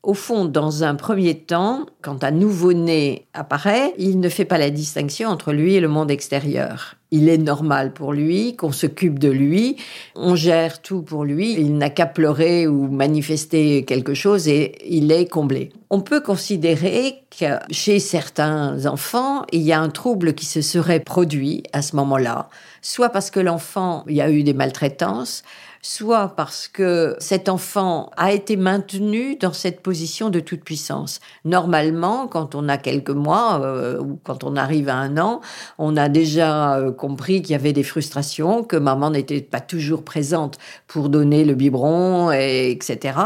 Au 0.02 0.14
fond, 0.14 0.46
dans 0.46 0.82
un 0.82 0.96
premier 0.96 1.38
temps, 1.38 1.86
quand 2.00 2.24
un 2.24 2.32
nouveau-né 2.32 3.26
apparaît, 3.34 3.94
il 3.98 4.18
ne 4.18 4.28
fait 4.28 4.44
pas 4.44 4.58
la 4.58 4.70
distinction 4.70 5.28
entre 5.28 5.52
lui 5.52 5.74
et 5.74 5.80
le 5.80 5.86
monde 5.86 6.10
extérieur. 6.10 6.96
Il 7.12 7.28
est 7.28 7.38
normal 7.38 7.92
pour 7.92 8.12
lui 8.12 8.56
qu'on 8.56 8.72
s'occupe 8.72 9.20
de 9.20 9.30
lui, 9.30 9.76
on 10.16 10.34
gère 10.34 10.82
tout 10.82 11.02
pour 11.02 11.24
lui, 11.24 11.52
il 11.52 11.78
n'a 11.78 11.88
qu'à 11.88 12.06
pleurer 12.06 12.66
ou 12.66 12.88
manifester 12.88 13.84
quelque 13.84 14.14
chose 14.14 14.48
et 14.48 14.74
il 14.92 15.12
est 15.12 15.26
comblé. 15.26 15.70
On 15.88 16.00
peut 16.00 16.20
considérer 16.20 17.22
que 17.38 17.58
chez 17.70 18.00
certains 18.00 18.86
enfants, 18.86 19.44
il 19.52 19.60
y 19.62 19.72
a 19.72 19.80
un 19.80 19.90
trouble 19.90 20.34
qui 20.34 20.46
se 20.46 20.62
serait 20.62 21.00
produit 21.00 21.62
à 21.72 21.80
ce 21.80 21.94
moment-là, 21.94 22.48
soit 22.80 23.10
parce 23.10 23.30
que 23.30 23.38
l'enfant, 23.40 24.04
il 24.08 24.16
y 24.16 24.20
a 24.20 24.30
eu 24.30 24.42
des 24.42 24.54
maltraitances, 24.54 25.44
soit 25.82 26.28
parce 26.36 26.68
que 26.68 27.16
cet 27.18 27.48
enfant 27.48 28.10
a 28.16 28.30
été 28.30 28.56
maintenu 28.56 29.34
dans 29.34 29.52
cette 29.52 29.82
position 29.82 30.30
de 30.30 30.38
toute 30.38 30.62
puissance. 30.62 31.20
Normalement, 31.44 32.28
quand 32.28 32.54
on 32.54 32.68
a 32.68 32.78
quelques 32.78 33.10
mois 33.10 33.60
euh, 33.60 33.98
ou 34.00 34.18
quand 34.22 34.44
on 34.44 34.54
arrive 34.54 34.88
à 34.88 34.94
un 34.94 35.18
an, 35.18 35.40
on 35.78 35.96
a 35.96 36.08
déjà 36.08 36.76
euh, 36.76 36.92
compris 36.92 37.42
qu'il 37.42 37.50
y 37.50 37.56
avait 37.56 37.72
des 37.72 37.82
frustrations, 37.82 38.62
que 38.62 38.76
maman 38.76 39.10
n'était 39.10 39.40
pas 39.40 39.60
toujours 39.60 40.04
présente 40.04 40.56
pour 40.86 41.08
donner 41.08 41.44
le 41.44 41.54
biberon, 41.54 42.30
et, 42.30 42.70
etc. 42.70 43.18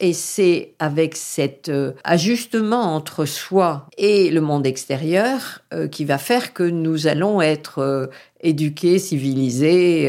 Et 0.00 0.12
c'est 0.12 0.74
avec 0.78 1.16
cet 1.16 1.68
euh, 1.68 1.92
ajustement 2.04 2.94
entre 2.94 3.24
soi 3.24 3.86
et 3.98 4.30
le 4.30 4.40
monde 4.40 4.64
extérieur 4.64 5.62
euh, 5.74 5.88
qui 5.88 6.04
va 6.04 6.18
faire 6.18 6.52
que 6.52 6.62
nous 6.62 7.08
allons 7.08 7.42
être 7.42 7.80
euh, 7.80 8.06
éduqués, 8.40 9.00
civilisés 9.00 10.08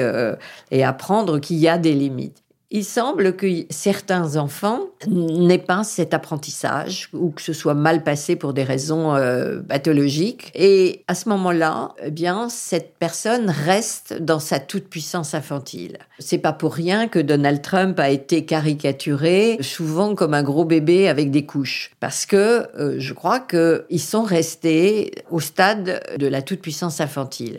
et 0.70 0.84
apprendre 0.84 1.40
qu'il 1.40 1.58
y 1.58 1.68
a 1.68 1.80
des 1.80 1.94
limites. 1.94 2.44
Il 2.72 2.86
semble 2.86 3.36
que 3.36 3.48
certains 3.72 4.36
enfants 4.36 4.82
n'aient 5.08 5.58
pas 5.58 5.84
cet 5.84 6.14
apprentissage 6.14 7.10
ou 7.14 7.32
que 7.32 7.42
ce 7.42 7.52
soit 7.52 7.74
mal 7.74 8.04
passé 8.04 8.36
pour 8.36 8.54
des 8.54 8.64
raisons 8.64 9.16
euh, 9.16 9.60
pathologiques. 9.60 10.52
Et 10.54 11.04
à 11.08 11.16
ce 11.16 11.30
moment-là, 11.30 11.96
eh 12.04 12.12
bien, 12.12 12.48
cette 12.48 12.94
personne 13.00 13.50
reste 13.50 14.22
dans 14.22 14.38
sa 14.38 14.60
toute-puissance 14.60 15.34
infantile. 15.34 15.98
C'est 16.20 16.38
pas 16.38 16.54
pour 16.54 16.76
rien 16.76 17.08
que 17.08 17.18
Donald 17.18 17.64
Trump 17.64 18.00
a 18.00 18.12
été 18.12 18.46
caricaturé 18.46 19.58
souvent 19.62 20.14
comme 20.14 20.36
un 20.36 20.44
gros 20.44 20.66
bébé 20.66 21.10
avec 21.10 21.32
des 21.32 21.48
couches. 21.48 21.90
Parce 22.00 22.28
que 22.28 22.68
euh, 22.78 23.00
je 23.00 23.14
crois 23.16 23.40
qu'ils 23.40 24.00
sont 24.00 24.24
restés 24.24 25.12
au 25.32 25.40
stade 25.40 26.04
de 26.20 26.28
la 26.28 26.44
toute-puissance 26.44 27.02
infantile. 27.02 27.58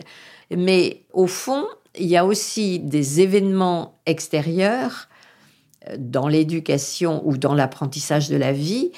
Mais 0.55 1.01
au 1.11 1.27
fond, 1.27 1.65
il 1.97 2.07
y 2.07 2.17
a 2.17 2.25
aussi 2.25 2.79
des 2.79 3.21
événements 3.21 3.99
extérieurs 4.05 5.09
euh, 5.89 5.95
dans 5.97 6.27
l'éducation 6.27 7.21
ou 7.25 7.37
dans 7.37 7.53
l'apprentissage 7.53 8.29
de 8.29 8.37
la 8.37 8.53
vie 8.53 8.91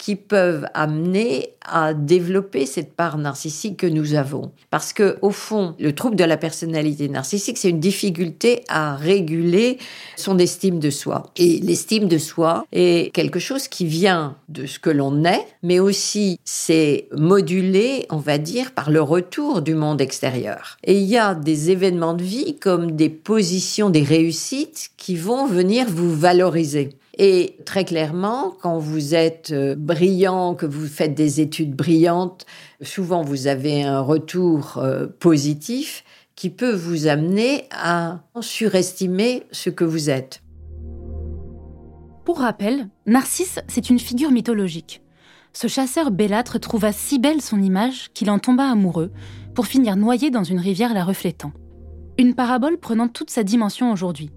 qui 0.00 0.16
peuvent 0.16 0.66
amener 0.72 1.50
à 1.62 1.92
développer 1.92 2.64
cette 2.64 2.94
part 2.94 3.18
narcissique 3.18 3.76
que 3.76 3.86
nous 3.86 4.14
avons. 4.14 4.50
Parce 4.70 4.94
que, 4.94 5.18
au 5.20 5.30
fond, 5.30 5.74
le 5.78 5.94
trouble 5.94 6.16
de 6.16 6.24
la 6.24 6.38
personnalité 6.38 7.06
narcissique, 7.10 7.58
c'est 7.58 7.68
une 7.68 7.80
difficulté 7.80 8.64
à 8.68 8.96
réguler 8.96 9.76
son 10.16 10.38
estime 10.38 10.78
de 10.78 10.88
soi. 10.88 11.30
Et 11.36 11.58
l'estime 11.58 12.08
de 12.08 12.16
soi 12.16 12.64
est 12.72 13.12
quelque 13.12 13.38
chose 13.38 13.68
qui 13.68 13.84
vient 13.84 14.36
de 14.48 14.64
ce 14.64 14.78
que 14.78 14.88
l'on 14.88 15.22
est, 15.24 15.46
mais 15.62 15.80
aussi 15.80 16.40
c'est 16.44 17.06
modulé, 17.12 18.06
on 18.08 18.16
va 18.16 18.38
dire, 18.38 18.72
par 18.72 18.90
le 18.90 19.02
retour 19.02 19.60
du 19.60 19.74
monde 19.74 20.00
extérieur. 20.00 20.78
Et 20.82 20.98
il 20.98 21.04
y 21.04 21.18
a 21.18 21.34
des 21.34 21.70
événements 21.70 22.14
de 22.14 22.24
vie 22.24 22.56
comme 22.58 22.92
des 22.92 23.10
positions, 23.10 23.90
des 23.90 24.02
réussites 24.02 24.92
qui 24.96 25.14
vont 25.16 25.46
venir 25.46 25.86
vous 25.90 26.14
valoriser. 26.16 26.88
Et 27.18 27.56
très 27.64 27.84
clairement, 27.84 28.54
quand 28.62 28.78
vous 28.78 29.14
êtes 29.14 29.50
euh, 29.52 29.74
brillant, 29.74 30.54
que 30.54 30.66
vous 30.66 30.86
faites 30.86 31.14
des 31.14 31.40
études 31.40 31.74
brillantes, 31.74 32.46
souvent 32.82 33.22
vous 33.22 33.46
avez 33.46 33.82
un 33.82 34.00
retour 34.00 34.78
euh, 34.78 35.06
positif 35.18 36.04
qui 36.36 36.50
peut 36.50 36.72
vous 36.72 37.06
amener 37.06 37.64
à 37.70 38.20
surestimer 38.40 39.42
ce 39.50 39.68
que 39.70 39.84
vous 39.84 40.08
êtes. 40.08 40.42
Pour 42.24 42.38
rappel, 42.38 42.88
Narcisse, 43.06 43.58
c'est 43.68 43.90
une 43.90 43.98
figure 43.98 44.30
mythologique. 44.30 45.02
Ce 45.52 45.66
chasseur 45.66 46.10
bellâtre 46.10 46.60
trouva 46.60 46.92
si 46.92 47.18
belle 47.18 47.42
son 47.42 47.60
image 47.60 48.10
qu'il 48.14 48.30
en 48.30 48.38
tomba 48.38 48.70
amoureux, 48.70 49.10
pour 49.54 49.66
finir 49.66 49.96
noyé 49.96 50.30
dans 50.30 50.44
une 50.44 50.60
rivière 50.60 50.94
la 50.94 51.04
reflétant. 51.04 51.52
Une 52.18 52.34
parabole 52.34 52.78
prenant 52.78 53.08
toute 53.08 53.30
sa 53.30 53.42
dimension 53.42 53.90
aujourd'hui. 53.92 54.30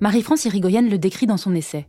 Marie-France 0.00 0.44
Irigoyenne 0.44 0.90
le 0.90 0.98
décrit 0.98 1.26
dans 1.26 1.36
son 1.36 1.54
essai. 1.54 1.86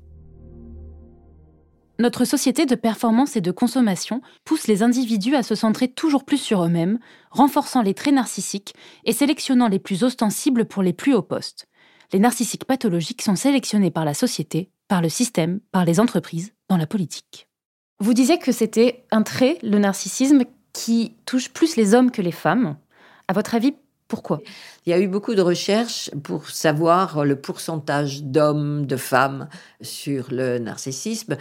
Notre 1.99 2.25
société 2.25 2.67
de 2.67 2.75
performance 2.75 3.35
et 3.35 3.41
de 3.41 3.51
consommation 3.51 4.21
pousse 4.45 4.67
les 4.67 4.83
individus 4.83 5.35
à 5.35 5.41
se 5.41 5.55
centrer 5.55 5.87
toujours 5.87 6.25
plus 6.25 6.37
sur 6.37 6.63
eux-mêmes, 6.63 6.99
renforçant 7.31 7.81
les 7.81 7.95
traits 7.95 8.13
narcissiques 8.13 8.75
et 9.03 9.13
sélectionnant 9.13 9.67
les 9.67 9.79
plus 9.79 10.03
ostensibles 10.03 10.65
pour 10.65 10.83
les 10.83 10.93
plus 10.93 11.15
hauts 11.15 11.23
postes. 11.23 11.67
Les 12.13 12.19
narcissiques 12.19 12.65
pathologiques 12.65 13.23
sont 13.23 13.35
sélectionnés 13.35 13.89
par 13.89 14.05
la 14.05 14.13
société, 14.13 14.69
par 14.87 15.01
le 15.01 15.09
système, 15.09 15.59
par 15.71 15.85
les 15.85 15.99
entreprises, 15.99 16.53
dans 16.69 16.77
la 16.77 16.87
politique. 16.87 17.47
Vous 17.99 18.13
disiez 18.13 18.37
que 18.37 18.51
c'était 18.51 19.05
un 19.09 19.23
trait, 19.23 19.57
le 19.63 19.79
narcissisme, 19.79 20.43
qui 20.73 21.15
touche 21.25 21.49
plus 21.49 21.77
les 21.77 21.95
hommes 21.95 22.11
que 22.11 22.21
les 22.21 22.31
femmes. 22.31 22.77
À 23.27 23.33
votre 23.33 23.55
avis, 23.55 23.73
pourquoi? 24.07 24.39
Il 24.85 24.91
y 24.91 24.93
a 24.93 24.99
eu 24.99 25.07
beaucoup 25.07 25.35
de 25.35 25.41
recherches 25.41 26.11
pour 26.23 26.49
savoir 26.49 27.25
le 27.25 27.35
pourcentage 27.35 28.23
d'hommes, 28.23 28.85
de 28.85 28.95
femmes 28.95 29.49
sur 29.81 30.27
le 30.31 30.59
narcissisme. 30.59 31.35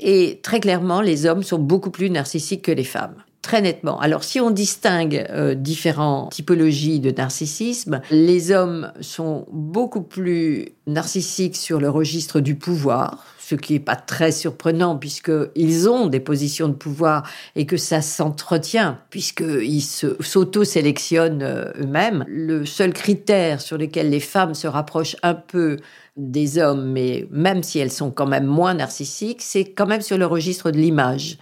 Et 0.00 0.40
très 0.42 0.60
clairement, 0.60 1.00
les 1.00 1.26
hommes 1.26 1.42
sont 1.42 1.58
beaucoup 1.58 1.90
plus 1.90 2.10
narcissiques 2.10 2.62
que 2.62 2.72
les 2.72 2.84
femmes. 2.84 3.22
très 3.42 3.62
nettement. 3.62 3.98
Alors 4.00 4.22
si 4.22 4.38
on 4.38 4.50
distingue 4.50 5.26
euh, 5.30 5.54
différentes 5.54 6.32
typologies 6.32 7.00
de 7.00 7.10
narcissisme, 7.10 8.00
les 8.10 8.52
hommes 8.52 8.92
sont 9.00 9.46
beaucoup 9.50 10.02
plus 10.02 10.68
narcissiques 10.86 11.56
sur 11.56 11.80
le 11.80 11.88
registre 11.88 12.40
du 12.40 12.54
pouvoir, 12.54 13.24
ce 13.38 13.54
qui 13.54 13.72
n'est 13.72 13.80
pas 13.80 13.96
très 13.96 14.30
surprenant 14.30 14.96
puisqu'ils 14.96 15.88
ont 15.88 16.06
des 16.06 16.20
positions 16.20 16.68
de 16.68 16.74
pouvoir 16.74 17.28
et 17.56 17.66
que 17.66 17.76
ça 17.76 18.02
s'entretient 18.02 18.98
puisqu'ils 19.10 19.82
s'auto-sélectionnent 19.82 21.42
euh, 21.42 21.72
eux-mêmes. 21.80 22.24
Le 22.28 22.66
seul 22.66 22.92
critère 22.92 23.60
sur 23.60 23.78
lequel 23.78 24.10
les 24.10 24.20
femmes 24.20 24.54
se 24.54 24.66
rapprochent 24.66 25.16
un 25.22 25.34
peu 25.34 25.78
des 26.20 26.58
hommes, 26.58 26.92
mais 26.92 27.26
même 27.30 27.62
si 27.62 27.78
elles 27.78 27.90
sont 27.90 28.10
quand 28.10 28.26
même 28.26 28.46
moins 28.46 28.74
narcissiques, 28.74 29.42
c'est 29.42 29.64
quand 29.64 29.86
même 29.86 30.02
sur 30.02 30.18
le 30.18 30.26
registre 30.26 30.70
de 30.70 30.76
l'image. 30.76 31.38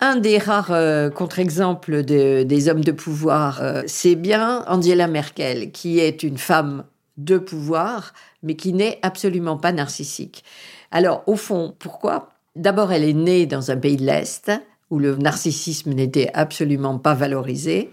Un 0.00 0.16
des 0.16 0.38
rares 0.38 0.70
euh, 0.70 1.10
contre-exemples 1.10 2.02
des 2.04 2.68
hommes 2.68 2.84
de 2.84 2.92
pouvoir, 2.92 3.60
euh, 3.62 3.82
c'est 3.86 4.14
bien 4.14 4.64
Angela 4.68 5.08
Merkel, 5.08 5.72
qui 5.72 5.98
est 5.98 6.22
une 6.22 6.38
femme 6.38 6.84
de 7.16 7.38
pouvoir, 7.38 8.12
mais 8.42 8.54
qui 8.54 8.72
n'est 8.72 8.98
absolument 9.02 9.56
pas 9.56 9.72
narcissique. 9.72 10.44
Alors, 10.90 11.22
au 11.26 11.36
fond, 11.36 11.74
pourquoi? 11.78 12.30
D'abord, 12.54 12.92
elle 12.92 13.04
est 13.04 13.12
née 13.12 13.46
dans 13.46 13.70
un 13.70 13.76
pays 13.76 13.96
de 13.96 14.04
l'Est, 14.04 14.52
où 14.90 14.98
le 14.98 15.16
narcissisme 15.16 15.92
n'était 15.92 16.30
absolument 16.34 16.98
pas 16.98 17.14
valorisé. 17.14 17.90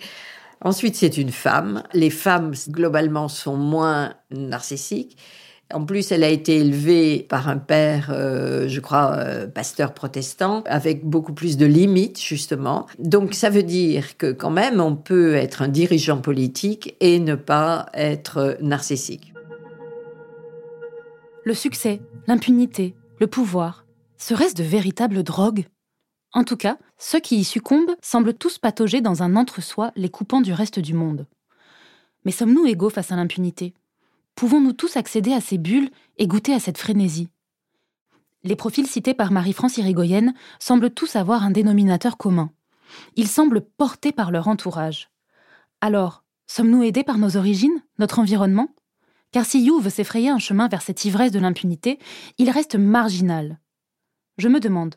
Ensuite, 0.61 0.95
c'est 0.95 1.17
une 1.17 1.31
femme. 1.31 1.83
Les 1.93 2.09
femmes, 2.09 2.53
globalement, 2.67 3.29
sont 3.29 3.55
moins 3.55 4.13
narcissiques. 4.31 5.17
En 5.71 5.85
plus, 5.85 6.11
elle 6.11 6.23
a 6.23 6.29
été 6.29 6.57
élevée 6.57 7.27
par 7.29 7.47
un 7.47 7.57
père, 7.57 8.09
euh, 8.11 8.67
je 8.67 8.79
crois, 8.79 9.13
euh, 9.17 9.45
pasteur 9.45 9.93
protestant, 9.93 10.63
avec 10.65 11.05
beaucoup 11.05 11.33
plus 11.33 11.57
de 11.57 11.67
limites, 11.67 12.19
justement. 12.19 12.87
Donc, 12.97 13.35
ça 13.35 13.51
veut 13.51 13.61
dire 13.61 14.17
que 14.17 14.31
quand 14.31 14.49
même, 14.49 14.81
on 14.81 14.95
peut 14.95 15.35
être 15.35 15.61
un 15.61 15.67
dirigeant 15.67 16.21
politique 16.21 16.95
et 17.01 17.19
ne 17.19 17.35
pas 17.35 17.85
être 17.93 18.57
narcissique. 18.61 19.31
Le 21.45 21.53
succès, 21.53 22.01
l'impunité, 22.25 22.95
le 23.19 23.27
pouvoir, 23.27 23.85
serait-ce 24.17 24.55
de 24.55 24.63
véritables 24.63 25.21
drogues? 25.21 25.65
En 26.33 26.43
tout 26.43 26.57
cas, 26.57 26.77
ceux 26.97 27.19
qui 27.19 27.37
y 27.37 27.43
succombent 27.43 27.95
semblent 28.01 28.33
tous 28.33 28.57
patauger 28.57 29.01
dans 29.01 29.21
un 29.21 29.35
entre-soi 29.35 29.91
les 29.95 30.09
coupant 30.09 30.41
du 30.41 30.51
reste 30.51 30.79
du 30.79 30.95
monde. 30.95 31.27
Mais 32.25 32.31
sommes-nous 32.31 32.65
égaux 32.65 32.89
face 32.89 33.11
à 33.11 33.15
l'impunité? 33.15 33.75
Pouvons-nous 34.39 34.71
tous 34.71 34.95
accéder 34.95 35.33
à 35.33 35.41
ces 35.41 35.57
bulles 35.57 35.89
et 36.15 36.25
goûter 36.25 36.53
à 36.53 36.61
cette 36.61 36.77
frénésie? 36.77 37.27
Les 38.45 38.55
profils 38.55 38.87
cités 38.87 39.13
par 39.13 39.33
Marie-France 39.33 39.75
Irigoyenne 39.75 40.33
semblent 40.59 40.91
tous 40.91 41.17
avoir 41.17 41.43
un 41.43 41.51
dénominateur 41.51 42.15
commun. 42.15 42.49
Ils 43.17 43.27
semblent 43.27 43.59
portés 43.59 44.13
par 44.13 44.31
leur 44.31 44.47
entourage. 44.47 45.09
Alors, 45.81 46.23
sommes-nous 46.47 46.83
aidés 46.83 47.03
par 47.03 47.17
nos 47.17 47.35
origines, 47.35 47.83
notre 47.97 48.19
environnement? 48.19 48.69
Car 49.33 49.45
si 49.45 49.61
You 49.61 49.81
veut 49.81 49.89
s'effrayer 49.89 50.29
un 50.29 50.39
chemin 50.39 50.69
vers 50.69 50.83
cette 50.83 51.03
ivresse 51.03 51.33
de 51.33 51.39
l'impunité, 51.39 51.99
il 52.37 52.49
reste 52.49 52.77
marginal. 52.77 53.59
Je 54.37 54.47
me 54.47 54.61
demande, 54.61 54.95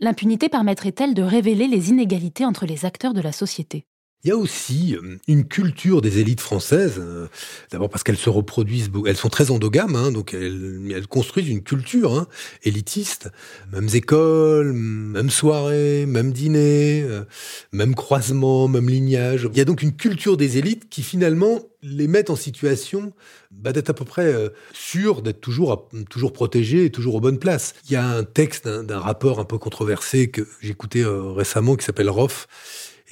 l'impunité 0.00 0.48
permettrait-elle 0.48 1.14
de 1.14 1.22
révéler 1.22 1.68
les 1.68 1.90
inégalités 1.90 2.44
entre 2.44 2.66
les 2.66 2.84
acteurs 2.84 3.14
de 3.14 3.20
la 3.20 3.30
société? 3.30 3.86
Il 4.24 4.28
y 4.28 4.30
a 4.30 4.36
aussi 4.36 4.94
euh, 4.94 5.16
une 5.26 5.44
culture 5.44 6.00
des 6.00 6.20
élites 6.20 6.40
françaises, 6.40 6.98
euh, 6.98 7.26
d'abord 7.72 7.90
parce 7.90 8.04
qu'elles 8.04 8.16
se 8.16 8.30
reproduisent, 8.30 8.88
elles 9.06 9.16
sont 9.16 9.28
très 9.28 9.50
endogames, 9.50 9.96
hein, 9.96 10.12
donc 10.12 10.32
elles, 10.32 11.06
construisent 11.08 11.48
une 11.48 11.62
culture 11.62 12.14
hein, 12.14 12.28
élitiste, 12.62 13.30
mêmes 13.72 13.88
écoles, 13.92 14.72
même 14.72 15.28
soirées, 15.28 16.06
même 16.06 16.32
dîner, 16.32 17.02
euh, 17.02 17.24
même 17.72 17.96
croisement, 17.96 18.68
même 18.68 18.88
lignage. 18.88 19.48
Il 19.50 19.58
y 19.58 19.60
a 19.60 19.64
donc 19.64 19.82
une 19.82 19.96
culture 19.96 20.36
des 20.36 20.56
élites 20.56 20.88
qui 20.88 21.02
finalement 21.02 21.60
les 21.82 22.06
met 22.06 22.30
en 22.30 22.36
situation 22.36 23.12
bah, 23.50 23.72
d'être 23.72 23.90
à 23.90 23.94
peu 23.94 24.04
près 24.04 24.32
sûr 24.72 25.20
d'être 25.20 25.40
toujours, 25.40 25.90
toujours 26.08 26.32
protégé 26.32 26.84
et 26.84 26.90
toujours 26.90 27.16
aux 27.16 27.20
bonnes 27.20 27.40
places. 27.40 27.74
Il 27.86 27.92
y 27.92 27.96
a 27.96 28.06
un 28.06 28.22
texte 28.22 28.68
d'un 28.68 29.00
rapport 29.00 29.40
un 29.40 29.44
peu 29.44 29.58
controversé 29.58 30.30
que 30.30 30.46
j'écoutais 30.60 31.02
récemment 31.04 31.74
qui 31.74 31.84
s'appelle 31.84 32.08
Roff, 32.08 32.46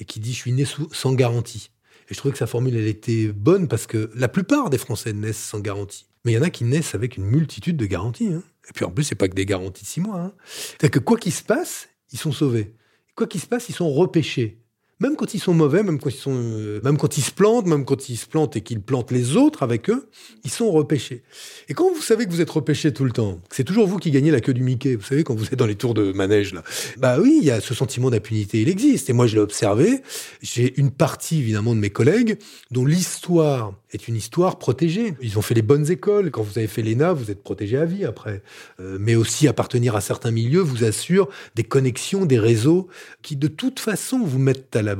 et 0.01 0.05
qui 0.05 0.19
dit 0.19 0.33
je 0.33 0.37
suis 0.37 0.51
né 0.51 0.65
sans 0.91 1.13
garantie. 1.13 1.69
Et 2.09 2.13
je 2.13 2.17
trouvais 2.17 2.33
que 2.33 2.37
sa 2.37 2.47
formule, 2.47 2.75
elle 2.75 2.87
était 2.87 3.27
bonne 3.27 3.67
parce 3.67 3.85
que 3.87 4.11
la 4.15 4.27
plupart 4.27 4.69
des 4.69 4.79
Français 4.79 5.13
naissent 5.13 5.41
sans 5.41 5.59
garantie. 5.59 6.07
Mais 6.25 6.33
il 6.33 6.35
y 6.35 6.37
en 6.37 6.41
a 6.41 6.49
qui 6.49 6.65
naissent 6.65 6.95
avec 6.95 7.17
une 7.17 7.23
multitude 7.23 7.77
de 7.77 7.85
garanties. 7.85 8.33
Hein. 8.33 8.43
Et 8.67 8.73
puis 8.73 8.83
en 8.83 8.91
plus, 8.91 9.03
c'est 9.03 9.15
pas 9.15 9.29
que 9.29 9.35
des 9.35 9.45
garanties 9.45 9.83
de 9.83 9.87
six 9.87 10.01
mois. 10.01 10.19
Hein. 10.19 10.33
C'est-à-dire 10.45 10.91
que 10.91 10.99
quoi 10.99 11.17
qu'il 11.17 11.31
se 11.31 11.43
passe, 11.43 11.87
ils 12.11 12.19
sont 12.19 12.31
sauvés. 12.31 12.75
Quoi 13.15 13.27
qu'il 13.27 13.39
se 13.39 13.45
passe, 13.45 13.69
ils 13.69 13.75
sont 13.75 13.91
repêchés 13.91 14.59
même 15.01 15.15
quand 15.15 15.33
ils 15.33 15.39
sont 15.39 15.55
mauvais, 15.55 15.81
même 15.81 15.99
quand 15.99 16.11
ils 16.11 16.15
sont, 16.15 16.35
euh, 16.35 16.79
même 16.83 16.97
quand 16.97 17.17
ils 17.17 17.23
se 17.23 17.31
plantent, 17.31 17.65
même 17.65 17.85
quand 17.85 18.07
ils 18.07 18.17
se 18.17 18.27
plantent 18.27 18.55
et 18.55 18.61
qu'ils 18.61 18.81
plantent 18.81 19.11
les 19.11 19.35
autres 19.35 19.63
avec 19.63 19.89
eux, 19.89 20.07
ils 20.43 20.51
sont 20.51 20.71
repêchés. 20.71 21.23
Et 21.69 21.73
quand 21.73 21.91
vous 21.91 22.01
savez 22.01 22.25
que 22.27 22.31
vous 22.31 22.39
êtes 22.39 22.49
repêché 22.51 22.93
tout 22.93 23.03
le 23.03 23.11
temps, 23.11 23.39
c'est 23.49 23.63
toujours 23.63 23.87
vous 23.87 23.97
qui 23.97 24.11
gagnez 24.11 24.29
la 24.29 24.41
queue 24.41 24.53
du 24.53 24.61
Mickey. 24.61 24.95
Vous 24.95 25.03
savez 25.03 25.23
quand 25.23 25.33
vous 25.33 25.45
êtes 25.45 25.55
dans 25.55 25.65
les 25.65 25.75
tours 25.75 25.95
de 25.95 26.11
manège 26.11 26.53
là. 26.53 26.63
Bah 26.97 27.17
oui, 27.19 27.39
il 27.41 27.45
y 27.45 27.49
a 27.49 27.59
ce 27.61 27.73
sentiment 27.73 28.11
d'impunité, 28.11 28.61
il 28.61 28.69
existe. 28.69 29.09
Et 29.09 29.13
moi 29.13 29.25
je 29.25 29.35
l'ai 29.35 29.41
observé. 29.41 30.01
J'ai 30.43 30.79
une 30.79 30.91
partie 30.91 31.39
évidemment 31.39 31.73
de 31.73 31.79
mes 31.79 31.89
collègues 31.89 32.37
dont 32.69 32.85
l'histoire 32.85 33.73
est 33.93 34.07
une 34.07 34.15
histoire 34.15 34.59
protégée. 34.59 35.15
Ils 35.21 35.39
ont 35.39 35.41
fait 35.41 35.55
les 35.55 35.63
bonnes 35.63 35.89
écoles. 35.89 36.29
Quand 36.29 36.43
vous 36.43 36.59
avez 36.59 36.67
fait 36.67 36.83
l'ENA, 36.83 37.13
vous 37.13 37.31
êtes 37.31 37.43
protégé 37.43 37.77
à 37.77 37.85
vie 37.85 38.05
après. 38.05 38.43
Euh, 38.79 38.97
mais 38.99 39.15
aussi 39.15 39.47
appartenir 39.47 39.95
à 39.95 40.01
certains 40.01 40.31
milieux 40.31 40.61
vous 40.61 40.83
assure 40.83 41.27
des 41.55 41.63
connexions, 41.63 42.25
des 42.25 42.39
réseaux 42.39 42.87
qui 43.23 43.35
de 43.35 43.47
toute 43.47 43.79
façon 43.79 44.19
vous 44.23 44.39
mettent 44.39 44.75
à 44.75 44.81
la 44.81 44.90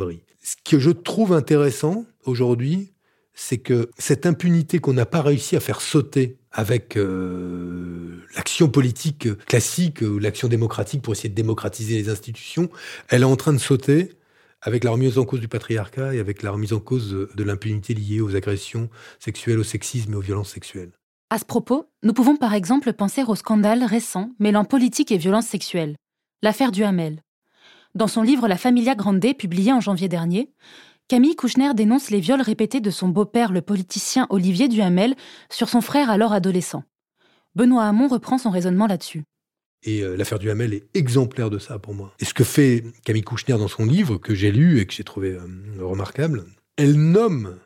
ce 0.41 0.55
que 0.63 0.79
je 0.79 0.91
trouve 0.91 1.33
intéressant 1.33 2.05
aujourd'hui, 2.25 2.93
c'est 3.33 3.57
que 3.57 3.89
cette 3.97 4.25
impunité 4.25 4.79
qu'on 4.79 4.93
n'a 4.93 5.05
pas 5.05 5.21
réussi 5.21 5.55
à 5.55 5.59
faire 5.59 5.81
sauter 5.81 6.37
avec 6.51 6.97
euh, 6.97 8.21
l'action 8.35 8.67
politique 8.67 9.33
classique 9.45 10.01
ou 10.01 10.19
l'action 10.19 10.47
démocratique 10.47 11.01
pour 11.01 11.13
essayer 11.13 11.29
de 11.29 11.35
démocratiser 11.35 11.95
les 11.95 12.09
institutions, 12.09 12.69
elle 13.07 13.21
est 13.21 13.25
en 13.25 13.37
train 13.37 13.53
de 13.53 13.57
sauter 13.57 14.13
avec 14.61 14.83
la 14.83 14.91
remise 14.91 15.17
en 15.17 15.25
cause 15.25 15.39
du 15.39 15.47
patriarcat 15.47 16.13
et 16.13 16.19
avec 16.19 16.43
la 16.43 16.51
remise 16.51 16.73
en 16.73 16.79
cause 16.79 17.29
de 17.33 17.43
l'impunité 17.43 17.93
liée 17.93 18.21
aux 18.21 18.35
agressions 18.35 18.89
sexuelles, 19.19 19.59
au 19.59 19.63
sexisme 19.63 20.13
et 20.13 20.15
aux 20.15 20.21
violences 20.21 20.51
sexuelles. 20.51 20.91
À 21.29 21.39
ce 21.39 21.45
propos, 21.45 21.89
nous 22.03 22.13
pouvons 22.13 22.35
par 22.35 22.53
exemple 22.53 22.91
penser 22.93 23.23
au 23.23 23.35
scandale 23.35 23.83
récent 23.83 24.31
mêlant 24.37 24.65
politique 24.65 25.11
et 25.11 25.17
violence 25.17 25.47
sexuelle, 25.47 25.95
l'affaire 26.43 26.71
du 26.71 26.83
Hamel. 26.83 27.21
Dans 27.93 28.07
son 28.07 28.21
livre 28.21 28.47
La 28.47 28.57
Familia 28.57 28.95
Grande, 28.95 29.25
publié 29.37 29.73
en 29.73 29.81
janvier 29.81 30.07
dernier, 30.07 30.49
Camille 31.09 31.35
Kouchner 31.35 31.73
dénonce 31.75 32.09
les 32.09 32.21
viols 32.21 32.41
répétés 32.41 32.79
de 32.79 32.89
son 32.89 33.09
beau-père, 33.09 33.51
le 33.51 33.61
politicien 33.61 34.27
Olivier 34.29 34.69
Duhamel, 34.69 35.15
sur 35.49 35.67
son 35.67 35.81
frère 35.81 36.09
alors 36.09 36.31
adolescent. 36.31 36.85
Benoît 37.53 37.83
Hamon 37.83 38.07
reprend 38.07 38.37
son 38.37 38.49
raisonnement 38.49 38.87
là-dessus. 38.87 39.23
Et 39.83 40.03
euh, 40.03 40.15
l'affaire 40.15 40.39
Duhamel 40.39 40.73
est 40.73 40.87
exemplaire 40.93 41.49
de 41.49 41.59
ça 41.59 41.79
pour 41.79 41.93
moi. 41.93 42.13
Et 42.19 42.25
ce 42.25 42.33
que 42.33 42.45
fait 42.45 42.85
Camille 43.03 43.23
Kouchner 43.23 43.57
dans 43.57 43.67
son 43.67 43.85
livre, 43.85 44.15
que 44.17 44.33
j'ai 44.33 44.53
lu 44.53 44.79
et 44.79 44.85
que 44.85 44.93
j'ai 44.93 45.03
trouvé 45.03 45.31
euh, 45.31 45.41
remarquable, 45.81 46.45
elle 46.77 46.95
nomme 46.95 47.57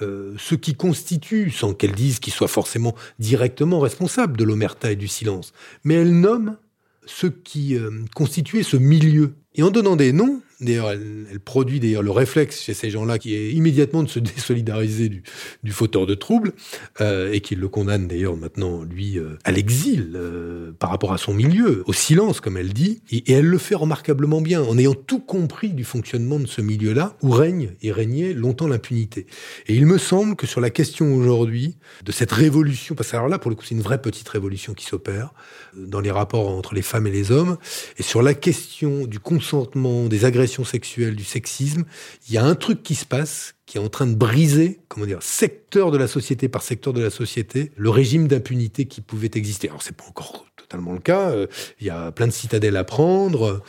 euh, 0.00 0.36
ce 0.38 0.54
qui 0.54 0.76
constitue, 0.76 1.50
sans 1.50 1.74
qu'elle 1.74 1.92
dise 1.92 2.20
qu'il 2.20 2.32
soit 2.32 2.46
forcément 2.46 2.94
directement 3.18 3.80
responsable 3.80 4.36
de 4.36 4.44
l'omerta 4.44 4.92
et 4.92 4.96
du 4.96 5.08
silence, 5.08 5.52
mais 5.82 5.94
elle 5.94 6.20
nomme 6.20 6.56
ce 7.04 7.26
qui 7.26 7.76
constituait 8.14 8.62
ce 8.62 8.76
milieu 8.76 9.34
et 9.54 9.62
en 9.62 9.70
donnant 9.70 9.96
des 9.96 10.12
noms, 10.12 10.40
D'ailleurs, 10.62 10.90
elle, 10.90 11.40
produit 11.44 11.80
d'ailleurs 11.80 12.02
le 12.02 12.10
réflexe 12.10 12.60
chez 12.60 12.74
ces 12.74 12.88
gens-là 12.88 13.18
qui 13.18 13.34
est 13.34 13.50
immédiatement 13.50 14.02
de 14.02 14.08
se 14.08 14.18
désolidariser 14.20 15.08
du, 15.08 15.22
du 15.62 15.72
fauteur 15.72 16.06
de 16.06 16.14
troubles 16.14 16.52
euh, 17.00 17.32
et 17.32 17.40
qui 17.40 17.56
le 17.56 17.68
condamne 17.68 18.06
d'ailleurs 18.06 18.36
maintenant, 18.36 18.82
lui, 18.82 19.18
euh, 19.18 19.38
à 19.44 19.50
l'exil 19.50 20.12
euh, 20.14 20.72
par 20.78 20.90
rapport 20.90 21.12
à 21.12 21.18
son 21.18 21.34
milieu, 21.34 21.82
au 21.86 21.92
silence, 21.92 22.40
comme 22.40 22.56
elle 22.56 22.72
dit. 22.72 23.02
Et, 23.10 23.32
elle 23.32 23.46
le 23.46 23.58
fait 23.58 23.74
remarquablement 23.74 24.40
bien, 24.40 24.62
en 24.62 24.78
ayant 24.78 24.94
tout 24.94 25.20
compris 25.20 25.70
du 25.70 25.84
fonctionnement 25.84 26.38
de 26.38 26.46
ce 26.46 26.60
milieu-là, 26.60 27.16
où 27.22 27.30
règne 27.30 27.72
et 27.82 27.90
régnait 27.92 28.34
longtemps 28.34 28.68
l'impunité. 28.68 29.26
Et 29.66 29.74
il 29.74 29.86
me 29.86 29.98
semble 29.98 30.36
que 30.36 30.46
sur 30.46 30.60
la 30.60 30.70
question 30.70 31.14
aujourd'hui 31.14 31.76
de 32.04 32.12
cette 32.12 32.30
révolution, 32.30 32.94
parce 32.94 33.10
que 33.10 33.16
alors 33.16 33.28
là, 33.28 33.38
pour 33.38 33.50
le 33.50 33.56
coup, 33.56 33.64
c'est 33.64 33.74
une 33.74 33.80
vraie 33.80 34.00
petite 34.00 34.28
révolution 34.28 34.74
qui 34.74 34.84
s'opère 34.84 35.32
dans 35.74 36.00
les 36.00 36.10
rapports 36.10 36.48
entre 36.48 36.74
les 36.74 36.82
femmes 36.82 37.06
et 37.06 37.10
les 37.10 37.32
hommes, 37.32 37.56
et 37.96 38.02
sur 38.02 38.22
la 38.22 38.34
question 38.34 39.06
du 39.06 39.18
consentement, 39.18 40.08
des 40.08 40.24
agressions 40.26 40.51
sexuelle, 40.64 41.16
du 41.16 41.24
sexisme, 41.24 41.84
il 42.28 42.34
y 42.34 42.38
a 42.38 42.44
un 42.44 42.54
truc 42.54 42.82
qui 42.82 42.94
se 42.94 43.04
passe 43.04 43.54
qui 43.66 43.78
est 43.78 43.80
en 43.80 43.88
train 43.88 44.06
de 44.06 44.14
briser, 44.14 44.80
comment 44.88 45.06
dire, 45.06 45.22
secteur 45.22 45.90
de 45.90 45.98
la 45.98 46.06
société 46.06 46.48
par 46.48 46.62
secteur 46.62 46.92
de 46.92 47.00
la 47.00 47.10
société, 47.10 47.72
le 47.76 47.90
régime 47.90 48.28
d'impunité 48.28 48.84
qui 48.84 49.00
pouvait 49.00 49.30
exister. 49.34 49.68
Alors 49.68 49.82
c'est 49.82 49.96
pas 49.96 50.04
encore 50.04 50.46
totalement 50.56 50.92
le 50.92 51.00
cas, 51.00 51.30
euh, 51.30 51.46
il 51.80 51.86
y 51.86 51.90
a 51.90 52.12
plein 52.12 52.26
de 52.26 52.32
citadelles 52.32 52.76
à 52.76 52.84
prendre. 52.84 53.62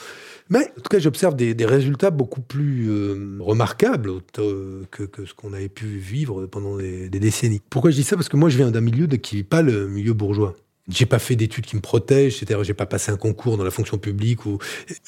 Mais 0.50 0.72
en 0.78 0.82
tout 0.82 0.90
cas, 0.90 1.00
j'observe 1.00 1.36
des, 1.36 1.66
résultats 1.66 2.12
beaucoup 2.12 2.42
plus 2.42 2.90
euh, 2.90 3.38
remarquables 3.40 4.22
que, 4.34 4.86
ce 5.26 5.34
qu'on 5.34 5.54
avait 5.54 5.70
pu 5.70 5.86
vivre 5.86 6.46
pendant 6.48 6.78
des, 6.78 7.10
décennies. 7.10 7.62
Pourquoi 7.70 7.92
je 7.92 7.96
dis 7.96 8.04
ça? 8.04 8.16
Parce 8.16 8.30
que 8.30 8.38
moi, 8.38 8.50
je 8.50 8.58
viens 8.58 8.70
d'un 8.70 8.82
milieu 8.82 9.08
de, 9.08 9.16
qui 9.16 9.38
vit 9.38 9.44
pas 9.44 9.62
le 9.62 9.88
milieu 9.88 10.14
bourgeois. 10.14 10.56
J'ai 10.90 11.06
pas 11.06 11.20
fait 11.20 11.36
d'études 11.36 11.66
qui 11.66 11.76
me 11.76 11.82
protègent, 11.82 12.44
j'ai 12.64 12.74
pas 12.74 12.86
passé 12.86 13.12
un 13.12 13.18
concours 13.18 13.58
dans 13.58 13.64
la 13.64 13.72
fonction 13.72 13.98
publique 13.98 14.46
ou 14.46 14.58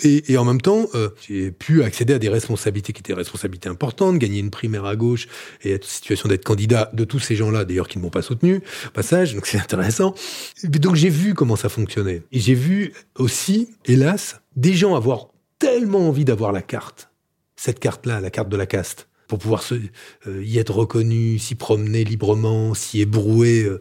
et, 0.03 0.31
et 0.31 0.37
en 0.37 0.45
même 0.45 0.61
temps 0.61 0.87
euh, 0.95 1.09
j'ai 1.27 1.51
pu 1.51 1.83
accéder 1.83 2.13
à 2.13 2.19
des 2.19 2.29
responsabilités 2.29 2.93
qui 2.93 3.01
étaient 3.01 3.13
responsabilités 3.13 3.69
importantes, 3.69 4.17
gagner 4.17 4.39
une 4.39 4.51
primaire 4.51 4.85
à 4.85 4.95
gauche 4.95 5.27
et 5.63 5.71
être 5.71 5.85
en 5.85 5.89
situation 5.89 6.29
d'être 6.29 6.45
candidat 6.45 6.89
de 6.93 7.03
tous 7.03 7.19
ces 7.19 7.35
gens-là 7.35 7.65
d'ailleurs 7.65 7.87
qui 7.87 7.97
ne 7.97 8.03
m'ont 8.03 8.09
pas 8.09 8.21
soutenu 8.21 8.61
passage 8.93 9.33
donc 9.33 9.47
c'est 9.47 9.59
intéressant. 9.59 10.15
Donc 10.63 10.95
j'ai 10.95 11.09
vu 11.09 11.33
comment 11.33 11.55
ça 11.55 11.69
fonctionnait 11.69 12.23
et 12.31 12.39
j'ai 12.39 12.55
vu 12.55 12.93
aussi 13.15 13.69
hélas 13.85 14.39
des 14.55 14.73
gens 14.73 14.95
avoir 14.95 15.27
tellement 15.59 16.07
envie 16.07 16.25
d'avoir 16.25 16.51
la 16.51 16.61
carte 16.61 17.09
cette 17.55 17.79
carte-là, 17.79 18.19
la 18.19 18.29
carte 18.29 18.49
de 18.49 18.57
la 18.57 18.65
caste 18.65 19.07
pour 19.27 19.39
pouvoir 19.39 19.63
euh, 19.71 20.43
y 20.43 20.57
être 20.57 20.73
reconnu, 20.73 21.39
s'y 21.39 21.55
promener 21.55 22.03
librement, 22.03 22.73
s'y 22.73 23.01
ébrouer 23.01 23.63
euh, 23.63 23.79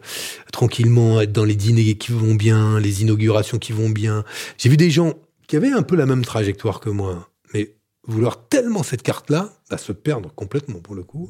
tranquillement, 0.51 1.21
être 1.21 1.31
dans 1.31 1.45
les 1.45 1.55
dîners 1.55 1.95
qui 1.95 2.11
vont 2.11 2.35
bien, 2.35 2.79
les 2.79 3.01
inaugurations 3.01 3.57
qui 3.57 3.71
vont 3.71 3.89
bien. 3.89 4.23
J'ai 4.57 4.69
vu 4.69 4.77
des 4.77 4.91
gens 4.91 5.13
qui 5.47 5.55
avaient 5.55 5.71
un 5.71 5.83
peu 5.83 5.95
la 5.95 6.05
même 6.05 6.25
trajectoire 6.25 6.79
que 6.79 6.89
moi, 6.89 7.29
mais 7.53 7.75
vouloir 8.07 8.47
tellement 8.47 8.83
cette 8.83 9.03
carte-là, 9.03 9.53
bah, 9.69 9.77
se 9.77 9.91
perdre 9.91 10.31
complètement 10.33 10.79
pour 10.79 10.95
le 10.95 11.03
coup. 11.03 11.29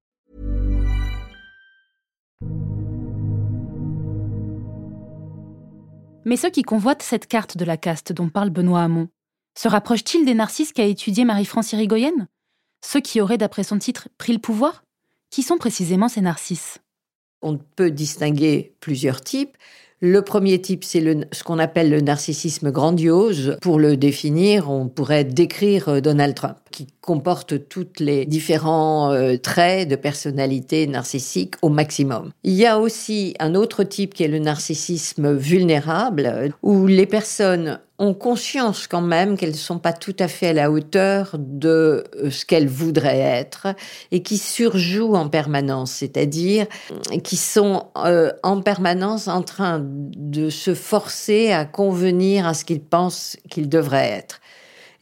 Mais 6.23 6.37
ceux 6.37 6.49
qui 6.49 6.61
convoitent 6.61 7.01
cette 7.01 7.27
carte 7.27 7.57
de 7.57 7.65
la 7.65 7.77
caste 7.77 8.13
dont 8.13 8.29
parle 8.29 8.51
Benoît 8.51 8.83
Hamon 8.83 9.09
se 9.57 9.67
rapprochent-ils 9.67 10.25
des 10.25 10.33
narcisses 10.33 10.71
qu'a 10.71 10.85
étudié 10.85 11.25
Marie-France 11.25 11.73
Irigoyen? 11.73 12.27
Ceux 12.85 13.01
qui 13.01 13.21
auraient, 13.21 13.37
d'après 13.37 13.63
son 13.63 13.79
titre, 13.79 14.07
pris 14.17 14.33
le 14.33 14.39
pouvoir? 14.39 14.83
Qui 15.29 15.43
sont 15.43 15.57
précisément 15.57 16.07
ces 16.07 16.21
narcisses? 16.21 16.79
On 17.41 17.57
peut 17.57 17.91
distinguer 17.91 18.75
plusieurs 18.79 19.21
types. 19.21 19.57
Le 20.03 20.23
premier 20.23 20.59
type, 20.59 20.83
c'est 20.83 21.03
ce 21.31 21.43
qu'on 21.43 21.59
appelle 21.59 21.91
le 21.91 22.01
narcissisme 22.01 22.71
grandiose. 22.71 23.57
Pour 23.61 23.77
le 23.77 23.97
définir, 23.97 24.71
on 24.71 24.87
pourrait 24.87 25.23
décrire 25.23 25.89
euh, 25.89 26.01
Donald 26.01 26.33
Trump, 26.33 26.57
qui 26.71 26.87
comporte 27.01 27.69
tous 27.69 27.85
les 27.99 28.25
différents 28.25 29.11
euh, 29.11 29.37
traits 29.37 29.87
de 29.87 29.95
personnalité 29.95 30.87
narcissique 30.87 31.53
au 31.61 31.69
maximum. 31.69 32.31
Il 32.43 32.53
y 32.53 32.65
a 32.65 32.79
aussi 32.79 33.35
un 33.39 33.53
autre 33.53 33.83
type 33.83 34.15
qui 34.15 34.23
est 34.23 34.27
le 34.27 34.39
narcissisme 34.39 35.35
vulnérable, 35.35 36.51
où 36.63 36.87
les 36.87 37.05
personnes 37.05 37.79
ont 38.01 38.15
conscience 38.15 38.87
quand 38.87 39.01
même 39.01 39.37
qu'elles 39.37 39.51
ne 39.51 39.55
sont 39.55 39.77
pas 39.77 39.93
tout 39.93 40.15
à 40.17 40.27
fait 40.27 40.47
à 40.47 40.53
la 40.53 40.71
hauteur 40.71 41.35
de 41.37 42.03
euh, 42.15 42.31
ce 42.31 42.45
qu'elles 42.45 42.67
voudraient 42.67 43.19
être 43.19 43.67
et 44.11 44.23
qui 44.23 44.39
surjouent 44.39 45.13
en 45.13 45.29
permanence, 45.29 45.91
c'est-à-dire 45.91 46.65
qui 47.23 47.37
sont 47.37 47.85
euh, 47.97 48.31
en 48.41 48.61
permanence 48.61 49.27
en 49.27 49.43
train 49.43 49.81
de 49.85 50.49
se 50.49 50.73
forcer 50.73 51.51
à 51.51 51.65
convenir 51.65 52.47
à 52.47 52.55
ce 52.55 52.65
qu'ils 52.65 52.81
pensent 52.81 53.37
qu'ils 53.49 53.69
devraient 53.69 54.09
être. 54.09 54.41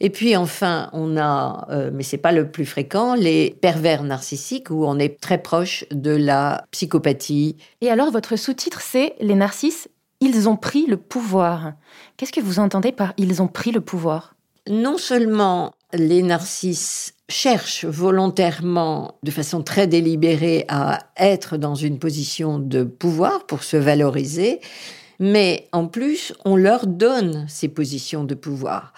Et 0.00 0.10
puis 0.10 0.36
enfin, 0.36 0.88
on 0.92 1.16
a, 1.16 1.66
euh, 1.70 1.90
mais 1.92 2.02
c'est 2.02 2.18
pas 2.18 2.32
le 2.32 2.50
plus 2.50 2.66
fréquent, 2.66 3.14
les 3.14 3.56
pervers 3.60 4.02
narcissiques 4.02 4.70
où 4.70 4.84
on 4.86 4.98
est 4.98 5.20
très 5.20 5.38
proche 5.38 5.84
de 5.90 6.12
la 6.12 6.64
psychopathie. 6.70 7.56
Et 7.82 7.90
alors, 7.90 8.10
votre 8.10 8.36
sous-titre, 8.36 8.80
c'est 8.80 9.14
Les 9.20 9.34
narcisses, 9.34 9.88
ils 10.20 10.48
ont 10.48 10.56
pris 10.56 10.86
le 10.86 10.96
pouvoir. 10.96 11.72
Qu'est-ce 12.16 12.32
que 12.32 12.40
vous 12.40 12.58
entendez 12.58 12.92
par 12.92 13.12
ils 13.16 13.42
ont 13.42 13.48
pris 13.48 13.72
le 13.72 13.80
pouvoir? 13.80 14.34
Non 14.68 14.98
seulement 14.98 15.72
les 15.92 16.22
narcisses 16.22 17.14
cherchent 17.28 17.84
volontairement, 17.84 19.18
de 19.22 19.30
façon 19.30 19.62
très 19.62 19.86
délibérée, 19.86 20.64
à 20.68 21.00
être 21.16 21.56
dans 21.56 21.74
une 21.74 21.98
position 21.98 22.58
de 22.58 22.84
pouvoir 22.84 23.46
pour 23.46 23.62
se 23.62 23.76
valoriser, 23.76 24.60
mais 25.18 25.68
en 25.72 25.86
plus, 25.86 26.32
on 26.44 26.56
leur 26.56 26.86
donne 26.86 27.46
ces 27.48 27.68
positions 27.68 28.24
de 28.24 28.34
pouvoir 28.34 28.92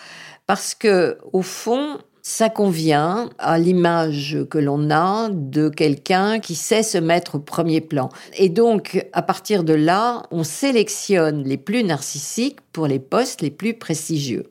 parce 0.47 0.75
que 0.75 1.19
au 1.33 1.43
fond, 1.43 1.99
ça 2.23 2.49
convient 2.49 3.29
à 3.39 3.59
l'image 3.59 4.39
que 4.49 4.59
l'on 4.59 4.91
a 4.91 5.29
de 5.31 5.69
quelqu'un 5.69 6.39
qui 6.39 6.55
sait 6.55 6.85
se 6.85 6.99
mettre 6.99 7.35
au 7.35 7.39
premier 7.41 7.81
plan. 7.81 8.09
Et 8.39 8.49
donc, 8.49 9.05
à 9.13 9.23
partir 9.23 9.65
de 9.65 9.75
là, 9.75 10.23
on 10.31 10.45
sélectionne 10.45 11.43
les 11.43 11.57
plus 11.57 11.83
narcissiques 11.83 12.61
pour 12.73 12.87
les 12.87 13.01
postes 13.01 13.43
les 13.43 13.51
plus 13.51 13.75
prestigieux. 13.75 14.45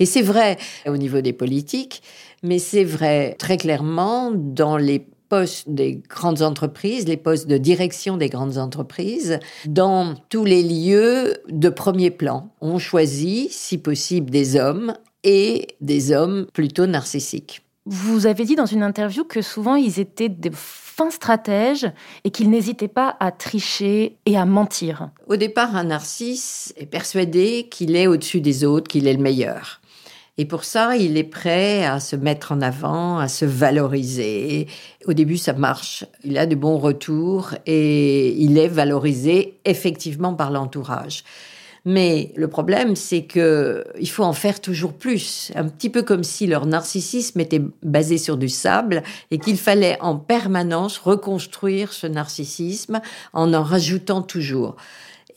Et 0.00 0.06
c'est 0.06 0.22
vrai 0.22 0.58
au 0.86 0.96
niveau 0.96 1.20
des 1.20 1.32
politiques, 1.32 2.02
mais 2.42 2.58
c'est 2.58 2.84
vrai 2.84 3.36
très 3.38 3.56
clairement 3.56 4.32
dans 4.34 4.76
les 4.76 5.06
postes 5.28 5.70
des 5.70 6.02
grandes 6.08 6.42
entreprises, 6.42 7.06
les 7.06 7.16
postes 7.16 7.46
de 7.46 7.56
direction 7.56 8.18
des 8.18 8.28
grandes 8.28 8.58
entreprises, 8.58 9.38
dans 9.66 10.14
tous 10.28 10.44
les 10.44 10.62
lieux 10.62 11.38
de 11.48 11.68
premier 11.70 12.10
plan. 12.10 12.50
On 12.60 12.78
choisit, 12.78 13.50
si 13.50 13.78
possible, 13.78 14.28
des 14.28 14.56
hommes 14.56 14.92
et 15.24 15.68
des 15.80 16.12
hommes 16.12 16.46
plutôt 16.52 16.86
narcissiques. 16.86 17.62
Vous 17.84 18.26
avez 18.26 18.44
dit 18.44 18.54
dans 18.54 18.66
une 18.66 18.82
interview 18.82 19.24
que 19.24 19.42
souvent 19.42 19.74
ils 19.74 19.98
étaient 19.98 20.28
des 20.28 20.52
fins 20.52 21.10
stratèges 21.10 21.90
et 22.22 22.30
qu'ils 22.30 22.50
n'hésitaient 22.50 22.86
pas 22.86 23.16
à 23.18 23.32
tricher 23.32 24.16
et 24.26 24.36
à 24.36 24.44
mentir. 24.44 25.10
Au 25.26 25.36
départ, 25.36 25.74
un 25.74 25.84
narcisse 25.84 26.72
est 26.76 26.86
persuadé 26.86 27.68
qu'il 27.70 27.96
est 27.96 28.06
au-dessus 28.06 28.40
des 28.40 28.64
autres, 28.64 28.88
qu'il 28.88 29.08
est 29.08 29.14
le 29.14 29.22
meilleur. 29.22 29.80
Et 30.38 30.46
pour 30.46 30.64
ça, 30.64 30.96
il 30.96 31.18
est 31.18 31.24
prêt 31.24 31.84
à 31.84 32.00
se 32.00 32.16
mettre 32.16 32.52
en 32.52 32.62
avant, 32.62 33.18
à 33.18 33.28
se 33.28 33.44
valoriser. 33.44 34.66
Au 35.06 35.12
début, 35.12 35.36
ça 35.36 35.52
marche. 35.52 36.06
Il 36.24 36.38
a 36.38 36.46
de 36.46 36.54
bons 36.54 36.78
retours 36.78 37.50
et 37.66 38.32
il 38.32 38.56
est 38.56 38.68
valorisé 38.68 39.58
effectivement 39.64 40.34
par 40.34 40.50
l'entourage. 40.50 41.24
Mais 41.84 42.32
le 42.36 42.46
problème, 42.46 42.94
c'est 42.94 43.24
que 43.24 43.84
il 43.98 44.08
faut 44.08 44.22
en 44.22 44.32
faire 44.32 44.60
toujours 44.60 44.92
plus. 44.92 45.50
Un 45.56 45.68
petit 45.68 45.90
peu 45.90 46.02
comme 46.02 46.22
si 46.22 46.46
leur 46.46 46.66
narcissisme 46.66 47.40
était 47.40 47.62
basé 47.82 48.18
sur 48.18 48.36
du 48.36 48.48
sable 48.48 49.02
et 49.30 49.38
qu'il 49.38 49.56
fallait 49.56 49.98
en 50.00 50.16
permanence 50.16 50.98
reconstruire 50.98 51.92
ce 51.92 52.06
narcissisme 52.06 53.00
en 53.32 53.52
en 53.52 53.62
rajoutant 53.64 54.22
toujours. 54.22 54.76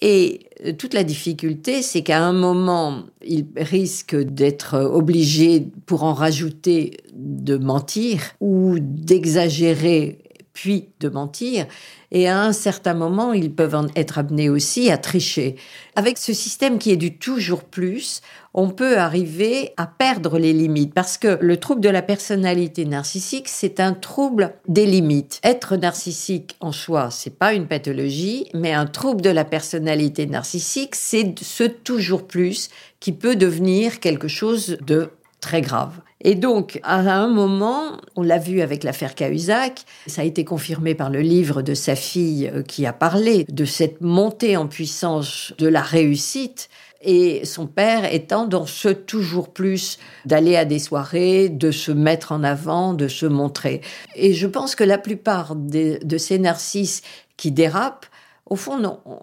Et 0.02 0.48
euh, 0.66 0.74
toute 0.74 0.94
la 0.94 1.04
difficulté, 1.04 1.82
c'est 1.82 2.04
qu'à 2.04 2.24
un 2.24 2.34
moment, 2.34 3.04
il 3.26 3.48
risque 3.56 4.16
d'être 4.16 4.78
obligé, 4.78 5.68
pour 5.86 6.04
en 6.04 6.14
rajouter, 6.14 6.98
de 7.14 7.58
mentir 7.58 8.22
ou 8.40 8.78
d'exagérer 8.80 10.20
puis 10.56 10.90
de 11.02 11.10
mentir. 11.10 11.68
Et 12.12 12.28
à 12.28 12.42
un 12.42 12.54
certain 12.54 12.94
moment, 12.96 13.34
ils 13.34 13.54
peuvent 13.54 13.90
être 13.96 14.18
amenés 14.18 14.50
aussi 14.50 14.90
à 14.90 14.98
tricher. 14.98 15.58
Avec 15.96 16.18
ce 16.18 16.34
système 16.34 16.80
qui 16.80 16.92
est 16.92 16.98
du 16.98 17.18
toujours 17.18 17.66
plus, 17.66 18.22
on 18.54 18.70
peut 18.70 18.98
arriver 18.98 19.74
à 19.76 19.86
perdre 19.86 20.40
les 20.40 20.54
limites 20.54 20.94
parce 20.94 21.18
que 21.18 21.38
le 21.42 21.58
trouble 21.58 21.82
de 21.82 21.90
la 21.90 22.02
personnalité 22.02 22.86
narcissique, 22.86 23.50
c'est 23.50 23.82
un 23.82 23.94
trouble 23.94 24.56
des 24.70 24.86
limites. 24.86 25.42
Être 25.44 25.76
narcissique 25.76 26.56
en 26.62 26.72
soi, 26.72 27.10
c'est 27.12 27.38
pas 27.38 27.54
une 27.54 27.68
pathologie, 27.68 28.48
mais 28.54 28.72
un 28.72 28.86
trouble 28.86 29.22
de 29.22 29.30
la 29.30 29.44
personnalité 29.44 30.26
narcissique, 30.26 30.96
c'est 30.96 31.36
ce 31.42 31.66
toujours 31.66 32.26
plus 32.26 32.70
qui 33.02 33.12
peut 33.12 33.36
devenir 33.36 34.00
quelque 34.00 34.30
chose 34.30 34.78
de 34.88 35.10
très 35.42 35.60
grave. 35.60 36.00
Et 36.22 36.36
donc, 36.36 36.80
à 36.84 37.00
un 37.00 37.28
moment, 37.28 38.00
on 38.16 38.24
l'a 38.24 38.38
vu 38.38 38.62
avec 38.62 38.84
l'affaire 38.84 39.16
Cahuzac, 39.16 39.82
ça 40.08 40.22
a 40.22 40.26
été 40.26 40.46
confirmé 40.46 40.96
par 40.96 41.10
le 41.10 41.20
livre 41.20 41.62
de 41.62 41.74
sa 41.74 41.96
fille 41.96 42.50
euh, 42.54 42.64
qui 42.64 42.86
a 42.86 42.94
parlé 42.94 43.46
de 43.50 43.66
cette 43.66 44.02
montée 44.02 44.56
en 44.58 44.68
puissance 44.68 45.54
de 45.58 45.68
la 45.68 45.82
réussite 45.82 46.70
et 47.02 47.46
son 47.46 47.68
père 47.68 48.12
étant 48.12 48.48
dans 48.48 48.66
ce 48.66 48.90
toujours 48.90 49.50
plus 49.50 50.00
d'aller 50.26 50.56
à 50.56 50.66
des 50.66 50.80
soirées, 50.80 51.50
de 51.50 51.70
se 51.70 51.92
mettre 51.92 52.32
en 52.32 52.44
avant, 52.44 52.94
de 52.94 53.08
se 53.08 53.26
montrer. 53.26 53.82
Et 54.16 54.34
je 54.34 54.48
pense 54.48 54.76
que 54.76 54.84
la 54.84 54.98
plupart 54.98 55.56
de 55.56 56.18
ces 56.18 56.40
narcisses 56.40 57.04
qui 57.38 57.52
dérapent, 57.52 58.08
au 58.48 58.56
fond, 58.56 58.78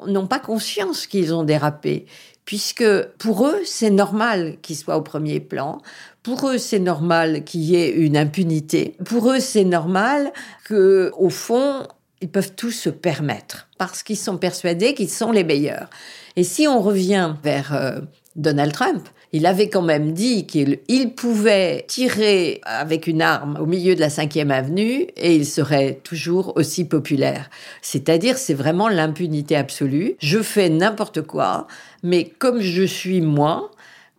n'ont 0.06 0.26
pas 0.26 0.40
conscience 0.40 1.06
qu'ils 1.06 1.32
ont 1.34 1.44
dérapé 1.44 2.06
puisque 2.44 2.84
pour 3.18 3.46
eux, 3.46 3.60
c'est 3.64 3.90
normal 3.90 4.56
qu'ils 4.62 4.76
soient 4.76 4.96
au 4.96 5.02
premier 5.02 5.38
plan. 5.40 5.80
Pour 6.22 6.48
eux, 6.48 6.58
c'est 6.58 6.80
normal 6.80 7.44
qu'il 7.44 7.60
y 7.60 7.76
ait 7.76 7.90
une 7.90 8.16
impunité. 8.16 8.96
Pour 9.04 9.30
eux, 9.30 9.40
c'est 9.40 9.64
normal 9.64 10.32
que, 10.64 11.12
au 11.16 11.30
fond, 11.30 11.86
Ils 12.20 12.30
peuvent 12.30 12.54
tout 12.54 12.70
se 12.70 12.88
permettre 12.88 13.68
parce 13.78 14.04
qu'ils 14.04 14.16
sont 14.16 14.38
persuadés 14.38 14.94
qu'ils 14.94 15.10
sont 15.10 15.32
les 15.32 15.42
meilleurs. 15.42 15.90
Et 16.36 16.44
si 16.44 16.68
on 16.68 16.80
revient 16.80 17.34
vers 17.42 17.74
euh, 17.74 17.98
Donald 18.36 18.72
Trump, 18.72 19.08
il 19.32 19.46
avait 19.46 19.70
quand 19.70 19.82
même 19.82 20.12
dit 20.12 20.46
qu'il 20.46 21.14
pouvait 21.14 21.84
tirer 21.88 22.60
avec 22.64 23.06
une 23.06 23.22
arme 23.22 23.56
au 23.58 23.64
milieu 23.64 23.94
de 23.94 24.00
la 24.00 24.10
cinquième 24.10 24.50
avenue 24.50 25.06
et 25.16 25.34
il 25.34 25.46
serait 25.46 26.00
toujours 26.04 26.54
aussi 26.56 26.84
populaire. 26.84 27.48
C'est-à-dire, 27.80 28.36
c'est 28.36 28.52
vraiment 28.52 28.88
l'impunité 28.88 29.56
absolue. 29.56 30.16
Je 30.20 30.42
fais 30.42 30.68
n'importe 30.68 31.22
quoi, 31.22 31.66
mais 32.02 32.24
comme 32.24 32.60
je 32.60 32.82
suis 32.82 33.22
moi, 33.22 33.70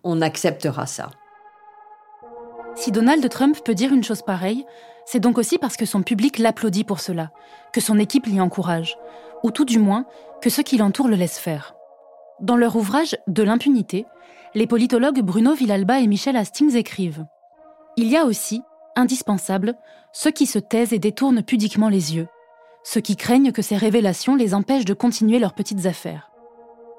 on 0.03 0.20
acceptera 0.22 0.88
ça. 0.88 1.11
Si 2.76 2.91
Donald 2.91 3.28
Trump 3.30 3.57
peut 3.64 3.76
dire 3.76 3.93
une 3.93 4.03
chose 4.03 4.24
pareille, 4.24 4.66
c'est 5.05 5.20
donc 5.20 5.38
aussi 5.38 5.59
parce 5.59 5.78
que 5.78 5.86
son 5.86 6.01
public 6.01 6.39
l'applaudit 6.39 6.84
pour 6.84 6.99
cela, 6.99 7.32
que 7.72 7.82
son 7.82 7.99
équipe 7.99 8.26
l'y 8.26 8.41
encourage, 8.41 8.97
ou 9.43 9.51
tout 9.51 9.66
du 9.66 9.78
moins 9.78 10.05
que 10.41 10.49
ceux 10.49 10.64
qui 10.64 10.78
l'entourent 10.78 11.07
le 11.07 11.16
laissent 11.16 11.38
faire. 11.38 11.76
Dans 12.41 12.57
leur 12.57 12.76
ouvrage 12.76 13.16
De 13.28 13.43
l'impunité, 13.43 14.05
les 14.56 14.68
politologues 14.68 15.22
Bruno 15.22 15.56
Villalba 15.56 15.99
et 15.99 16.08
Michel 16.08 16.38
Hastings 16.38 16.76
écrivent 16.76 17.26
Il 17.97 18.08
y 18.08 18.18
a 18.18 18.26
aussi, 18.26 18.62
indispensable, 18.95 19.76
ceux 20.12 20.32
qui 20.32 20.45
se 20.45 20.60
taisent 20.60 20.93
et 20.93 20.99
détournent 20.99 21.41
pudiquement 21.41 21.89
les 21.89 22.16
yeux, 22.16 22.28
ceux 22.84 23.01
qui 23.01 23.16
craignent 23.16 23.51
que 23.51 23.64
ces 23.64 23.78
révélations 23.78 24.36
les 24.36 24.54
empêchent 24.54 24.86
de 24.86 24.93
continuer 24.93 25.39
leurs 25.39 25.56
petites 25.56 25.88
affaires. 25.88 26.30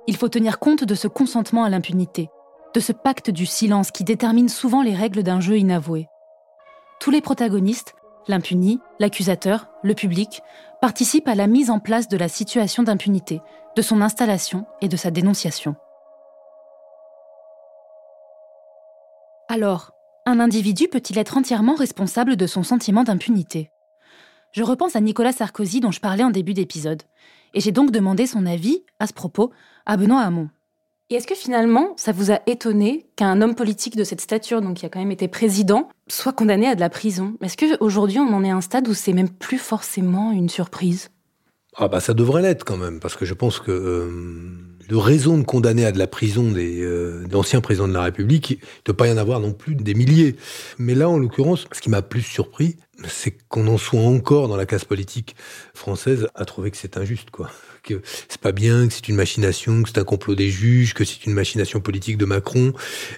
Il 0.08 0.16
faut 0.16 0.28
tenir 0.28 0.58
compte 0.58 0.84
de 0.84 0.94
ce 0.94 1.06
consentement 1.06 1.64
à 1.64 1.70
l'impunité, 1.70 2.28
de 2.74 2.80
ce 2.80 2.92
pacte 2.92 3.30
du 3.30 3.46
silence 3.46 3.92
qui 3.92 4.02
détermine 4.02 4.48
souvent 4.48 4.82
les 4.82 4.94
règles 4.94 5.22
d'un 5.22 5.40
jeu 5.40 5.56
inavoué. 5.56 6.08
Tous 7.00 7.12
les 7.12 7.20
protagonistes, 7.20 7.94
l'impuni, 8.26 8.80
l'accusateur, 8.98 9.68
le 9.82 9.94
public, 9.94 10.42
participent 10.80 11.28
à 11.28 11.36
la 11.36 11.46
mise 11.46 11.70
en 11.70 11.78
place 11.78 12.08
de 12.08 12.16
la 12.16 12.28
situation 12.28 12.82
d'impunité, 12.82 13.40
de 13.76 13.82
son 13.82 14.00
installation 14.00 14.66
et 14.80 14.88
de 14.88 14.96
sa 14.96 15.10
dénonciation. 15.10 15.76
Alors, 19.48 19.92
un 20.24 20.40
individu 20.40 20.88
peut-il 20.88 21.18
être 21.18 21.36
entièrement 21.36 21.74
responsable 21.74 22.36
de 22.36 22.46
son 22.46 22.62
sentiment 22.62 23.04
d'impunité? 23.04 23.70
Je 24.52 24.62
repense 24.62 24.96
à 24.96 25.00
Nicolas 25.00 25.32
Sarkozy 25.32 25.80
dont 25.80 25.90
je 25.90 26.00
parlais 26.00 26.24
en 26.24 26.30
début 26.30 26.54
d'épisode, 26.54 27.02
et 27.52 27.60
j'ai 27.60 27.72
donc 27.72 27.90
demandé 27.90 28.26
son 28.26 28.46
avis 28.46 28.84
à 29.00 29.06
ce 29.06 29.12
propos 29.12 29.52
à 29.84 29.98
Benoît 29.98 30.22
Hamon. 30.22 30.48
Et 31.10 31.16
est-ce 31.16 31.26
que 31.26 31.34
finalement, 31.34 31.92
ça 31.96 32.12
vous 32.12 32.32
a 32.32 32.40
étonné 32.46 33.06
qu'un 33.16 33.42
homme 33.42 33.54
politique 33.54 33.96
de 33.96 34.04
cette 34.04 34.22
stature, 34.22 34.62
donc 34.62 34.78
qui 34.78 34.86
a 34.86 34.88
quand 34.88 34.98
même 34.98 35.12
été 35.12 35.28
président, 35.28 35.90
soit 36.08 36.32
condamné 36.32 36.66
à 36.66 36.74
de 36.74 36.80
la 36.80 36.88
prison? 36.88 37.34
Est-ce 37.42 37.58
qu'aujourd'hui, 37.58 38.20
on 38.20 38.32
en 38.32 38.44
est 38.44 38.50
à 38.50 38.56
un 38.56 38.62
stade 38.62 38.88
où 38.88 38.94
c'est 38.94 39.12
même 39.12 39.28
plus 39.28 39.58
forcément 39.58 40.32
une 40.32 40.48
surprise? 40.48 41.10
Ah 41.76 41.88
bah 41.88 42.00
ça 42.00 42.14
devrait 42.14 42.40
l'être 42.40 42.64
quand 42.64 42.78
même, 42.78 42.98
parce 42.98 43.16
que 43.16 43.26
je 43.26 43.34
pense 43.34 43.60
que... 43.60 43.70
Euh, 43.70 44.73
de 44.88 44.96
raison 44.96 45.38
de 45.38 45.44
condamner 45.44 45.84
à 45.84 45.92
de 45.92 45.98
la 45.98 46.06
prison 46.06 46.50
des 46.50 46.80
euh, 46.82 47.24
d'anciens 47.26 47.60
présidents 47.60 47.88
de 47.88 47.92
la 47.92 48.02
République, 48.02 48.50
il 48.50 48.54
ne 48.56 48.84
doit 48.86 48.96
pas 48.96 49.08
y 49.08 49.12
en 49.12 49.16
avoir 49.16 49.40
non 49.40 49.52
plus 49.52 49.74
des 49.74 49.94
milliers. 49.94 50.36
Mais 50.78 50.94
là, 50.94 51.08
en 51.08 51.18
l'occurrence, 51.18 51.66
ce 51.72 51.80
qui 51.80 51.90
m'a 51.90 52.02
plus 52.02 52.22
surpris, 52.22 52.76
c'est 53.08 53.36
qu'on 53.48 53.66
en 53.66 53.78
soit 53.78 54.00
encore 54.00 54.48
dans 54.48 54.56
la 54.56 54.66
classe 54.66 54.84
politique 54.84 55.34
française 55.74 56.28
à 56.34 56.44
trouver 56.44 56.70
que 56.70 56.76
c'est 56.76 56.96
injuste, 56.96 57.30
quoi. 57.30 57.50
Que 57.82 58.00
c'est 58.28 58.40
pas 58.40 58.52
bien, 58.52 58.88
que 58.88 58.94
c'est 58.94 59.08
une 59.08 59.16
machination, 59.16 59.82
que 59.82 59.90
c'est 59.90 59.98
un 59.98 60.04
complot 60.04 60.34
des 60.34 60.48
juges, 60.48 60.94
que 60.94 61.04
c'est 61.04 61.26
une 61.26 61.34
machination 61.34 61.80
politique 61.80 62.16
de 62.16 62.24
Macron. 62.24 62.72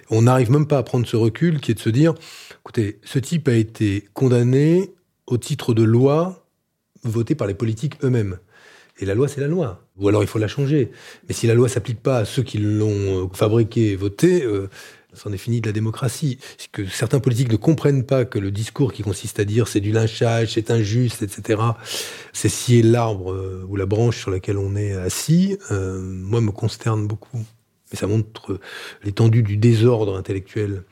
On 0.09 0.23
n'arrive 0.23 0.51
même 0.51 0.67
pas 0.67 0.77
à 0.77 0.83
prendre 0.83 1.07
ce 1.07 1.15
recul 1.15 1.61
qui 1.61 1.71
est 1.71 1.75
de 1.75 1.79
se 1.79 1.89
dire, 1.89 2.13
écoutez, 2.61 2.99
ce 3.03 3.19
type 3.19 3.47
a 3.47 3.53
été 3.53 4.07
condamné 4.13 4.91
au 5.25 5.37
titre 5.37 5.73
de 5.73 5.83
loi 5.83 6.45
votée 7.03 7.35
par 7.35 7.47
les 7.47 7.53
politiques 7.53 7.93
eux-mêmes. 8.03 8.39
Et 8.99 9.05
la 9.05 9.15
loi, 9.15 9.27
c'est 9.27 9.41
la 9.41 9.47
loi. 9.47 9.86
Ou 9.99 10.07
alors 10.09 10.23
il 10.23 10.27
faut 10.27 10.39
la 10.39 10.47
changer. 10.47 10.91
Mais 11.27 11.33
si 11.33 11.47
la 11.47 11.53
loi 11.53 11.69
s'applique 11.69 12.01
pas 12.01 12.19
à 12.19 12.25
ceux 12.25 12.43
qui 12.43 12.57
l'ont 12.57 13.25
euh, 13.25 13.27
fabriquée 13.33 13.91
et 13.91 13.95
votée, 13.95 14.43
euh, 14.43 14.69
c'en 15.13 15.33
est 15.33 15.37
fini 15.37 15.61
de 15.61 15.67
la 15.67 15.73
démocratie. 15.73 16.37
C'est 16.57 16.71
que 16.71 16.85
certains 16.85 17.19
politiques 17.19 17.51
ne 17.51 17.57
comprennent 17.57 18.03
pas 18.03 18.25
que 18.25 18.39
le 18.39 18.51
discours 18.51 18.93
qui 18.93 19.03
consiste 19.03 19.39
à 19.39 19.45
dire 19.45 19.67
c'est 19.67 19.79
du 19.79 19.91
lynchage, 19.91 20.53
c'est 20.53 20.71
injuste, 20.71 21.23
etc., 21.23 21.61
c'est 22.33 22.49
scier 22.49 22.83
l'arbre 22.83 23.33
euh, 23.33 23.65
ou 23.67 23.75
la 23.75 23.85
branche 23.85 24.19
sur 24.19 24.31
laquelle 24.31 24.57
on 24.57 24.75
est 24.75 24.93
assis, 24.93 25.57
euh, 25.71 25.99
moi, 26.01 26.41
me 26.41 26.51
consterne 26.51 27.07
beaucoup. 27.07 27.43
Mais 27.91 27.97
ça 27.97 28.05
montre 28.05 28.59
l'étendue 29.03 29.43
du 29.43 29.57
désordre 29.57 30.17
intellectuel 30.17 30.83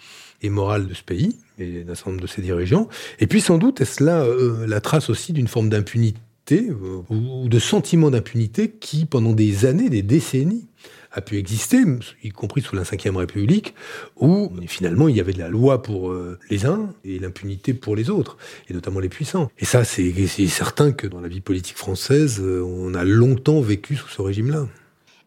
et 0.42 0.50
moral 0.50 0.88
de 0.88 0.94
ce 0.94 1.04
pays 1.04 1.38
et 1.60 1.84
d'un 1.84 1.94
certain 1.94 2.12
nombre 2.12 2.24
de 2.24 2.28
ses 2.28 2.42
dirigeants. 2.42 2.88
Et 3.20 3.28
puis 3.28 3.42
sans 3.42 3.58
doute 3.58 3.82
est-ce 3.82 4.02
là 4.02 4.26
la 4.66 4.80
trace 4.80 5.10
aussi 5.10 5.34
d'une 5.34 5.50
forme 5.50 5.68
d'impunité 5.68 6.20
euh, 6.52 7.02
ou 7.10 7.50
de 7.50 7.60
sentiment 7.60 8.12
d'impunité 8.12 8.70
qui, 8.70 9.06
pendant 9.06 9.34
des 9.34 9.66
années, 9.66 9.90
des 9.90 10.04
décennies, 10.04 10.68
a 11.12 11.22
pu 11.22 11.38
exister, 11.38 11.84
y 12.24 12.30
compris 12.30 12.62
sous 12.62 12.76
la 12.76 12.84
Ve 12.84 13.16
République, 13.16 13.74
où 14.18 14.52
finalement 14.68 15.08
il 15.08 15.16
y 15.16 15.22
avait 15.22 15.34
de 15.34 15.40
la 15.40 15.48
loi 15.48 15.82
pour 15.82 16.12
euh, 16.12 16.38
les 16.50 16.66
uns 16.66 16.90
et 17.06 17.20
l'impunité 17.20 17.74
pour 17.74 17.96
les 17.96 18.10
autres, 18.10 18.38
et 18.70 18.74
notamment 18.74 19.00
les 19.00 19.10
puissants. 19.10 19.50
Et 19.58 19.66
ça, 19.66 19.86
c'est 19.86 20.14
certain 20.48 20.92
que 20.92 21.08
dans 21.08 21.22
la 21.22 21.30
vie 21.30 21.42
politique 21.42 21.78
française, 21.78 22.42
euh, 22.42 22.62
on 22.62 22.94
a 22.94 23.06
longtemps 23.06 23.62
vécu 23.62 23.96
sous 23.96 24.10
ce 24.10 24.22
régime-là. 24.22 24.68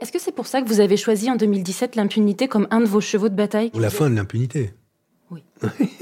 Est-ce 0.00 0.12
que 0.12 0.20
c'est 0.20 0.34
pour 0.34 0.46
ça 0.46 0.62
que 0.62 0.68
vous 0.68 0.80
avez 0.80 0.96
choisi 0.96 1.30
en 1.30 1.36
2017 1.36 1.96
l'impunité 1.96 2.48
comme 2.48 2.68
un 2.70 2.80
de 2.80 2.86
vos 2.86 3.00
chevaux 3.00 3.30
de 3.30 3.34
bataille? 3.34 3.70
La 3.74 3.90
fin 3.90 4.10
de 4.10 4.14
l'impunité. 4.14 4.74
Oui. 5.30 5.42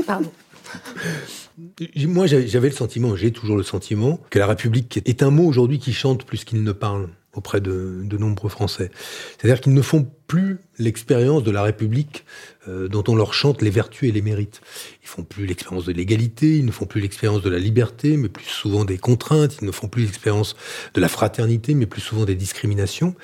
Pardon. 0.07 0.31
Moi, 2.07 2.27
j'avais 2.27 2.69
le 2.69 2.75
sentiment, 2.75 3.17
j'ai 3.17 3.33
toujours 3.33 3.57
le 3.57 3.63
sentiment, 3.63 4.21
que 4.31 4.39
la 4.39 4.47
République 4.47 5.01
est 5.05 5.23
un 5.23 5.31
mot 5.31 5.47
aujourd'hui 5.47 5.79
qui 5.79 5.93
chante 5.93 6.25
plus 6.25 6.45
qu'il 6.45 6.63
ne 6.63 6.73
parle 6.73 7.09
auprès 7.35 7.61
de, 7.61 8.05
nombreux 8.19 8.49
Français. 8.49 8.91
C'est-à-dire 9.39 9.61
qu'ils 9.61 9.75
ne 9.75 9.83
font 9.83 10.07
plus 10.27 10.59
l'expérience 10.79 11.43
de 11.43 11.51
la 11.51 11.63
République 11.63 12.25
euh, 12.69 12.89
dont 12.89 13.05
on 13.09 13.15
leur 13.15 13.35
chante 13.35 13.63
les 13.63 13.71
vertus 13.71 14.09
et 14.09 14.13
les 14.13 14.23
mérites. 14.23 14.61
Ils 15.03 15.09
font 15.09 15.23
plus 15.23 15.47
l'expérience 15.47 15.85
de 15.85 15.93
l'égalité, 15.93 16.57
ils 16.57 16.65
ne 16.65 16.71
font 16.71 16.87
plus 16.87 17.01
l'expérience 17.01 17.43
de 17.43 17.51
la 17.51 17.59
liberté, 17.59 18.17
mais 18.17 18.29
plus 18.29 18.47
souvent 18.47 18.85
des 18.85 18.99
contraintes, 18.99 19.57
ils 19.61 19.67
ne 19.67 19.73
font 19.73 19.89
plus 19.89 20.05
l'expérience 20.05 20.57
de 20.95 21.01
la 21.01 21.09
fraternité, 21.09 21.75
mais 21.75 21.87
plus 21.87 22.01
souvent 22.01 22.25
des 22.25 22.35
discriminations. 22.35 23.15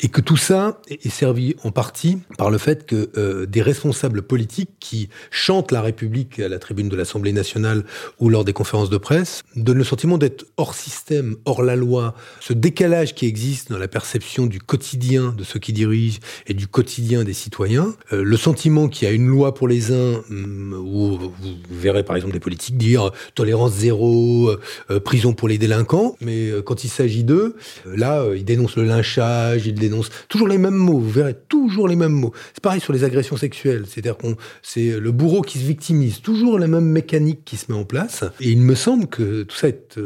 Et 0.00 0.08
que 0.08 0.20
tout 0.20 0.36
ça 0.36 0.80
est 0.88 1.08
servi 1.08 1.54
en 1.62 1.70
partie 1.70 2.18
par 2.38 2.50
le 2.50 2.58
fait 2.58 2.86
que 2.86 3.10
euh, 3.16 3.46
des 3.46 3.62
responsables 3.62 4.22
politiques 4.22 4.70
qui 4.80 5.08
chantent 5.30 5.72
la 5.72 5.82
République 5.82 6.38
à 6.38 6.48
la 6.48 6.58
tribune 6.58 6.88
de 6.88 6.96
l'Assemblée 6.96 7.32
nationale 7.32 7.84
ou 8.18 8.28
lors 8.28 8.44
des 8.44 8.52
conférences 8.52 8.90
de 8.90 8.98
presse 8.98 9.42
donnent 9.54 9.78
le 9.78 9.84
sentiment 9.84 10.18
d'être 10.18 10.46
hors 10.56 10.74
système, 10.74 11.36
hors 11.44 11.62
la 11.62 11.76
loi. 11.76 12.14
Ce 12.40 12.52
décalage 12.52 13.14
qui 13.14 13.26
existe 13.26 13.70
dans 13.70 13.78
la 13.78 13.88
perception 13.88 14.46
du 14.46 14.60
quotidien 14.60 15.34
de 15.36 15.44
ceux 15.44 15.58
qui 15.58 15.72
dirigent 15.72 16.18
et 16.46 16.54
du 16.54 16.66
quotidien 16.66 17.24
des 17.24 17.32
citoyens, 17.32 17.94
euh, 18.12 18.22
le 18.22 18.36
sentiment 18.36 18.85
qu'il 18.88 19.06
y 19.08 19.10
a 19.10 19.14
une 19.14 19.26
loi 19.26 19.54
pour 19.54 19.68
les 19.68 19.92
uns, 19.92 20.22
mm, 20.28 20.74
où 20.74 21.18
vous 21.18 21.54
verrez 21.70 22.04
par 22.04 22.16
exemple 22.16 22.32
des 22.32 22.40
politiques 22.40 22.76
dire 22.76 23.10
tolérance 23.34 23.72
zéro, 23.72 24.48
euh, 24.48 24.60
euh, 24.90 25.00
prison 25.00 25.32
pour 25.32 25.48
les 25.48 25.58
délinquants, 25.58 26.16
mais 26.20 26.50
quand 26.64 26.84
il 26.84 26.88
s'agit 26.88 27.24
d'eux, 27.24 27.56
là, 27.84 28.24
ils 28.34 28.44
dénoncent 28.44 28.76
le 28.76 28.84
lynchage, 28.84 29.66
ils 29.66 29.74
dénoncent 29.74 30.10
toujours 30.28 30.48
les 30.48 30.58
mêmes 30.58 30.74
mots, 30.74 30.98
vous 30.98 31.10
verrez 31.10 31.36
toujours 31.48 31.88
les 31.88 31.96
mêmes 31.96 32.12
mots. 32.12 32.32
C'est 32.54 32.62
pareil 32.62 32.80
sur 32.80 32.92
les 32.92 33.04
agressions 33.04 33.36
sexuelles, 33.36 33.84
c'est-à-dire 33.88 34.16
qu'on 34.16 34.36
c'est 34.62 34.98
le 34.98 35.12
bourreau 35.12 35.42
qui 35.42 35.58
se 35.58 35.64
victimise, 35.64 36.20
toujours 36.20 36.58
la 36.58 36.66
même 36.66 36.86
mécanique 36.86 37.40
qui 37.44 37.56
se 37.56 37.70
met 37.70 37.78
en 37.78 37.84
place. 37.84 38.24
Et 38.40 38.50
il 38.50 38.60
me 38.60 38.74
semble 38.74 39.06
que 39.06 39.42
tout 39.42 39.56
ça 39.56 39.68
est 39.68 39.98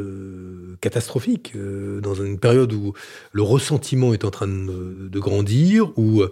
catastrophique 0.80 1.54
dans 2.02 2.14
une 2.14 2.38
période 2.38 2.72
où 2.72 2.92
le 3.32 3.42
ressentiment 3.42 4.12
est 4.12 4.24
en 4.24 4.30
train 4.30 4.48
de, 4.48 5.08
de 5.08 5.18
grandir, 5.18 5.92
où 5.98 6.22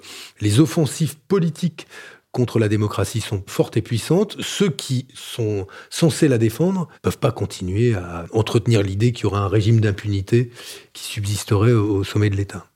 les 0.40 0.60
offensives 0.60 1.16
politiques 1.28 1.86
contre 2.32 2.58
la 2.58 2.68
démocratie 2.68 3.20
sont 3.20 3.42
fortes 3.46 3.76
et 3.76 3.82
puissantes, 3.82 4.36
ceux 4.40 4.70
qui 4.70 5.08
sont 5.14 5.66
censés 5.90 6.28
la 6.28 6.38
défendre 6.38 6.88
peuvent 7.02 7.18
pas 7.18 7.32
continuer 7.32 7.94
à 7.94 8.26
entretenir 8.32 8.82
l'idée 8.82 9.12
qu'il 9.12 9.24
y 9.24 9.26
aura 9.26 9.40
un 9.40 9.48
régime 9.48 9.80
d'impunité 9.80 10.50
qui 10.92 11.04
subsisterait 11.04 11.72
au 11.72 12.04
sommet 12.04 12.30
de 12.30 12.36
l'État. 12.36 12.66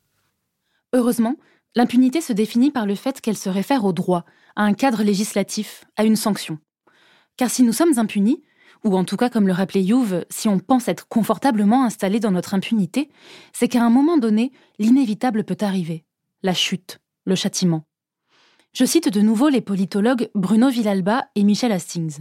Heureusement, 0.93 1.37
l'impunité 1.75 2.21
se 2.21 2.33
définit 2.33 2.71
par 2.71 2.87
le 2.87 2.95
fait 2.95 3.21
qu'elle 3.21 3.37
se 3.37 3.49
réfère 3.49 3.85
au 3.85 3.93
droit, 3.93 4.25
à 4.57 4.65
un 4.65 4.75
cadre 4.75 5.03
législatif, 5.03 5.85
à 5.97 6.05
une 6.05 6.17
sanction. 6.17 6.59
Car 7.37 7.51
si 7.51 7.63
nous 7.63 7.73
sommes 7.73 7.99
impunis, 7.99 8.43
ou 8.85 8.97
en 8.97 9.05
tout 9.05 9.17
cas 9.17 9.31
comme 9.31 9.47
le 9.47 9.53
rappelait 9.53 9.83
Youve, 9.83 10.25
si 10.29 10.49
on 10.49 10.59
pense 10.59 10.89
être 10.89 11.09
confortablement 11.09 11.85
installé 11.85 12.21
dans 12.21 12.33
notre 12.33 12.55
impunité, 12.55 13.11
c'est 13.53 13.69
qu'à 13.69 13.83
un 13.83 13.91
moment 13.91 14.19
donné, 14.19 14.53
l'inévitable 14.79 15.45
peut 15.45 15.57
arriver, 15.61 16.05
la 16.43 16.53
chute 16.53 16.99
le 17.25 17.35
châtiment. 17.35 17.85
Je 18.75 18.87
cite 18.87 19.11
de 19.11 19.21
nouveau 19.21 19.51
les 19.51 19.61
politologues 19.61 20.31
Bruno 20.35 20.71
Villalba 20.71 21.27
et 21.35 21.45
Michel 21.45 21.73
Hastings. 21.73 22.21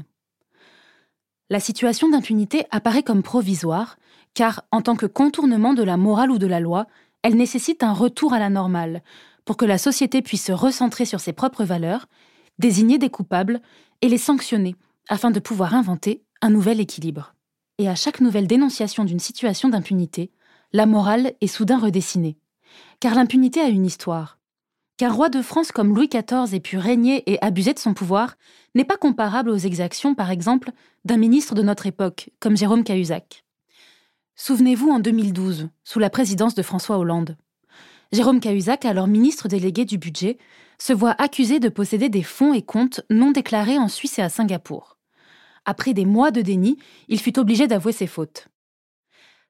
La 1.49 1.61
situation 1.61 2.09
d'impunité 2.09 2.65
apparaît 2.71 3.03
comme 3.03 3.23
provisoire, 3.23 3.95
car 4.33 4.65
en 4.69 4.81
tant 4.81 4.97
que 4.97 5.05
contournement 5.05 5.73
de 5.73 5.83
la 5.83 5.95
morale 5.95 6.29
ou 6.29 6.37
de 6.37 6.47
la 6.47 6.59
loi, 6.59 6.87
elle 7.23 7.37
nécessite 7.37 7.83
un 7.83 7.93
retour 7.93 8.33
à 8.33 8.39
la 8.39 8.49
normale, 8.49 9.01
pour 9.45 9.55
que 9.55 9.63
la 9.63 9.77
société 9.77 10.21
puisse 10.21 10.43
se 10.43 10.51
recentrer 10.51 11.05
sur 11.05 11.21
ses 11.21 11.31
propres 11.31 11.63
valeurs, 11.63 12.07
désigner 12.59 12.97
des 12.97 13.09
coupables 13.09 13.61
et 14.01 14.09
les 14.09 14.17
sanctionner, 14.17 14.75
afin 15.07 15.31
de 15.31 15.39
pouvoir 15.39 15.73
inventer 15.73 16.21
un 16.41 16.49
nouvel 16.49 16.81
équilibre. 16.81 17.33
Et 17.77 17.87
à 17.87 17.95
chaque 17.95 18.19
nouvelle 18.19 18.47
dénonciation 18.47 19.05
d'une 19.05 19.19
situation 19.19 19.69
d'impunité, 19.69 20.31
la 20.73 20.85
morale 20.85 21.31
est 21.39 21.47
soudain 21.47 21.79
redessinée. 21.79 22.37
Car 22.99 23.15
l'impunité 23.15 23.61
a 23.61 23.69
une 23.69 23.85
histoire. 23.85 24.37
Qu'un 25.01 25.11
roi 25.11 25.29
de 25.29 25.41
France 25.41 25.71
comme 25.71 25.95
Louis 25.95 26.09
XIV 26.09 26.53
ait 26.53 26.59
pu 26.59 26.77
régner 26.77 27.23
et 27.25 27.43
abuser 27.43 27.73
de 27.73 27.79
son 27.79 27.95
pouvoir 27.95 28.35
n'est 28.75 28.85
pas 28.85 28.97
comparable 28.97 29.49
aux 29.49 29.57
exactions, 29.57 30.13
par 30.13 30.29
exemple, 30.29 30.69
d'un 31.05 31.17
ministre 31.17 31.55
de 31.55 31.63
notre 31.63 31.87
époque, 31.87 32.29
comme 32.39 32.55
Jérôme 32.55 32.83
Cahuzac. 32.83 33.43
Souvenez-vous 34.35 34.91
en 34.91 34.99
2012, 34.99 35.69
sous 35.83 35.97
la 35.97 36.11
présidence 36.11 36.53
de 36.53 36.61
François 36.61 36.99
Hollande. 36.99 37.35
Jérôme 38.11 38.39
Cahuzac, 38.39 38.85
alors 38.85 39.07
ministre 39.07 39.47
délégué 39.47 39.85
du 39.85 39.97
budget, 39.97 40.37
se 40.77 40.93
voit 40.93 41.15
accusé 41.17 41.59
de 41.59 41.69
posséder 41.69 42.09
des 42.09 42.21
fonds 42.21 42.53
et 42.53 42.61
comptes 42.61 43.01
non 43.09 43.31
déclarés 43.31 43.79
en 43.79 43.87
Suisse 43.87 44.19
et 44.19 44.21
à 44.21 44.29
Singapour. 44.29 44.99
Après 45.65 45.95
des 45.95 46.05
mois 46.05 46.29
de 46.29 46.43
déni, 46.43 46.77
il 47.07 47.19
fut 47.19 47.39
obligé 47.39 47.65
d'avouer 47.65 47.91
ses 47.91 48.05
fautes. 48.05 48.49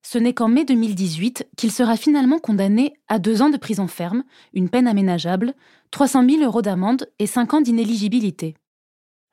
Ce 0.03 0.17
n'est 0.17 0.33
qu'en 0.33 0.47
mai 0.47 0.65
2018 0.65 1.47
qu'il 1.55 1.71
sera 1.71 1.95
finalement 1.95 2.39
condamné 2.39 2.93
à 3.07 3.19
deux 3.19 3.41
ans 3.41 3.49
de 3.49 3.57
prison 3.57 3.87
ferme, 3.87 4.23
une 4.53 4.69
peine 4.69 4.87
aménageable, 4.87 5.53
300 5.91 6.27
000 6.27 6.43
euros 6.43 6.61
d'amende 6.61 7.07
et 7.19 7.27
cinq 7.27 7.53
ans 7.53 7.61
d'inéligibilité. 7.61 8.55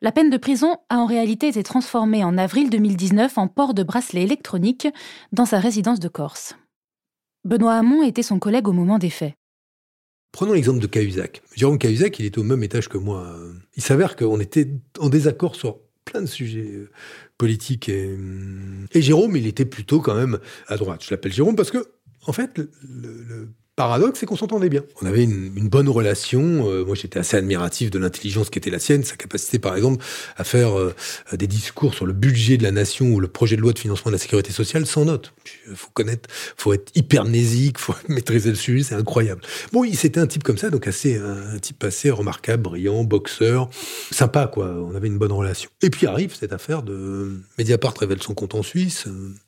La 0.00 0.12
peine 0.12 0.30
de 0.30 0.36
prison 0.36 0.76
a 0.90 0.98
en 0.98 1.06
réalité 1.06 1.48
été 1.48 1.62
transformée 1.62 2.22
en 2.22 2.38
avril 2.38 2.70
2019 2.70 3.36
en 3.38 3.48
port 3.48 3.74
de 3.74 3.82
bracelet 3.82 4.22
électronique 4.22 4.86
dans 5.32 5.46
sa 5.46 5.58
résidence 5.58 5.98
de 5.98 6.08
Corse. 6.08 6.54
Benoît 7.44 7.74
Hamon 7.74 8.02
était 8.02 8.22
son 8.22 8.38
collègue 8.38 8.68
au 8.68 8.72
moment 8.72 8.98
des 8.98 9.10
faits. 9.10 9.34
Prenons 10.30 10.52
l'exemple 10.52 10.80
de 10.80 10.86
Cahuzac. 10.86 11.42
Jérôme 11.56 11.78
Cahuzac, 11.78 12.18
il 12.18 12.26
était 12.26 12.38
au 12.38 12.44
même 12.44 12.62
étage 12.62 12.88
que 12.88 12.98
moi. 12.98 13.34
Il 13.74 13.82
s'avère 13.82 14.14
qu'on 14.14 14.38
était 14.38 14.68
en 15.00 15.08
désaccord 15.08 15.56
sur 15.56 15.78
plein 16.04 16.20
de 16.20 16.26
sujets 16.26 16.86
politiques. 17.38 17.88
Et, 17.88 18.16
et, 18.92 19.00
Jérôme, 19.02 19.36
il 19.36 19.46
était 19.46 19.64
plutôt 19.64 20.00
quand 20.00 20.14
même 20.14 20.38
à 20.66 20.76
droite. 20.76 21.02
Je 21.04 21.10
l'appelle 21.10 21.32
Jérôme 21.32 21.56
parce 21.56 21.70
que, 21.70 21.86
en 22.26 22.32
fait, 22.32 22.58
le, 22.58 22.68
le, 22.82 23.48
paradoxe, 23.78 24.18
c'est 24.18 24.26
qu'on 24.26 24.36
s'entendait 24.36 24.68
bien. 24.68 24.82
On 25.00 25.06
avait 25.06 25.22
une, 25.22 25.68
bonne 25.68 25.88
relation. 25.88 26.68
Euh, 26.68 26.84
moi, 26.84 26.96
j'étais 26.96 27.20
assez 27.20 27.36
admiratif 27.36 27.92
de 27.92 28.00
l'intelligence 28.00 28.50
qui 28.50 28.58
était 28.58 28.70
la 28.70 28.80
sienne, 28.80 29.04
sa 29.04 29.14
capacité, 29.14 29.60
par 29.60 29.76
exemple, 29.76 30.04
à 30.36 30.42
faire 30.42 30.76
euh, 30.76 30.92
des 31.34 31.46
discours 31.46 31.94
sur 31.94 32.04
le 32.04 32.12
budget 32.12 32.56
de 32.56 32.64
la 32.64 32.72
nation 32.72 33.06
ou 33.06 33.20
le 33.20 33.28
projet 33.28 33.54
de 33.54 33.60
loi 33.60 33.72
de 33.72 33.78
financement 33.78 34.10
de 34.10 34.16
la 34.16 34.18
sécurité 34.18 34.50
sociale 34.50 34.84
sans 34.84 35.04
note. 35.04 35.32
Faut 35.76 35.90
connaître, 35.94 36.28
faut 36.56 36.72
être 36.72 36.90
hypernésique, 36.96 37.78
faut 37.78 37.94
maîtriser 38.08 38.50
le 38.50 38.56
sujet, 38.56 38.82
c'est 38.82 38.96
incroyable. 38.96 39.42
Bon, 39.72 39.84
c'était 39.94 40.18
un 40.18 40.26
type 40.26 40.42
comme 40.42 40.58
ça, 40.58 40.70
donc 40.70 40.88
assez, 40.88 41.16
un 41.16 41.58
type 41.60 41.84
assez 41.84 42.10
remarquable, 42.10 42.64
brillant, 42.64 43.04
boxeur, 43.04 43.70
sympa, 44.10 44.48
quoi. 44.48 44.66
On 44.72 44.96
avait 44.96 45.06
une 45.06 45.18
bonne 45.18 45.30
relation. 45.30 45.70
Et 45.82 45.90
puis 45.90 46.08
arrive 46.08 46.34
cette 46.34 46.52
affaire 46.52 46.82
de 46.82 47.40
Mediapart 47.58 47.94
révèle 47.96 48.20
son 48.24 48.34
compte 48.34 48.56
en 48.56 48.64
Suisse, 48.64 49.06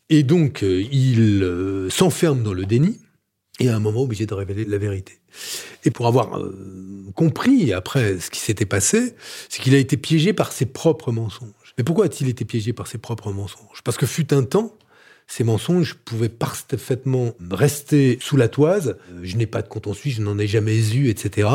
et 0.08 0.22
donc 0.22 0.62
euh, 0.62 0.84
il 0.92 1.90
s'enferme 1.90 2.44
dans 2.44 2.54
le 2.54 2.64
déni 2.64 3.00
et 3.60 3.68
à 3.68 3.76
un 3.76 3.80
moment 3.80 4.00
obligé 4.00 4.26
de 4.26 4.34
révéler 4.34 4.64
la 4.64 4.78
vérité. 4.78 5.18
Et 5.84 5.90
pour 5.90 6.06
avoir 6.06 6.38
euh, 6.38 7.04
compris 7.14 7.72
après 7.72 8.18
ce 8.18 8.30
qui 8.30 8.40
s'était 8.40 8.66
passé, 8.66 9.14
c'est 9.48 9.62
qu'il 9.62 9.74
a 9.74 9.78
été 9.78 9.96
piégé 9.96 10.32
par 10.32 10.50
ses 10.50 10.66
propres 10.66 11.12
mensonges. 11.12 11.74
Mais 11.78 11.84
pourquoi 11.84 12.06
a-t-il 12.06 12.28
été 12.28 12.44
piégé 12.44 12.72
par 12.72 12.86
ses 12.86 12.98
propres 12.98 13.30
mensonges? 13.30 13.82
Parce 13.84 13.96
que 13.96 14.06
fut 14.06 14.34
un 14.34 14.42
temps 14.42 14.74
ces 15.30 15.44
mensonges 15.44 15.94
pouvaient 15.94 16.28
parfaitement 16.28 17.34
rester 17.52 18.18
sous 18.20 18.36
la 18.36 18.48
toise. 18.48 18.96
Euh, 19.12 19.20
je 19.22 19.36
n'ai 19.36 19.46
pas 19.46 19.62
de 19.62 19.68
compte 19.68 19.86
en 19.86 19.94
Suisse, 19.94 20.16
je 20.16 20.22
n'en 20.22 20.36
ai 20.40 20.48
jamais 20.48 20.76
eu, 20.90 21.08
etc. 21.08 21.48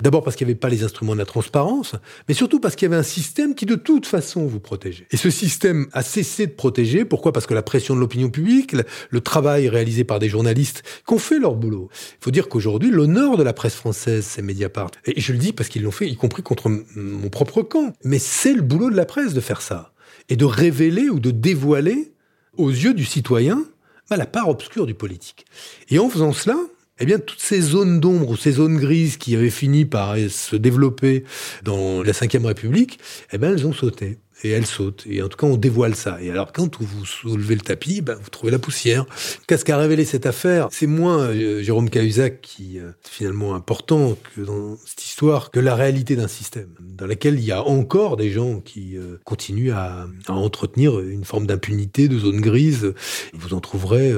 D'abord 0.00 0.22
parce 0.22 0.36
qu'il 0.36 0.46
n'y 0.46 0.52
avait 0.52 0.60
pas 0.60 0.68
les 0.68 0.84
instruments 0.84 1.14
de 1.14 1.18
la 1.18 1.24
transparence, 1.26 1.96
mais 2.28 2.34
surtout 2.34 2.60
parce 2.60 2.76
qu'il 2.76 2.86
y 2.86 2.90
avait 2.90 3.00
un 3.00 3.02
système 3.02 3.56
qui 3.56 3.66
de 3.66 3.74
toute 3.74 4.06
façon 4.06 4.46
vous 4.46 4.60
protégeait. 4.60 5.08
Et 5.10 5.16
ce 5.16 5.30
système 5.30 5.88
a 5.92 6.02
cessé 6.02 6.46
de 6.46 6.52
protéger. 6.52 7.04
Pourquoi? 7.04 7.32
Parce 7.32 7.46
que 7.46 7.54
la 7.54 7.62
pression 7.62 7.96
de 7.96 8.00
l'opinion 8.00 8.30
publique, 8.30 8.76
le 9.10 9.20
travail 9.20 9.68
réalisé 9.68 10.04
par 10.04 10.20
des 10.20 10.28
journalistes 10.28 10.84
qui 11.04 11.12
ont 11.12 11.18
fait 11.18 11.40
leur 11.40 11.56
boulot. 11.56 11.88
Il 11.92 12.24
faut 12.24 12.30
dire 12.30 12.48
qu'aujourd'hui, 12.48 12.90
l'honneur 12.90 13.36
de 13.36 13.42
la 13.42 13.52
presse 13.52 13.74
française, 13.74 14.24
c'est 14.24 14.42
Mediapart. 14.42 14.92
Et 15.04 15.20
je 15.20 15.32
le 15.32 15.38
dis 15.38 15.52
parce 15.52 15.68
qu'ils 15.68 15.82
l'ont 15.82 15.90
fait, 15.90 16.08
y 16.08 16.14
compris 16.14 16.44
contre 16.44 16.68
mon 16.94 17.28
propre 17.28 17.62
camp. 17.62 17.92
Mais 18.04 18.20
c'est 18.20 18.54
le 18.54 18.62
boulot 18.62 18.88
de 18.88 18.96
la 18.96 19.04
presse 19.04 19.34
de 19.34 19.40
faire 19.40 19.62
ça. 19.62 19.92
Et 20.28 20.36
de 20.36 20.44
révéler 20.44 21.08
ou 21.08 21.18
de 21.18 21.32
dévoiler 21.32 22.12
aux 22.56 22.70
yeux 22.70 22.94
du 22.94 23.04
citoyen, 23.04 23.64
bah, 24.10 24.16
la 24.16 24.26
part 24.26 24.48
obscure 24.48 24.86
du 24.86 24.94
politique. 24.94 25.46
Et 25.88 25.98
en 25.98 26.08
faisant 26.08 26.32
cela, 26.32 26.56
eh 26.98 27.06
bien, 27.06 27.18
toutes 27.18 27.40
ces 27.40 27.60
zones 27.60 28.00
d'ombre 28.00 28.30
ou 28.30 28.36
ces 28.36 28.52
zones 28.52 28.78
grises 28.78 29.16
qui 29.16 29.34
avaient 29.36 29.50
fini 29.50 29.84
par 29.84 30.16
se 30.28 30.56
développer 30.56 31.24
dans 31.62 32.02
la 32.02 32.12
Ve 32.12 32.44
République, 32.46 32.98
eh 33.32 33.38
bien, 33.38 33.50
elles 33.50 33.66
ont 33.66 33.72
sauté 33.72 34.18
et 34.42 34.50
elle 34.50 34.66
saute. 34.66 35.04
Et 35.08 35.22
en 35.22 35.28
tout 35.28 35.36
cas, 35.36 35.46
on 35.46 35.56
dévoile 35.56 35.94
ça. 35.94 36.20
Et 36.20 36.30
alors, 36.30 36.52
quand 36.52 36.80
vous 36.80 37.04
soulevez 37.04 37.54
le 37.54 37.60
tapis, 37.60 38.02
ben, 38.02 38.16
vous 38.20 38.28
trouvez 38.30 38.52
la 38.52 38.58
poussière. 38.58 39.06
Qu'est-ce 39.46 39.64
qu'a 39.64 39.78
révélé 39.78 40.04
cette 40.04 40.26
affaire? 40.26 40.68
C'est 40.70 40.86
moins 40.86 41.20
euh, 41.20 41.62
Jérôme 41.62 41.88
Cahuzac 41.88 42.40
qui 42.42 42.78
euh, 42.78 42.90
est 42.90 43.08
finalement 43.08 43.54
important 43.54 44.16
que 44.34 44.42
dans 44.42 44.76
cette 44.84 45.04
histoire 45.04 45.50
que 45.50 45.60
la 45.60 45.74
réalité 45.74 46.16
d'un 46.16 46.28
système 46.28 46.68
dans 46.80 47.06
lequel 47.06 47.34
il 47.34 47.44
y 47.44 47.52
a 47.52 47.62
encore 47.62 48.16
des 48.16 48.30
gens 48.30 48.60
qui 48.60 48.96
euh, 48.96 49.18
continuent 49.24 49.72
à, 49.72 50.06
à, 50.26 50.32
entretenir 50.32 51.00
une 51.00 51.24
forme 51.24 51.46
d'impunité, 51.46 52.08
de 52.08 52.18
zone 52.18 52.40
grise. 52.40 52.92
Vous 53.32 53.54
en 53.54 53.60
trouverez 53.60 54.12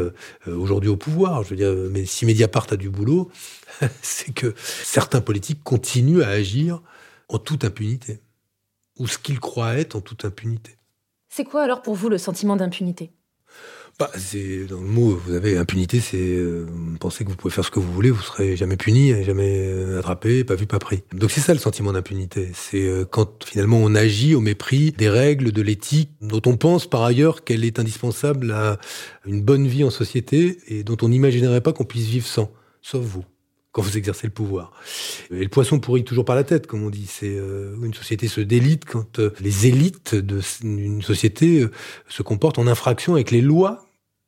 aujourd'hui 0.47 0.91
au 0.91 0.97
pouvoir. 0.97 1.43
Je 1.45 1.51
veux 1.51 1.57
dire, 1.57 1.75
mais 1.91 2.05
si 2.05 2.27
Mediapart 2.27 2.67
a 2.71 2.77
du 2.77 2.91
boulot, 2.91 3.31
c'est 4.03 4.33
que 4.35 4.55
certains 4.57 5.21
politiques 5.21 5.63
continuent 5.63 6.23
à 6.23 6.29
agir 6.29 6.83
en 7.29 7.39
toute 7.39 7.65
impunité 7.65 8.21
ou 8.99 9.07
ce 9.07 9.19
qu'il 9.19 9.41
croit 9.41 9.75
être 9.77 9.97
en 9.97 10.01
toute 10.01 10.25
impunité. 10.25 10.77
C'est 11.29 11.45
quoi 11.45 11.63
alors 11.63 11.83
pour 11.83 11.95
vous 11.95 12.09
le 12.09 12.19
sentiment 12.19 12.57
d'impunité? 12.57 13.13
Bah, 13.99 14.09
c'est 14.17 14.65
dans 14.67 14.81
le 14.81 14.87
mot, 14.87 15.21
vous 15.27 15.35
avez 15.35 15.57
impunité, 15.57 15.99
c'est 15.99 16.19
euh, 16.19 16.67
penser 17.01 17.25
que 17.25 17.31
vous 17.31 17.35
pouvez 17.35 17.53
faire 17.53 17.65
ce 17.65 17.73
que 17.73 17.81
vous 17.81 17.93
voulez, 17.93 18.13
vous 18.13 18.23
serez 18.23 18.55
jamais 18.55 18.77
puni, 18.77 19.25
jamais 19.25 19.59
euh, 19.59 19.99
attrapé, 19.99 20.45
pas 20.45 20.55
vu, 20.55 20.67
pas 20.67 20.79
pris. 20.79 21.03
Donc 21.13 21.33
c'est 21.33 21.41
ça 21.41 21.53
le 21.53 21.59
sentiment 21.59 21.93
d'impunité. 21.93 22.53
C'est 22.55 22.87
euh, 22.87 23.05
quand 23.05 23.43
finalement 23.45 23.79
on 23.79 23.97
agit 23.97 24.37
au 24.37 24.41
mépris 24.41 24.93
des 24.93 25.09
règles 25.09 25.51
de 25.51 25.63
l'éthique 25.63 26.11
dont 26.21 26.43
on 26.47 26.57
pense 26.57 26.89
par 26.89 27.03
ailleurs 27.03 27.43
qu'elle 27.43 27.65
est 27.65 27.81
indispensable 27.81 28.53
à 28.53 28.79
une 29.27 29.43
bonne 29.43 29.67
vie 29.67 29.83
en 29.83 29.91
société 29.91 30.59
et 30.69 30.85
dont 30.85 30.97
on 31.03 31.09
n'imaginerait 31.09 31.61
pas 31.61 31.73
qu'on 31.73 31.85
puisse 31.85 32.07
vivre 32.07 32.27
sans, 32.27 32.53
sauf 32.83 33.03
vous 33.03 33.25
quand 33.73 33.83
vous 33.83 33.97
exercez 33.97 34.27
le 34.27 34.33
pouvoir. 34.33 34.73
Et 35.31 35.43
le 35.43 35.49
poisson 35.49 35.79
pourrit 35.79 36.05
toujours 36.05 36.25
par 36.25 36.37
la 36.37 36.45
tête, 36.45 36.67
comme 36.67 36.83
on 36.83 36.91
dit. 36.91 37.07
C'est 37.07 37.37
euh, 37.37 37.77
une 37.83 37.95
société 37.95 38.29
se 38.29 38.41
délite 38.41 38.85
quand 38.85 39.19
euh, 39.19 39.31
les 39.41 39.67
élites 39.67 40.15
d'une 40.15 41.03
société 41.03 41.61
euh, 41.61 41.71
se 42.09 42.23
comportent 42.23 42.59
en 42.59 42.67
infraction 42.67 43.15
avec 43.15 43.31
les 43.31 43.43
lois 43.43 43.85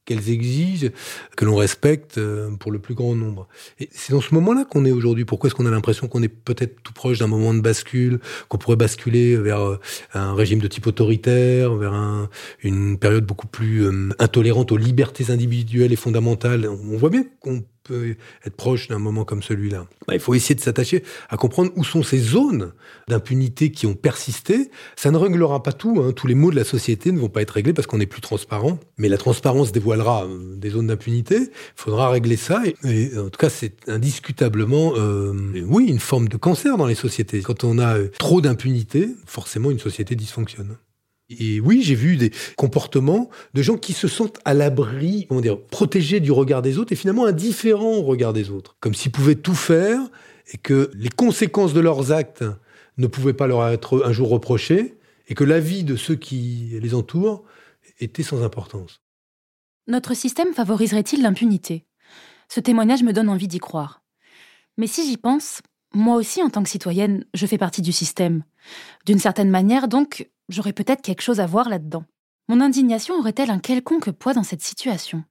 qu'elles 0.07 0.31
exigent, 0.31 0.89
que 1.37 1.45
l'on 1.45 1.57
respecte 1.57 2.19
pour 2.59 2.73
le 2.73 2.79
plus 2.79 2.95
grand 2.95 3.15
nombre. 3.15 3.47
Et 3.79 3.89
c'est 3.93 4.13
dans 4.13 4.23
ce 4.23 4.35
moment-là 4.35 4.65
qu'on 4.65 4.85
est 4.85 4.91
aujourd'hui. 4.91 5.25
Pourquoi 5.25 5.49
est-ce 5.49 5.55
qu'on 5.55 5.67
a 5.67 5.71
l'impression 5.71 6.09
qu'on 6.09 6.23
est 6.23 6.29
peut-être 6.29 6.83
tout 6.83 6.95
proche 6.95 7.19
d'un 7.19 7.27
moment 7.27 7.53
de 7.55 7.61
bascule, 7.61 8.19
qu'on 8.49 8.57
pourrait 8.57 8.77
basculer 8.77 9.37
vers 9.37 9.79
un 10.15 10.35
régime 10.35 10.59
de 10.59 10.69
type 10.69 10.87
autoritaire, 10.87 11.75
vers 11.75 11.93
un, 11.93 12.31
une 12.63 12.99
période 12.99 13.27
beaucoup 13.27 13.47
plus 13.47 13.87
intolérante 14.19 14.73
aux 14.73 14.79
libertés 14.79 15.31
individuelles 15.31 15.93
et 15.93 15.97
fondamentales? 15.97 16.67
On 16.67 16.97
voit 16.97 17.11
bien 17.11 17.25
qu'on 17.39 17.63
être 18.45 18.57
proche 18.57 18.89
d'un 18.89 18.99
moment 18.99 19.25
comme 19.25 19.43
celui-là. 19.43 19.87
Bah, 20.07 20.15
il 20.15 20.21
faut 20.21 20.35
essayer 20.35 20.55
de 20.55 20.61
s'attacher 20.61 21.03
à 21.29 21.37
comprendre 21.37 21.71
où 21.77 21.85
sont 21.85 22.03
ces 22.03 22.19
zones 22.19 22.73
d'impunité 23.09 23.71
qui 23.71 23.87
ont 23.87 23.95
persisté. 23.95 24.71
Ça 24.97 25.11
ne 25.11 25.17
réglera 25.17 25.63
pas 25.63 25.73
tout. 25.73 26.03
Hein. 26.03 26.13
Tous 26.13 26.27
les 26.27 26.35
maux 26.35 26.51
de 26.51 26.57
la 26.57 26.65
société 26.65 27.13
ne 27.13 27.19
vont 27.19 27.29
pas 27.29 27.43
être 27.43 27.51
réglés 27.51 27.73
parce 27.73 27.87
qu'on 27.87 28.01
est 28.01 28.07
plus 28.07 28.21
transparent. 28.21 28.79
Mais 28.99 29.09
la 29.09 29.19
transparence 29.19 29.73
dévoilera 29.73 30.25
euh, 30.25 30.57
des 30.57 30.71
zones 30.71 30.89
d'impunité. 30.89 31.37
Il 31.37 31.51
faudra 31.77 32.11
régler 32.11 32.37
ça. 32.37 32.63
En 32.85 33.29
tout 33.31 33.39
cas, 33.39 33.51
c'est 33.51 33.89
indiscutablement, 33.89 34.95
euh, 34.97 35.33
oui, 35.67 35.87
une 35.87 35.99
forme 35.99 36.29
de 36.29 36.37
cancer 36.37 36.77
dans 36.77 36.87
les 36.87 36.95
sociétés. 36.95 37.43
Quand 37.43 37.65
on 37.65 37.79
a 37.79 37.97
euh, 37.97 38.09
trop 38.19 38.41
d'impunité, 38.41 39.09
forcément, 39.27 39.71
une 39.71 39.79
société 39.79 40.15
dysfonctionne. 40.15 40.77
Et 41.31 41.61
oui, 41.61 41.83
j'ai 41.83 41.95
vu 41.95 42.17
des 42.17 42.33
comportements 42.57 43.31
de 43.55 43.63
gens 43.63 43.77
qui 43.77 43.93
se 43.93 44.09
sentent 44.09 44.39
à 44.45 44.53
l'abri, 44.53 45.29
dire, 45.31 45.61
protégés 45.61 46.19
du 46.19 46.33
regard 46.33 46.61
des 46.61 46.77
autres 46.79 46.93
et 46.93 46.97
finalement 46.97 47.25
indifférents 47.25 47.99
au 47.99 48.03
regard 48.03 48.33
des 48.33 48.51
autres. 48.51 48.77
Comme 48.81 48.95
s'ils 48.95 49.13
pouvaient 49.13 49.37
tout 49.37 49.55
faire 49.55 50.01
et 50.53 50.59
que 50.59 50.91
les 50.95 51.09
conséquences 51.09 51.73
de 51.73 51.81
leurs 51.81 52.11
actes 52.11 52.45
ne 52.99 53.07
pouvaient 53.07 53.33
pas 53.33 53.47
leur 53.47 53.67
être 53.69 54.05
un 54.05 54.13
jour 54.13 54.29
reprochées 54.29 54.99
et 55.29 55.35
que 55.35 55.45
la 55.45 55.61
vie 55.61 55.85
de 55.85 55.95
ceux 55.95 56.17
qui 56.17 56.71
les 56.81 56.95
entourent 56.95 57.45
était 58.01 58.25
sans 58.25 58.43
importance. 58.43 59.01
Notre 59.87 60.15
système 60.15 60.53
favoriserait-il 60.53 61.23
l'impunité? 61.23 61.87
Ce 62.49 62.59
témoignage 62.59 63.05
me 63.05 63.13
donne 63.13 63.29
envie 63.29 63.49
d'y 63.49 63.59
croire. 63.59 64.03
Mais 64.77 64.89
si 64.89 65.09
j'y 65.09 65.17
pense, 65.17 65.61
moi 65.95 66.17
aussi, 66.17 66.43
en 66.43 66.51
tant 66.51 66.63
que 66.63 66.69
citoyenne, 66.69 67.25
je 67.35 67.47
fais 67.47 67.59
partie 67.59 67.83
du 67.83 67.93
système. 67.93 68.43
D'une 69.07 69.19
certaine 69.19 69.51
manière, 69.51 69.89
donc, 69.89 70.29
j'aurais 70.51 70.73
peut-être 70.73 71.03
quelque 71.03 71.23
chose 71.23 71.41
à 71.41 71.47
voir 71.47 71.69
là-dedans. 71.69 72.05
Mon 72.49 72.61
indignation 72.61 73.15
aurait-elle 73.19 73.51
un 73.51 73.59
quelconque 73.59 74.11
poids 74.11 74.35
dans 74.35 74.43
cette 74.43 74.63
situation? 74.63 75.25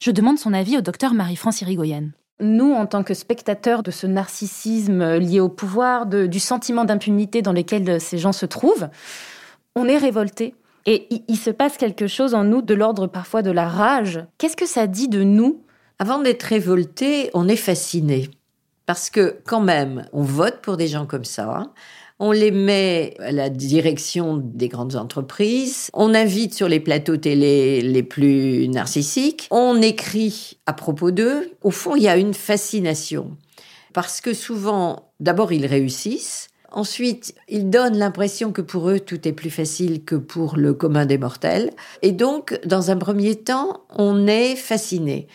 Je 0.00 0.10
demande 0.10 0.38
son 0.38 0.52
avis 0.52 0.76
au 0.76 0.80
docteur 0.80 1.14
Marie-France 1.14 1.62
Irigoyen. 1.62 2.10
Nous, 2.40 2.72
en 2.72 2.86
tant 2.86 3.02
que 3.02 3.14
spectateurs 3.14 3.82
de 3.82 3.90
ce 3.90 4.06
narcissisme 4.06 5.16
lié 5.16 5.40
au 5.40 5.48
pouvoir, 5.48 6.06
du 6.06 6.38
sentiment 6.38 6.84
d'impunité 6.84 7.42
dans 7.42 7.52
lequel 7.52 8.00
ces 8.00 8.18
gens 8.18 8.32
se 8.32 8.46
trouvent, 8.46 8.88
on 9.74 9.88
est 9.88 9.98
révoltés. 9.98 10.54
Et 10.86 11.08
il 11.26 11.36
se 11.36 11.50
passe 11.50 11.76
quelque 11.76 12.06
chose 12.06 12.34
en 12.34 12.44
nous 12.44 12.62
de 12.62 12.74
l'ordre 12.74 13.08
parfois 13.08 13.42
de 13.42 13.50
la 13.50 13.68
rage. 13.68 14.24
Qu'est-ce 14.38 14.56
que 14.56 14.66
ça 14.66 14.86
dit 14.86 15.08
de 15.08 15.22
nous? 15.24 15.64
Avant 15.98 16.20
d'être 16.20 16.44
révolté, 16.44 17.30
on 17.34 17.48
est 17.48 17.56
fasciné. 17.56 18.30
Parce 18.86 19.10
que 19.10 19.40
quand 19.44 19.60
même, 19.60 20.06
on 20.12 20.22
vote 20.22 20.60
pour 20.62 20.76
des 20.76 20.86
gens 20.86 21.06
comme 21.06 21.24
ça. 21.24 21.72
On 22.20 22.32
les 22.32 22.50
met 22.50 23.14
à 23.20 23.30
la 23.30 23.48
direction 23.48 24.42
des 24.42 24.68
grandes 24.68 24.96
entreprises. 24.96 25.88
On 25.94 26.14
invite 26.14 26.52
sur 26.52 26.68
les 26.68 26.80
plateaux 26.80 27.16
télé 27.16 27.80
les 27.80 28.02
plus 28.02 28.68
narcissiques. 28.68 29.46
On 29.52 29.80
écrit 29.80 30.58
à 30.66 30.72
propos 30.72 31.12
d'eux. 31.12 31.52
Au 31.62 31.70
fond, 31.70 31.94
il 31.94 32.02
y 32.02 32.08
a 32.08 32.16
une 32.16 32.34
fascination. 32.34 33.36
Parce 33.92 34.20
que 34.20 34.34
souvent, 34.34 35.12
d'abord, 35.20 35.52
ils 35.52 35.66
réussissent. 35.66 36.48
Ensuite, 36.72 37.34
ils 37.48 37.70
donnent 37.70 37.96
l'impression 37.96 38.50
que 38.50 38.62
pour 38.62 38.90
eux, 38.90 38.98
tout 38.98 39.26
est 39.26 39.32
plus 39.32 39.50
facile 39.50 40.04
que 40.04 40.16
pour 40.16 40.56
le 40.56 40.74
commun 40.74 41.06
des 41.06 41.18
mortels. 41.18 41.70
Et 42.02 42.12
donc, 42.12 42.58
dans 42.66 42.90
un 42.90 42.96
premier 42.96 43.36
temps, 43.36 43.84
on 43.96 44.26
est 44.26 44.56
fasciné. 44.56 45.28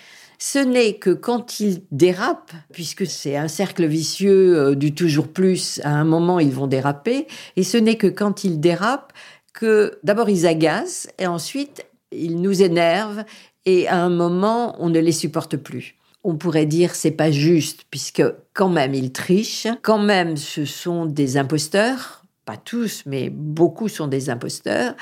Ce 0.46 0.60
n'est 0.60 0.96
que 0.96 1.12
quand 1.12 1.62
ils 1.62 1.84
dérapent, 1.92 2.52
puisque 2.74 3.08
c'est 3.08 3.38
un 3.38 3.48
cercle 3.48 3.86
vicieux 3.86 4.58
euh, 4.58 4.76
du 4.76 4.94
toujours 4.94 5.30
plus, 5.30 5.80
à 5.86 5.92
un 5.92 6.04
moment 6.04 6.38
ils 6.38 6.52
vont 6.52 6.68
déraper, 6.68 7.28
et 7.56 7.64
ce 7.64 7.78
n'est 7.78 7.96
que 7.96 8.08
quand 8.08 8.44
ils 8.44 8.60
dérapent 8.60 9.14
que 9.54 10.00
d'abord 10.04 10.30
ils 10.30 10.46
agacent, 10.46 11.08
et 11.18 11.28
ensuite 11.28 11.86
ils 12.12 12.42
nous 12.42 12.62
énervent, 12.62 13.24
et 13.66 13.88
à 13.88 13.96
un 13.96 14.10
moment 14.10 14.76
on 14.80 14.90
ne 14.90 15.00
les 15.00 15.14
supporte 15.14 15.56
plus. 15.56 15.96
On 16.26 16.36
pourrait 16.36 16.66
dire 16.66 16.94
c'est 16.94 17.12
pas 17.12 17.32
juste 17.32 17.86
puisque 17.90 18.24
quand 18.54 18.70
même 18.70 18.94
ils 18.94 19.14
trichent, 19.14 19.70
quand 19.82 20.04
même 20.04 20.36
ce 20.36 20.66
sont 20.66 21.06
des 21.06 21.38
imposteurs, 21.38 22.26
pas 22.44 22.58
tous 22.58 23.04
mais 23.06 23.30
beaucoup 23.30 23.88
sont 23.88 24.08
des 24.08 24.30
imposteurs. 24.30 24.94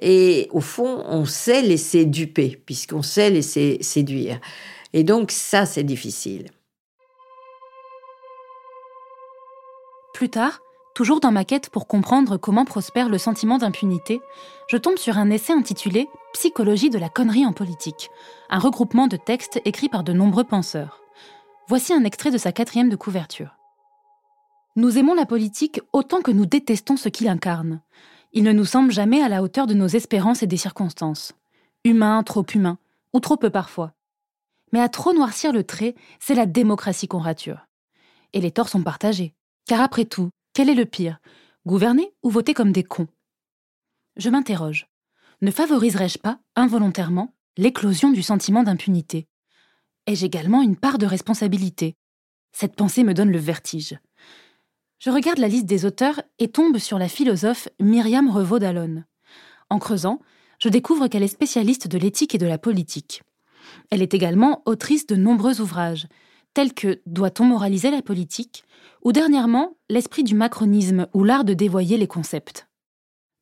Et 0.00 0.48
au 0.52 0.60
fond 0.60 1.04
on 1.06 1.26
sait 1.26 1.60
laisser 1.60 2.06
duper 2.06 2.58
puisqu'on 2.64 3.02
sait 3.02 3.28
laisser 3.28 3.76
séduire. 3.82 4.40
Et 4.96 5.04
donc 5.04 5.30
ça 5.30 5.66
c'est 5.66 5.84
difficile. 5.84 6.46
Plus 10.14 10.30
tard, 10.30 10.60
toujours 10.94 11.20
dans 11.20 11.32
ma 11.32 11.44
quête 11.44 11.68
pour 11.68 11.86
comprendre 11.86 12.38
comment 12.38 12.64
prospère 12.64 13.10
le 13.10 13.18
sentiment 13.18 13.58
d'impunité, 13.58 14.22
je 14.68 14.78
tombe 14.78 14.96
sur 14.96 15.18
un 15.18 15.28
essai 15.28 15.52
intitulé 15.52 16.08
Psychologie 16.32 16.88
de 16.88 16.96
la 16.96 17.10
connerie 17.10 17.44
en 17.44 17.52
politique, 17.52 18.08
un 18.48 18.58
regroupement 18.58 19.06
de 19.06 19.18
textes 19.18 19.60
écrits 19.66 19.90
par 19.90 20.02
de 20.02 20.14
nombreux 20.14 20.44
penseurs. 20.44 21.02
Voici 21.68 21.92
un 21.92 22.04
extrait 22.04 22.30
de 22.30 22.38
sa 22.38 22.52
quatrième 22.52 22.88
de 22.88 22.96
couverture. 22.96 23.54
Nous 24.76 24.96
aimons 24.96 25.12
la 25.12 25.26
politique 25.26 25.82
autant 25.92 26.22
que 26.22 26.30
nous 26.30 26.46
détestons 26.46 26.96
ce 26.96 27.10
qu'il 27.10 27.28
incarne. 27.28 27.82
Il 28.32 28.44
ne 28.44 28.52
nous 28.52 28.64
semble 28.64 28.92
jamais 28.92 29.22
à 29.22 29.28
la 29.28 29.42
hauteur 29.42 29.66
de 29.66 29.74
nos 29.74 29.88
espérances 29.88 30.42
et 30.42 30.46
des 30.46 30.56
circonstances. 30.56 31.34
Humain, 31.84 32.22
trop 32.22 32.46
humain, 32.54 32.78
ou 33.12 33.20
trop 33.20 33.36
peu 33.36 33.50
parfois. 33.50 33.92
Mais 34.76 34.82
à 34.82 34.90
trop 34.90 35.14
noircir 35.14 35.54
le 35.54 35.64
trait, 35.64 35.94
c'est 36.20 36.34
la 36.34 36.44
démocratie 36.44 37.08
qu'on 37.08 37.18
rature. 37.18 37.66
Et 38.34 38.42
les 38.42 38.50
torts 38.50 38.68
sont 38.68 38.82
partagés. 38.82 39.32
Car 39.66 39.80
après 39.80 40.04
tout, 40.04 40.28
quel 40.52 40.68
est 40.68 40.74
le 40.74 40.84
pire 40.84 41.18
Gouverner 41.64 42.12
ou 42.22 42.28
voter 42.28 42.52
comme 42.52 42.72
des 42.72 42.84
cons? 42.84 43.08
Je 44.18 44.28
m'interroge 44.28 44.86
ne 45.40 45.50
favoriserais-je 45.50 46.18
pas, 46.18 46.40
involontairement, 46.56 47.34
l'éclosion 47.56 48.10
du 48.10 48.22
sentiment 48.22 48.64
d'impunité? 48.64 49.28
Ai-je 50.06 50.26
également 50.26 50.60
une 50.60 50.76
part 50.76 50.98
de 50.98 51.06
responsabilité? 51.06 51.96
Cette 52.52 52.76
pensée 52.76 53.02
me 53.02 53.14
donne 53.14 53.32
le 53.32 53.38
vertige. 53.38 53.98
Je 54.98 55.08
regarde 55.08 55.38
la 55.38 55.48
liste 55.48 55.64
des 55.64 55.86
auteurs 55.86 56.20
et 56.38 56.48
tombe 56.48 56.76
sur 56.76 56.98
la 56.98 57.08
philosophe 57.08 57.68
Myriam 57.80 58.28
Revaud 58.28 58.58
d'Allonne. 58.58 59.06
En 59.70 59.78
creusant, 59.78 60.20
je 60.58 60.68
découvre 60.68 61.08
qu'elle 61.08 61.22
est 61.22 61.28
spécialiste 61.28 61.88
de 61.88 61.96
l'éthique 61.96 62.34
et 62.34 62.38
de 62.38 62.46
la 62.46 62.58
politique. 62.58 63.22
Elle 63.90 64.02
est 64.02 64.14
également 64.14 64.62
autrice 64.66 65.06
de 65.06 65.16
nombreux 65.16 65.60
ouvrages, 65.60 66.06
tels 66.54 66.74
que 66.74 67.00
Doit-on 67.06 67.44
moraliser 67.44 67.90
la 67.90 68.02
politique 68.02 68.64
ou 69.02 69.12
dernièrement 69.12 69.76
L'esprit 69.88 70.24
du 70.24 70.34
macronisme 70.34 71.06
ou 71.14 71.22
l'art 71.22 71.44
de 71.44 71.54
dévoyer 71.54 71.96
les 71.96 72.06
concepts. 72.06 72.66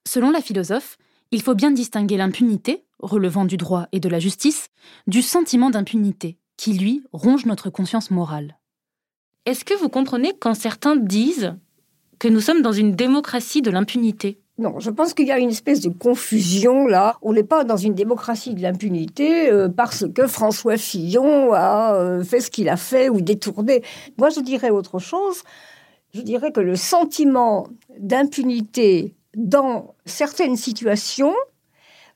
Selon 0.07 0.31
la 0.31 0.43
philosophe, 0.43 0.99
il 1.31 1.43
faut 1.43 1.55
bien 1.55 1.71
distinguer 1.71 2.17
l'impunité, 2.17 2.85
relevant 2.99 3.45
du 3.45 3.57
droit 3.57 3.87
et 3.93 4.01
de 4.01 4.09
la 4.09 4.19
justice, 4.19 4.69
du 5.07 5.23
sentiment 5.23 5.71
d'impunité, 5.71 6.39
qui, 6.57 6.75
lui, 6.75 7.03
ronge 7.13 7.47
notre 7.47 7.71
conscience 7.71 8.11
morale. 8.11 8.59
Est-ce 9.47 9.65
que 9.65 9.75
vous 9.75 9.89
comprenez 9.89 10.33
quand 10.39 10.55
certains 10.55 10.97
disent 10.97 11.55
que 12.19 12.29
nous 12.29 12.41
sommes 12.41 12.63
dans 12.63 12.73
une 12.73 12.95
démocratie 12.95 13.63
de 13.63 13.71
l'impunité? 13.71 14.44
Non, 14.57 14.79
je 14.79 14.91
pense 14.91 15.15
qu'il 15.15 15.27
y 15.27 15.33
a 15.33 15.39
une 15.39 15.51
espèce 15.51 15.81
de 15.81 15.89
confusion 15.89 16.87
là. 16.87 17.17
On 17.23 17.33
n'est 17.33 17.43
pas 17.43 17.65
dans 17.65 17.77
une 17.77 17.95
démocratie 17.95 18.55
de 18.55 18.63
l'impunité 18.63 19.51
euh, 19.51 19.69
parce 19.69 20.05
que 20.15 20.29
François 20.29 20.77
Fillon 20.77 21.53
a 21.53 21.95
euh, 21.95 22.23
fait 22.23 22.41
ce 22.41 22.53
qu'il 22.53 22.69
a 22.69 22.77
fait 22.77 23.09
ou 23.09 23.21
détourné. 23.21 23.83
Moi, 24.17 24.31
je 24.31 24.39
dirais 24.39 24.71
autre 24.71 25.01
chose. 25.01 25.43
Je 26.13 26.21
dirais 26.21 26.53
que 26.53 26.61
le 26.61 26.77
sentiment 26.77 27.67
d'impunité 27.99 29.17
dans 29.37 29.95
certaines 30.07 30.57
situations, 30.57 31.35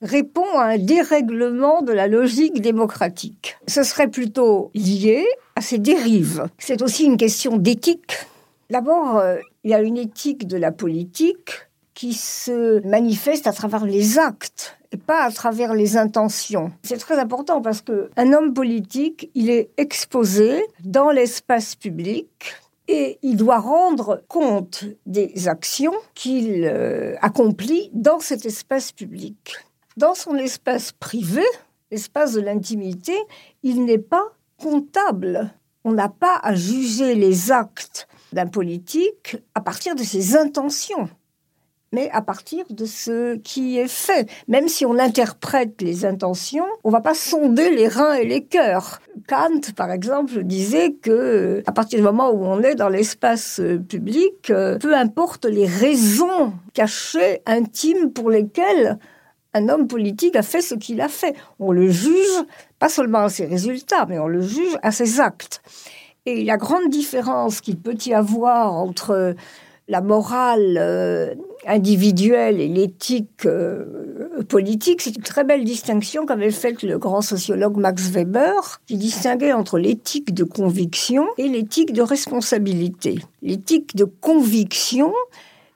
répond 0.01 0.59
à 0.59 0.65
un 0.65 0.79
dérèglement 0.79 1.83
de 1.83 1.93
la 1.93 2.07
logique 2.07 2.61
démocratique. 2.61 3.57
Ce 3.67 3.83
serait 3.83 4.09
plutôt 4.09 4.71
lié 4.75 5.27
à 5.57 5.61
ces 5.61 5.79
dérives. 5.79 6.47
C'est 6.59 6.83
aussi 6.83 7.05
une 7.05 7.17
question 7.17 7.57
d'éthique. 7.57 8.17
D'abord, 8.71 9.19
euh, 9.19 9.39
il 9.65 9.71
y 9.71 9.75
a 9.75 9.81
une 9.81 9.97
éthique 9.97 10.47
de 10.47 10.57
la 10.57 10.71
politique 10.71 11.68
qui 11.99 12.15
se 12.15 12.79
manifeste 12.87 13.49
à 13.49 13.53
travers 13.53 13.85
les 13.85 14.21
actes 14.21 14.79
et 14.93 14.97
pas 14.97 15.25
à 15.25 15.33
travers 15.33 15.75
les 15.75 15.97
intentions. 15.97 16.71
C'est 16.85 16.97
très 16.97 17.19
important 17.19 17.61
parce 17.61 17.81
que 17.81 18.09
un 18.17 18.33
homme 18.33 18.55
politique, 18.55 19.33
il 19.35 19.51
est 19.51 19.71
exposé 19.79 20.65
dans 20.85 21.11
l'espace 21.11 21.75
public 21.75 22.55
et 22.87 23.19
il 23.23 23.37
doit 23.37 23.59
rendre 23.59 24.23
compte 24.29 24.85
des 25.07 25.49
actions 25.49 25.93
qu'il 26.15 26.67
euh, 26.73 27.17
accomplit 27.21 27.91
dans 27.93 28.21
cet 28.21 28.47
espace 28.47 28.93
public. 28.93 29.57
Dans 29.97 30.15
son 30.15 30.37
espace 30.37 30.93
privé, 30.93 31.43
l'espace 31.91 32.33
de 32.35 32.41
l'intimité, 32.41 33.17
il 33.65 33.85
n'est 33.85 33.99
pas 33.99 34.37
comptable. 34.57 35.53
On 35.83 35.95
n'a 35.95 36.09
pas 36.09 36.39
à 36.45 36.55
juger 36.55 37.17
les 37.17 37.51
actes 37.51 38.07
d'un 38.33 38.47
politique 38.47 39.37
à 39.57 39.61
partir 39.61 39.97
de 39.97 40.05
ses 40.05 40.37
intentions 40.37 41.09
mais 41.93 42.11
à 42.13 42.23
partir 42.23 42.65
de 42.71 42.85
ce 42.85 43.37
qui 43.37 43.79
est 43.79 43.89
fait. 43.89 44.29
Même 44.47 44.69
si 44.69 44.85
on 44.85 44.99
interprète 44.99 45.81
les 45.81 46.05
intentions, 46.05 46.67
on 46.85 46.91
va 46.91 47.01
pas 47.01 47.15
sonder 47.15 47.71
les 47.71 47.89
reins 47.89 48.15
et 48.15 48.27
les 48.27 48.45
cœurs. 48.45 49.01
Kant, 49.27 49.61
par 49.77 49.91
exemple, 49.91 50.43
disait 50.45 50.93
que 50.93 51.63
à 51.67 51.73
partir 51.73 51.99
du 51.99 52.05
moment 52.05 52.31
où 52.31 52.45
on 52.45 52.63
est 52.63 52.75
dans 52.75 52.89
l'espace 52.89 53.61
public, 53.89 54.51
euh, 54.51 54.79
peu 54.79 54.95
importe 54.95 55.45
les 55.45 55.67
raisons 55.67 56.53
cachées, 56.75 57.43
intimes 57.47 58.13
pour 58.13 58.31
lesquelles 58.31 58.99
un 59.55 59.69
homme 59.69 59.89
politique 59.89 60.37
a 60.37 60.43
fait 60.43 60.61
ce 60.61 60.75
qu'il 60.75 61.01
a 61.01 61.09
fait. 61.09 61.35
On 61.59 61.73
le 61.73 61.89
juge 61.89 62.45
pas 62.79 62.89
seulement 62.89 63.21
à 63.21 63.29
ses 63.29 63.47
résultats, 63.47 64.07
mais 64.07 64.19
on 64.19 64.29
le 64.29 64.43
juge 64.43 64.77
à 64.83 64.93
ses 64.93 65.21
actes. 65.21 65.63
Et 66.27 66.45
la 66.45 66.57
grande 66.57 66.91
différence 66.91 67.61
qu'il 67.61 67.79
peut 67.79 67.97
y 68.05 68.13
avoir 68.13 68.75
entre 68.75 69.35
la 69.89 70.01
morale 70.03 70.77
euh, 70.79 71.35
individuelle 71.67 72.61
et 72.61 72.69
l'éthique 72.69 73.47
euh, 73.47 74.43
politique, 74.49 75.03
c'est 75.03 75.17
une 75.17 75.23
très 75.23 75.45
belle 75.45 75.65
distinction 75.65 76.27
qu'avait 76.27 76.51
faite 76.51 76.83
le 76.83 76.99
grand 76.99 77.21
sociologue 77.21 77.77
Max 77.77 78.11
Weber, 78.11 78.81
qui 78.87 78.97
distinguait 78.97 79.53
entre 79.53 79.79
l'éthique 79.79 80.35
de 80.35 80.45
conviction 80.45 81.27
et 81.37 81.49
l'éthique 81.49 81.93
de 81.93 82.03
responsabilité. 82.03 83.19
L'éthique 83.43 83.97
de 83.97 84.05
conviction, 84.05 85.13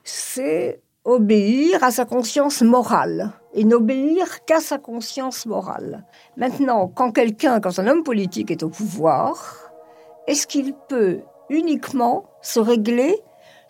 c'est 0.05 0.80
obéir 1.05 1.83
à 1.83 1.91
sa 1.91 2.05
conscience 2.05 2.62
morale 2.62 3.33
et 3.55 3.64
n'obéir 3.64 4.45
qu'à 4.45 4.61
sa 4.61 4.78
conscience 4.78 5.47
morale. 5.47 6.05
Maintenant, 6.37 6.89
quand 6.89 7.11
quelqu'un, 7.12 7.61
quand 7.61 7.78
un 7.78 7.89
homme 7.89 8.05
politique 8.05 8.51
est 8.51 8.62
au 8.62 8.68
pouvoir, 8.68 9.72
est-ce 10.26 10.47
qu'il 10.47 10.74
peut 10.89 11.20
uniquement 11.51 12.24
se 12.41 12.61
régler 12.61 13.16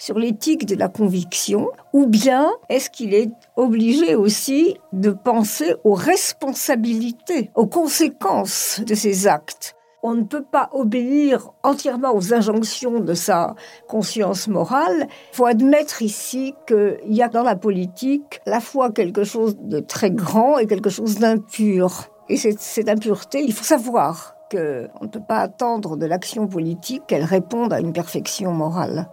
sur 0.03 0.18
l'éthique 0.18 0.66
de 0.66 0.74
la 0.74 0.88
conviction, 0.88 1.70
ou 1.92 2.09
bien 2.09 2.50
est-ce 2.68 2.90
qu'il 2.90 3.14
est 3.14 3.30
obligé 3.55 4.16
aussi 4.16 4.76
de 4.92 5.11
penser 5.11 5.76
aux 5.84 5.94
responsabilités, 5.94 7.53
aux 7.55 7.68
conséquences 7.68 8.80
de 8.84 8.96
ses 8.96 9.28
actes? 9.28 9.76
On 10.03 10.14
ne 10.14 10.24
peut 10.24 10.42
pas 10.42 10.70
obéir 10.72 11.53
entièrement 11.62 12.12
aux 12.16 12.34
injonctions 12.34 12.98
de 12.98 13.14
sa 13.14 13.55
conscience 13.86 14.48
morale. 14.48 15.07
Il 15.32 15.36
faut 15.36 15.46
admettre 15.46 16.03
ici 16.03 16.53
qu'il 16.66 16.98
y 17.07 17.22
a 17.22 17.28
dans 17.28 17.44
la 17.44 17.55
politique 17.55 18.40
à 18.44 18.50
la 18.50 18.61
fois 18.61 18.90
quelque 18.90 19.22
chose 19.22 19.57
de 19.61 19.78
très 19.78 20.11
grand 20.11 20.59
et 20.59 20.66
quelque 20.66 20.90
chose 20.90 21.20
d'impur. 21.20 22.09
Et 22.28 22.36
cette, 22.38 22.59
cette 22.59 22.88
impureté, 22.88 23.40
il 23.40 23.53
faut 23.53 23.62
savoir 23.62 24.34
qu'on 24.50 24.59
ne 24.59 25.09
peut 25.09 25.22
pas 25.28 25.38
attendre 25.38 25.96
de 25.96 26.07
l'action 26.07 26.48
politique 26.48 27.05
qu'elle 27.07 27.22
réponde 27.22 27.72
à 27.72 27.78
une 27.78 27.92
perfection 27.92 28.50
morale. 28.50 29.09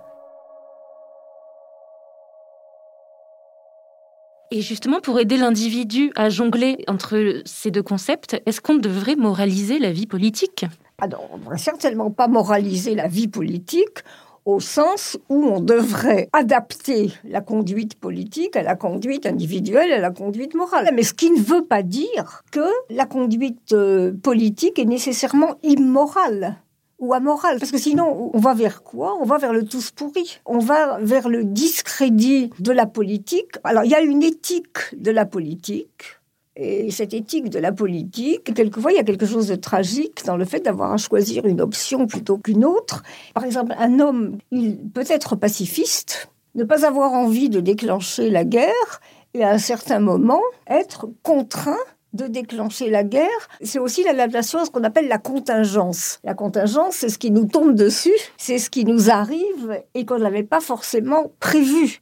Et 4.52 4.62
justement, 4.62 5.00
pour 5.00 5.20
aider 5.20 5.38
l'individu 5.38 6.12
à 6.16 6.30
jongler 6.30 6.84
entre 6.88 7.42
ces 7.46 7.70
deux 7.70 7.84
concepts, 7.84 8.42
est-ce 8.48 8.62
qu'on 8.62 8.76
devrait 8.76 9.16
moraliser 9.16 9.78
la 9.78 9.92
vie 9.92 10.08
politique? 10.08 10.66
Alors, 10.98 11.30
on 11.32 11.38
ne 11.38 11.44
devrait 11.44 11.60
certainement 11.60 12.10
pas 12.10 12.28
moraliser 12.28 12.96
la 12.96 13.08
vie 13.08 13.28
politique 13.28 14.00
au 14.46 14.60
sens 14.60 15.20
où 15.30 15.44
on 15.46 15.60
devrait 15.60 16.30
adapter 16.34 17.12
la 17.26 17.42
conduite 17.42 17.94
politique 17.96 18.56
à 18.56 18.64
la 18.64 18.76
conduite 18.76 19.28
individuelle, 19.28 19.92
à 19.92 20.00
la 20.00 20.10
conduite 20.10 20.56
morale. 20.56 20.90
Mais 20.96 21.04
ce 21.04 21.14
qui 21.14 21.30
ne 21.30 21.40
veut 21.40 21.66
pas 21.66 21.84
dire 21.84 22.42
que 22.52 22.68
la 22.90 23.06
conduite 23.06 23.74
euh, 23.74 24.14
politique 24.24 24.80
est 24.80 24.86
nécessairement 24.86 25.56
immorale 25.62 26.58
ou 27.00 27.14
amorale. 27.14 27.60
Parce 27.60 27.72
que 27.72 27.78
sinon, 27.78 28.32
on 28.34 28.40
va 28.40 28.54
vers 28.54 28.84
quoi? 28.84 29.18
On 29.20 29.26
va 29.26 29.38
vers 29.38 29.54
le 29.54 29.64
tous 29.64 29.92
pourri. 29.92 30.40
On 30.46 30.60
va 30.60 31.00
vers 31.00 31.30
le 31.30 31.44
discrédit 31.44 32.52
de 32.60 32.72
la 32.72 32.86
politique. 32.86 33.56
Alors, 33.64 33.84
il 33.86 33.92
y 33.92 33.96
a 33.96 34.02
une 34.02 34.24
éthique 34.24 34.96
de 34.98 35.12
la 35.12 35.26
politique 35.26 36.20
et 36.62 36.92
cette 36.92 37.14
éthique 37.14 37.50
de 37.50 37.58
la 37.58 37.72
politique, 37.72 38.54
quelquefois, 38.54 38.92
il 38.92 38.96
y 38.96 39.00
a 39.00 39.04
quelque 39.04 39.26
chose 39.26 39.48
de 39.48 39.56
tragique 39.56 40.26
dans 40.26 40.36
le 40.36 40.44
fait 40.44 40.60
d'avoir 40.60 40.92
à 40.92 40.98
choisir 40.98 41.46
une 41.46 41.62
option 41.62 42.06
plutôt 42.06 42.38
qu'une 42.38 42.66
autre. 42.66 43.02
Par 43.34 43.46
exemple, 43.46 43.74
un 43.78 44.02
homme, 44.02 44.40
il 44.52 44.78
peut 44.78 45.06
être 45.08 45.38
pacifiste, 45.38 46.30
ne 46.56 46.66
pas 46.66 46.86
avoir 46.86 47.14
envie 47.14 47.50
de 47.50 47.62
déclencher 47.62 48.30
la 48.30 48.44
guerre, 48.44 49.00
et 49.34 49.44
à 49.44 49.52
un 49.52 49.58
certain 49.58 50.00
moment, 50.00 50.42
être 50.68 51.08
contraint 51.24 51.78
de 52.14 52.28
déclencher 52.28 52.90
la 52.90 53.04
guerre. 53.04 53.28
C'est 53.62 53.80
aussi 53.80 54.04
l'adaptation 54.04 54.60
à 54.60 54.66
ce 54.66 54.72
qu'on 54.72 54.84
appelle 54.84 55.08
la 55.08 55.18
contingence. 55.18 56.20
La 56.24 56.34
contingence, 56.34 56.96
c'est 56.96 57.10
ce 57.10 57.18
qui 57.18 57.32
nous 57.32 57.46
tombe 57.46 57.76
dessus, 57.76 58.16
c'est 58.38 58.58
ce 58.58 58.70
qui 58.70 58.86
nous 58.86 59.10
arrive 59.10 59.82
et 59.94 60.06
qu'on 60.06 60.20
n'avait 60.20 60.44
pas 60.44 60.60
forcément 60.60 61.32
prévu. 61.40 62.02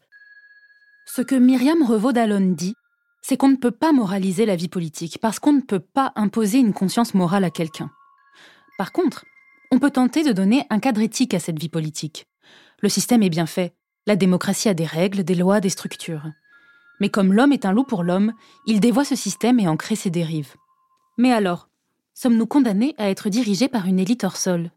Ce 1.06 1.22
que 1.22 1.36
Myriam 1.36 1.84
Revaud-Dallon 1.84 2.54
dit, 2.56 2.74
c'est 3.22 3.38
qu'on 3.38 3.50
ne 3.50 3.56
peut 3.56 3.72
pas 3.72 3.92
moraliser 3.92 4.46
la 4.46 4.56
vie 4.56 4.70
politique, 4.70 5.20
parce 5.22 5.40
qu'on 5.40 5.54
ne 5.54 5.62
peut 5.62 5.80
pas 5.80 6.14
imposer 6.16 6.60
une 6.60 6.74
conscience 6.74 7.14
morale 7.14 7.44
à 7.44 7.50
quelqu'un. 7.50 7.92
Par 8.78 8.92
contre, 8.92 9.26
on 9.72 9.80
peut 9.80 9.92
tenter 9.92 10.24
de 10.24 10.32
donner 10.32 10.66
un 10.70 10.80
cadre 10.80 11.02
éthique 11.02 11.34
à 11.34 11.40
cette 11.40 11.60
vie 11.60 11.68
politique. 11.68 12.26
Le 12.82 12.90
système 12.90 13.24
est 13.24 13.30
bien 13.30 13.46
fait, 13.46 13.74
la 14.06 14.16
démocratie 14.16 14.70
a 14.70 14.74
des 14.74 14.86
règles, 14.86 15.24
des 15.24 15.36
lois, 15.36 15.60
des 15.60 15.70
structures. 15.70 16.24
Mais 17.00 17.10
comme 17.10 17.34
l'homme 17.34 17.52
est 17.52 17.66
un 17.66 17.72
loup 17.72 17.84
pour 17.84 18.04
l'homme, 18.04 18.34
il 18.66 18.80
dévoie 18.80 19.06
ce 19.06 19.16
système 19.16 19.60
et 19.60 19.68
en 19.68 19.78
crée 19.78 19.96
ses 19.96 20.10
dérives. 20.10 20.56
Mais 21.18 21.32
alors, 21.32 21.70
sommes-nous 22.14 22.48
condamnés 22.48 22.96
à 22.98 23.10
être 23.10 23.30
dirigés 23.30 23.68
par 23.68 23.86
une 23.86 24.00
élite 24.00 24.24
hors 24.24 24.38
sol? 24.38 24.72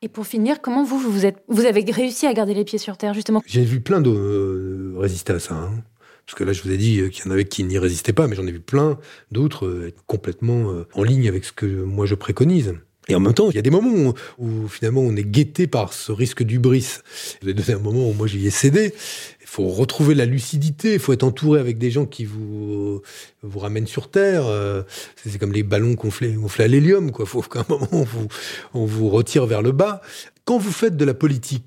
Et 0.00 0.08
pour 0.08 0.26
finir, 0.26 0.60
comment 0.62 0.84
vous, 0.84 0.98
vous, 0.98 1.26
êtes, 1.26 1.42
vous 1.48 1.64
avez 1.64 1.80
réussi 1.90 2.26
à 2.26 2.32
garder 2.32 2.54
les 2.54 2.64
pieds 2.64 2.78
sur 2.78 2.96
terre, 2.96 3.14
justement? 3.14 3.42
J'ai 3.46 3.64
vu 3.64 3.80
plein 3.80 4.00
de 4.00 4.10
euh, 4.10 4.94
résister 4.96 5.32
à 5.32 5.40
ça. 5.40 5.54
Hein. 5.54 5.82
Parce 6.24 6.36
que 6.36 6.44
là, 6.44 6.52
je 6.52 6.62
vous 6.62 6.70
ai 6.70 6.76
dit 6.76 7.08
qu'il 7.10 7.24
y 7.24 7.28
en 7.28 7.30
avait 7.30 7.46
qui 7.46 7.64
n'y 7.64 7.78
résistaient 7.78 8.12
pas, 8.12 8.28
mais 8.28 8.36
j'en 8.36 8.46
ai 8.46 8.52
vu 8.52 8.60
plein 8.60 8.98
d'autres 9.32 9.66
euh, 9.66 9.88
être 9.88 10.04
complètement 10.06 10.70
euh, 10.70 10.86
en 10.94 11.02
ligne 11.02 11.26
avec 11.26 11.44
ce 11.44 11.52
que 11.52 11.66
moi 11.66 12.06
je 12.06 12.14
préconise. 12.14 12.74
Et 13.08 13.14
en 13.14 13.20
même 13.20 13.34
temps, 13.34 13.50
il 13.50 13.56
y 13.56 13.58
a 13.58 13.62
des 13.62 13.70
moments 13.70 14.14
où, 14.38 14.68
finalement 14.68 15.00
on 15.00 15.16
est 15.16 15.24
guetté 15.24 15.66
par 15.66 15.92
ce 15.92 16.12
risque 16.12 16.42
d'ubris. 16.42 17.00
Vous 17.40 17.48
avez 17.48 17.54
donné 17.54 17.72
un 17.72 17.82
moment 17.82 18.08
où 18.08 18.12
moi 18.12 18.26
j'y 18.26 18.46
ai 18.46 18.50
cédé. 18.50 18.92
Il 19.40 19.46
faut 19.46 19.68
retrouver 19.68 20.14
la 20.14 20.26
lucidité, 20.26 20.94
il 20.94 20.98
faut 20.98 21.12
être 21.12 21.24
entouré 21.24 21.58
avec 21.58 21.78
des 21.78 21.90
gens 21.90 22.04
qui 22.04 22.26
vous 22.26 23.00
vous 23.42 23.58
ramènent 23.58 23.86
sur 23.86 24.10
terre. 24.10 24.46
Euh, 24.46 24.82
c'est 25.16 25.38
comme 25.38 25.52
les 25.52 25.62
ballons 25.62 25.94
gonflés, 25.94 26.32
gonflés 26.32 26.64
à 26.64 26.68
l'hélium. 26.68 27.10
Il 27.18 27.26
faut 27.26 27.40
qu'à 27.42 27.60
un 27.60 27.66
moment 27.68 27.88
on 27.92 28.02
vous, 28.02 28.28
on 28.74 28.84
vous 28.84 29.08
retire 29.08 29.46
vers 29.46 29.62
le 29.62 29.72
bas. 29.72 30.02
Quand 30.44 30.58
vous 30.58 30.72
faites 30.72 30.96
de 30.96 31.04
la 31.04 31.14
politique 31.14 31.64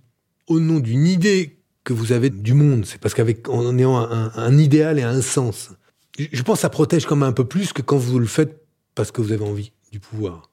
au 0.48 0.60
nom 0.60 0.80
d'une 0.80 1.08
idée 1.08 1.58
que 1.84 1.94
vous 1.94 2.12
avez 2.12 2.30
du 2.30 2.54
monde. 2.54 2.86
C'est 2.86 3.00
parce 3.00 3.14
qu'avec 3.14 3.50
en 3.50 3.78
ayant 3.78 3.98
un, 3.98 4.58
idéal 4.58 5.00
et 5.00 5.04
un 5.04 5.22
sens, 5.22 5.72
je 6.18 6.42
pense 6.44 6.58
que 6.58 6.62
ça 6.62 6.70
protège 6.70 7.06
quand 7.06 7.16
même 7.16 7.30
un 7.30 7.34
peu 7.34 7.46
plus 7.46 7.74
que 7.74 7.82
quand 7.82 7.98
vous 7.98 8.20
le 8.20 8.28
faites 8.28 8.66
parce 8.96 9.12
que 9.12 9.22
vous 9.22 9.32
avez 9.32 9.46
envie 9.46 9.72
du 9.92 10.00
pouvoir. 10.00 10.51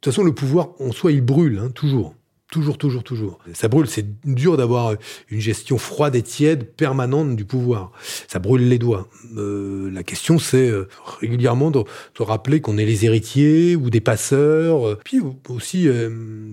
De 0.00 0.04
toute 0.04 0.14
façon, 0.14 0.24
le 0.24 0.32
pouvoir 0.32 0.70
en 0.80 0.92
soi, 0.92 1.12
il 1.12 1.20
brûle, 1.20 1.58
hein, 1.58 1.68
toujours. 1.74 2.14
Toujours, 2.50 2.78
toujours, 2.78 3.04
toujours. 3.04 3.38
Ça 3.52 3.68
brûle, 3.68 3.86
c'est 3.86 4.06
dur 4.24 4.56
d'avoir 4.56 4.94
une 5.28 5.40
gestion 5.40 5.76
froide 5.76 6.16
et 6.16 6.22
tiède 6.22 6.64
permanente 6.64 7.36
du 7.36 7.44
pouvoir. 7.44 7.92
Ça 8.26 8.38
brûle 8.38 8.66
les 8.66 8.78
doigts. 8.78 9.08
Euh, 9.36 9.90
la 9.92 10.02
question, 10.02 10.38
c'est 10.38 10.68
euh, 10.68 10.88
régulièrement 11.20 11.70
de, 11.70 11.84
rappeler 12.18 12.62
qu'on 12.62 12.78
est 12.78 12.86
les 12.86 13.04
héritiers 13.04 13.76
ou 13.76 13.90
des 13.90 14.00
passeurs, 14.00 14.88
euh, 14.88 14.98
puis 15.04 15.20
aussi 15.50 15.86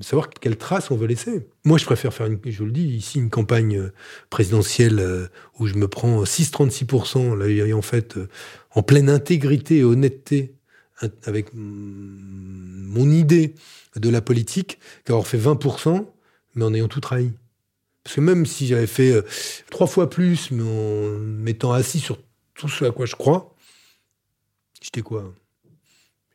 savoir 0.01 0.29
quelle 0.29 0.57
trace 0.57 0.91
on 0.91 0.97
veut 0.97 1.07
laisser. 1.07 1.47
Moi, 1.63 1.77
je 1.77 1.85
préfère 1.85 2.13
faire, 2.13 2.27
une, 2.27 2.39
je 2.45 2.65
le 2.65 2.71
dis, 2.71 2.83
ici, 2.83 3.17
une 3.17 3.29
campagne 3.29 3.89
présidentielle 4.29 5.29
où 5.57 5.67
je 5.67 5.75
me 5.75 5.87
prends 5.87 6.23
6,36%, 6.23 7.35
là, 7.35 7.75
en 7.75 7.81
fait, 7.81 8.19
en 8.71 8.83
pleine 8.83 9.09
intégrité 9.09 9.77
et 9.77 9.83
honnêteté, 9.85 10.56
avec 11.25 11.49
mon 11.53 13.11
idée 13.11 13.53
de 13.95 14.09
la 14.09 14.21
politique 14.21 14.79
qu'avoir 15.05 15.27
fait 15.27 15.37
20%, 15.37 16.05
mais 16.55 16.65
en 16.65 16.73
ayant 16.73 16.87
tout 16.87 17.01
trahi. 17.01 17.31
Parce 18.03 18.15
que 18.15 18.21
même 18.21 18.45
si 18.45 18.67
j'avais 18.67 18.87
fait 18.87 19.11
euh, 19.11 19.21
trois 19.69 19.87
fois 19.87 20.09
plus, 20.09 20.51
mais 20.51 20.63
en 20.63 21.19
m'étant 21.19 21.73
assis 21.73 21.99
sur 21.99 22.17
tout 22.53 22.69
ce 22.69 22.85
à 22.85 22.91
quoi 22.91 23.05
je 23.05 23.15
crois, 23.15 23.53
j'étais 24.81 25.01
quoi? 25.01 25.33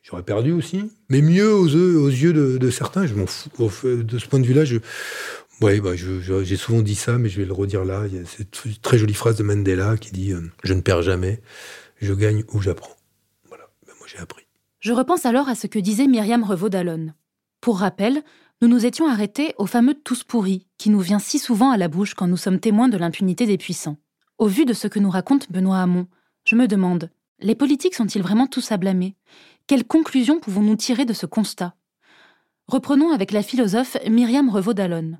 J'aurais 0.03 0.23
perdu 0.23 0.51
aussi. 0.51 0.91
Mais 1.09 1.21
mieux 1.21 1.51
aux, 1.51 1.65
yeux 1.67 2.33
de, 2.33 2.69
certains, 2.69 3.07
je 3.07 3.15
m'en 3.15 3.25
fous. 3.25 3.49
De 4.03 4.19
ce 4.19 4.27
point 4.27 4.39
de 4.39 4.45
vue-là, 4.45 4.65
je, 4.65 4.77
ouais, 5.61 5.79
bah, 5.79 5.93
j'ai 5.95 6.57
souvent 6.57 6.81
dit 6.81 6.95
ça, 6.95 7.17
mais 7.17 7.29
je 7.29 7.39
vais 7.39 7.45
le 7.45 7.53
redire 7.53 7.85
là. 7.85 8.03
Il 8.07 8.15
y 8.15 8.19
a 8.19 8.25
cette 8.25 8.81
très 8.81 8.97
jolie 8.97 9.13
phrase 9.13 9.37
de 9.37 9.43
Mandela 9.43 9.97
qui 9.97 10.11
dit 10.11 10.33
euh, 10.33 10.41
Je 10.63 10.73
ne 10.73 10.81
perds 10.81 11.01
jamais, 11.01 11.41
je 12.01 12.13
gagne 12.13 12.43
ou 12.51 12.61
j'apprends. 12.61 12.95
Voilà, 13.47 13.69
ben, 13.87 13.93
moi 13.97 14.07
j'ai 14.07 14.19
appris. 14.19 14.42
Je 14.83 14.91
repense 14.91 15.25
alors 15.25 15.47
à 15.47 15.55
ce 15.55 15.65
que 15.65 15.79
disait 15.79 16.07
Myriam 16.07 16.43
Revaud-Dallon. 16.43 17.13
Pour 17.61 17.79
rappel, 17.79 18.21
nous 18.61 18.67
nous 18.67 18.85
étions 18.85 19.07
arrêtés 19.07 19.55
au 19.57 19.65
fameux 19.65 19.93
tous 19.93 20.25
pourris 20.25 20.67
qui 20.77 20.89
nous 20.89 20.99
vient 20.99 21.19
si 21.19 21.39
souvent 21.39 21.71
à 21.71 21.77
la 21.77 21.87
bouche 21.87 22.15
quand 22.15 22.27
nous 22.27 22.35
sommes 22.35 22.59
témoins 22.59 22.89
de 22.89 22.97
l'impunité 22.97 23.45
des 23.45 23.57
puissants. 23.57 23.95
Au 24.39 24.47
vu 24.47 24.65
de 24.65 24.73
ce 24.73 24.89
que 24.89 24.99
nous 24.99 25.09
raconte 25.09 25.49
Benoît 25.49 25.79
Hamon, 25.79 26.07
je 26.43 26.57
me 26.57 26.67
demande 26.67 27.09
les 27.39 27.55
politiques 27.55 27.95
sont-ils 27.95 28.21
vraiment 28.21 28.45
tous 28.45 28.73
à 28.73 28.77
blâmer? 28.77 29.15
Quelles 29.67 29.85
conclusions 29.85 30.41
pouvons-nous 30.41 30.75
tirer 30.75 31.05
de 31.05 31.13
ce 31.13 31.27
constat? 31.27 31.75
Reprenons 32.67 33.13
avec 33.13 33.31
la 33.31 33.41
philosophe 33.41 33.95
Myriam 34.09 34.49
Revaud-Dallon. 34.49 35.13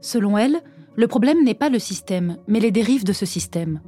Selon 0.00 0.36
elle, 0.36 0.60
le 0.96 1.06
problème 1.06 1.44
n'est 1.44 1.54
pas 1.54 1.68
le 1.68 1.78
système, 1.78 2.38
mais 2.48 2.60
les 2.60 2.70
dérives 2.70 3.04
de 3.04 3.12
ce 3.12 3.26
système. 3.26 3.80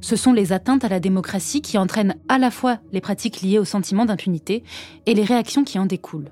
Ce 0.00 0.16
sont 0.16 0.32
les 0.32 0.52
atteintes 0.52 0.84
à 0.84 0.88
la 0.88 1.00
démocratie 1.00 1.60
qui 1.60 1.76
entraînent 1.76 2.16
à 2.28 2.38
la 2.38 2.50
fois 2.50 2.78
les 2.92 3.00
pratiques 3.00 3.42
liées 3.42 3.58
au 3.58 3.64
sentiment 3.64 4.04
d'impunité 4.04 4.62
et 5.06 5.14
les 5.14 5.24
réactions 5.24 5.64
qui 5.64 5.78
en 5.78 5.86
découlent. 5.86 6.30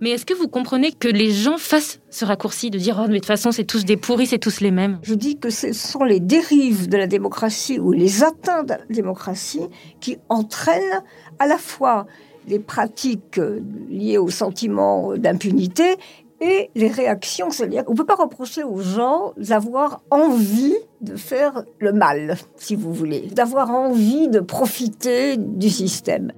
Mais 0.00 0.10
est-ce 0.10 0.26
que 0.26 0.34
vous 0.34 0.48
comprenez 0.48 0.92
que 0.92 1.08
les 1.08 1.30
gens 1.30 1.56
fassent 1.56 2.00
ce 2.10 2.26
raccourci 2.26 2.70
de 2.70 2.78
dire 2.78 2.98
oh 3.00 3.06
mais 3.06 3.14
de 3.14 3.18
toute 3.20 3.26
façon 3.26 3.52
c'est 3.52 3.64
tous 3.64 3.86
des 3.86 3.96
pourris, 3.96 4.26
c'est 4.26 4.38
tous 4.38 4.60
les 4.60 4.70
mêmes? 4.70 4.98
Je 5.02 5.14
dis 5.14 5.38
que 5.38 5.48
ce 5.48 5.72
sont 5.72 6.04
les 6.04 6.20
dérives 6.20 6.88
de 6.88 6.98
la 6.98 7.06
démocratie 7.06 7.78
ou 7.78 7.92
les 7.92 8.22
atteintes 8.22 8.70
à 8.70 8.78
la 8.78 8.86
démocratie 8.90 9.66
qui 10.00 10.18
entraînent 10.28 11.02
à 11.38 11.46
la 11.46 11.56
fois 11.56 12.06
les 12.48 12.58
pratiques 12.58 13.40
liées 13.88 14.18
au 14.18 14.28
sentiment 14.28 15.16
d'impunité 15.16 15.96
et 16.40 16.70
les 16.74 16.88
réactions. 16.88 17.50
C'est-à-dire 17.50 17.84
qu'on 17.84 17.92
ne 17.92 17.98
peut 17.98 18.06
pas 18.06 18.14
reprocher 18.14 18.62
aux 18.62 18.80
gens 18.80 19.32
d'avoir 19.36 20.02
envie 20.10 20.76
de 21.00 21.16
faire 21.16 21.64
le 21.78 21.92
mal, 21.92 22.36
si 22.56 22.74
vous 22.76 22.92
voulez, 22.92 23.28
d'avoir 23.32 23.70
envie 23.70 24.28
de 24.28 24.40
profiter 24.40 25.36
du 25.36 25.70
système. 25.70 26.32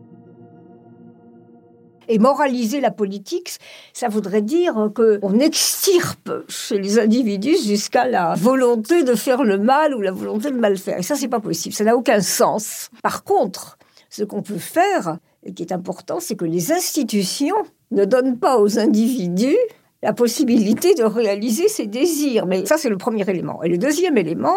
Et 2.08 2.20
moraliser 2.20 2.80
la 2.80 2.92
politique, 2.92 3.58
ça 3.92 4.06
voudrait 4.06 4.42
dire 4.42 4.90
qu'on 4.94 5.40
extirpe 5.40 6.30
chez 6.48 6.78
les 6.78 7.00
individus 7.00 7.56
jusqu'à 7.64 8.06
la 8.06 8.34
volonté 8.36 9.02
de 9.02 9.16
faire 9.16 9.42
le 9.42 9.58
mal 9.58 9.92
ou 9.92 10.00
la 10.00 10.12
volonté 10.12 10.52
de 10.52 10.56
mal 10.56 10.76
faire. 10.76 10.98
Et 10.98 11.02
ça, 11.02 11.16
c'est 11.16 11.26
pas 11.26 11.40
possible. 11.40 11.74
Ça 11.74 11.82
n'a 11.82 11.96
aucun 11.96 12.20
sens. 12.20 12.90
Par 13.02 13.24
contre, 13.24 13.76
ce 14.08 14.22
qu'on 14.22 14.42
peut 14.42 14.58
faire, 14.58 15.18
et 15.42 15.52
qui 15.52 15.64
est 15.64 15.72
important, 15.72 16.20
c'est 16.20 16.36
que 16.36 16.44
les 16.44 16.70
institutions 16.70 17.56
ne 17.90 18.04
donnent 18.04 18.38
pas 18.38 18.58
aux 18.58 18.78
individus 18.78 19.58
la 20.06 20.12
possibilité 20.12 20.94
de 20.94 21.02
réaliser 21.02 21.66
ses 21.66 21.88
désirs. 21.88 22.46
Mais 22.46 22.64
ça, 22.64 22.78
c'est 22.78 22.88
le 22.88 22.96
premier 22.96 23.28
élément. 23.28 23.60
Et 23.64 23.68
le 23.68 23.76
deuxième 23.76 24.16
élément, 24.16 24.56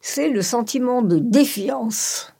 c'est 0.00 0.28
le 0.28 0.40
sentiment 0.40 1.02
de 1.02 1.18
défiance 1.18 2.32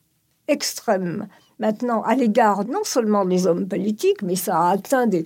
extrême 0.46 1.26
maintenant 1.58 2.02
à 2.02 2.14
l'égard 2.14 2.64
non 2.64 2.84
seulement 2.84 3.24
des 3.24 3.48
hommes 3.48 3.66
politiques, 3.66 4.22
mais 4.22 4.36
ça 4.36 4.56
a 4.56 4.70
atteint 4.70 5.08
des, 5.08 5.24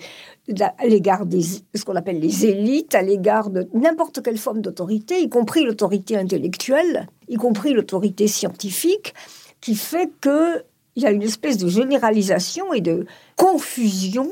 à 0.58 0.86
l'égard 0.86 1.26
de 1.26 1.38
ce 1.40 1.84
qu'on 1.84 1.96
appelle 1.96 2.18
les 2.18 2.46
élites, 2.46 2.94
à 2.94 3.02
l'égard 3.02 3.50
de 3.50 3.68
n'importe 3.74 4.22
quelle 4.22 4.38
forme 4.38 4.62
d'autorité, 4.62 5.20
y 5.20 5.28
compris 5.28 5.64
l'autorité 5.64 6.16
intellectuelle, 6.16 7.08
y 7.28 7.36
compris 7.36 7.74
l'autorité 7.74 8.26
scientifique, 8.26 9.12
qui 9.60 9.74
fait 9.74 10.10
qu'il 10.22 10.62
y 10.96 11.04
a 11.04 11.10
une 11.10 11.22
espèce 11.22 11.58
de 11.58 11.68
généralisation 11.68 12.72
et 12.72 12.80
de 12.80 13.04
confusion. 13.36 14.30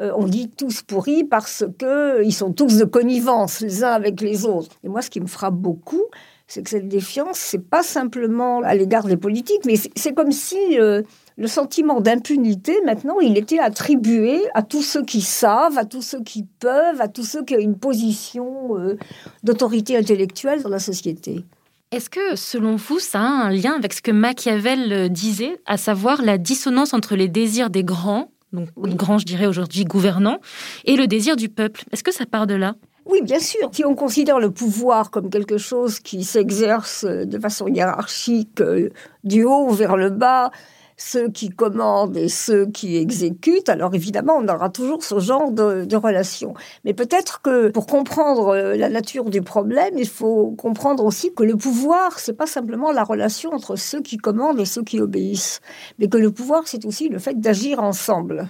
Euh, 0.00 0.12
on 0.14 0.26
dit 0.26 0.50
tous 0.50 0.82
pourris 0.82 1.24
parce 1.24 1.64
qu'ils 1.78 2.34
sont 2.34 2.52
tous 2.52 2.76
de 2.76 2.84
connivence 2.84 3.60
les 3.60 3.82
uns 3.82 3.92
avec 3.92 4.20
les 4.20 4.44
autres. 4.44 4.76
Et 4.84 4.88
moi, 4.88 5.00
ce 5.00 5.08
qui 5.08 5.20
me 5.20 5.26
frappe 5.26 5.54
beaucoup, 5.54 6.02
c'est 6.46 6.62
que 6.62 6.70
cette 6.70 6.88
défiance, 6.88 7.38
c'est 7.38 7.66
pas 7.68 7.82
simplement 7.82 8.60
à 8.60 8.74
l'égard 8.74 9.04
des 9.04 9.16
politiques, 9.16 9.64
mais 9.64 9.74
c'est 9.96 10.12
comme 10.12 10.32
si 10.32 10.78
euh, 10.78 11.02
le 11.36 11.48
sentiment 11.48 12.00
d'impunité, 12.00 12.76
maintenant, 12.84 13.18
il 13.20 13.36
était 13.38 13.58
attribué 13.58 14.42
à 14.54 14.62
tous 14.62 14.82
ceux 14.82 15.02
qui 15.02 15.22
savent, 15.22 15.78
à 15.78 15.84
tous 15.84 16.02
ceux 16.02 16.22
qui 16.22 16.44
peuvent, 16.60 17.00
à 17.00 17.08
tous 17.08 17.24
ceux 17.24 17.42
qui 17.42 17.56
ont 17.56 17.60
une 17.60 17.78
position 17.78 18.78
euh, 18.78 18.96
d'autorité 19.42 19.96
intellectuelle 19.96 20.62
dans 20.62 20.68
la 20.68 20.78
société. 20.78 21.44
Est-ce 21.90 22.10
que, 22.10 22.36
selon 22.36 22.76
vous, 22.76 22.98
ça 22.98 23.20
a 23.20 23.22
un 23.22 23.50
lien 23.50 23.72
avec 23.72 23.92
ce 23.92 24.02
que 24.02 24.10
Machiavel 24.10 25.08
disait, 25.08 25.58
à 25.66 25.76
savoir 25.76 26.20
la 26.20 26.36
dissonance 26.36 26.92
entre 26.92 27.16
les 27.16 27.28
désirs 27.28 27.70
des 27.70 27.84
grands, 27.84 28.30
donc 28.56 28.96
grands, 28.96 29.18
je 29.18 29.26
dirais 29.26 29.46
aujourd'hui 29.46 29.84
gouvernants, 29.84 30.38
et 30.84 30.96
le 30.96 31.06
désir 31.06 31.36
du 31.36 31.48
peuple. 31.48 31.84
Est-ce 31.92 32.02
que 32.02 32.12
ça 32.12 32.26
part 32.26 32.46
de 32.46 32.54
là? 32.54 32.74
Oui, 33.06 33.22
bien 33.22 33.38
sûr. 33.38 33.68
Si 33.72 33.84
on 33.84 33.94
considère 33.94 34.40
le 34.40 34.50
pouvoir 34.50 35.10
comme 35.10 35.30
quelque 35.30 35.58
chose 35.58 36.00
qui 36.00 36.24
s'exerce 36.24 37.04
de 37.04 37.38
façon 37.38 37.68
hiérarchique 37.68 38.60
euh, 38.60 38.90
du 39.22 39.44
haut 39.44 39.70
vers 39.70 39.96
le 39.96 40.10
bas, 40.10 40.50
ceux 40.96 41.28
qui 41.28 41.50
commandent 41.50 42.16
et 42.16 42.28
ceux 42.28 42.66
qui 42.66 42.96
exécutent, 42.96 43.68
alors 43.68 43.94
évidemment, 43.94 44.36
on 44.38 44.48
aura 44.48 44.70
toujours 44.70 45.04
ce 45.04 45.18
genre 45.18 45.50
de, 45.52 45.96
relation. 45.96 46.54
Mais 46.84 46.94
peut-être 46.94 47.42
que 47.42 47.68
pour 47.68 47.86
comprendre 47.86 48.48
euh, 48.48 48.76
la 48.76 48.88
nature 48.88 49.26
du 49.26 49.42
problème, 49.42 49.94
il 49.96 50.08
faut 50.08 50.52
comprendre 50.52 51.04
aussi 51.04 51.32
que 51.34 51.42
le 51.42 51.56
pouvoir, 51.56 52.18
c'est 52.18 52.34
pas 52.34 52.46
simplement 52.46 52.92
la 52.92 53.04
relation 53.04 53.52
entre 53.52 53.76
ceux 53.76 54.02
qui 54.02 54.16
commandent 54.16 54.60
et 54.60 54.64
ceux 54.64 54.82
qui 54.82 55.00
obéissent, 55.00 55.60
mais 55.98 56.08
que 56.08 56.18
le 56.18 56.30
pouvoir, 56.30 56.62
c'est 56.66 56.84
aussi 56.84 57.08
le 57.08 57.18
fait 57.18 57.40
d'agir 57.40 57.82
ensemble. 57.82 58.48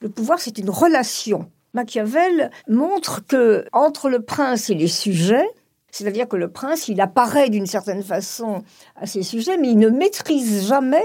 Le 0.00 0.08
pouvoir, 0.08 0.38
c'est 0.38 0.58
une 0.58 0.70
relation. 0.70 1.50
Machiavel 1.74 2.50
montre 2.68 3.24
que 3.26 3.66
entre 3.72 4.08
le 4.08 4.22
prince 4.22 4.70
et 4.70 4.74
les 4.74 4.88
sujets, 4.88 5.46
c'est-à-dire 5.90 6.28
que 6.28 6.36
le 6.36 6.50
prince, 6.50 6.88
il 6.88 7.00
apparaît 7.00 7.50
d'une 7.50 7.66
certaine 7.66 8.02
façon 8.02 8.62
à 8.96 9.06
ses 9.06 9.22
sujets, 9.22 9.56
mais 9.56 9.70
il 9.70 9.78
ne 9.78 9.88
maîtrise 9.88 10.66
jamais 10.66 11.04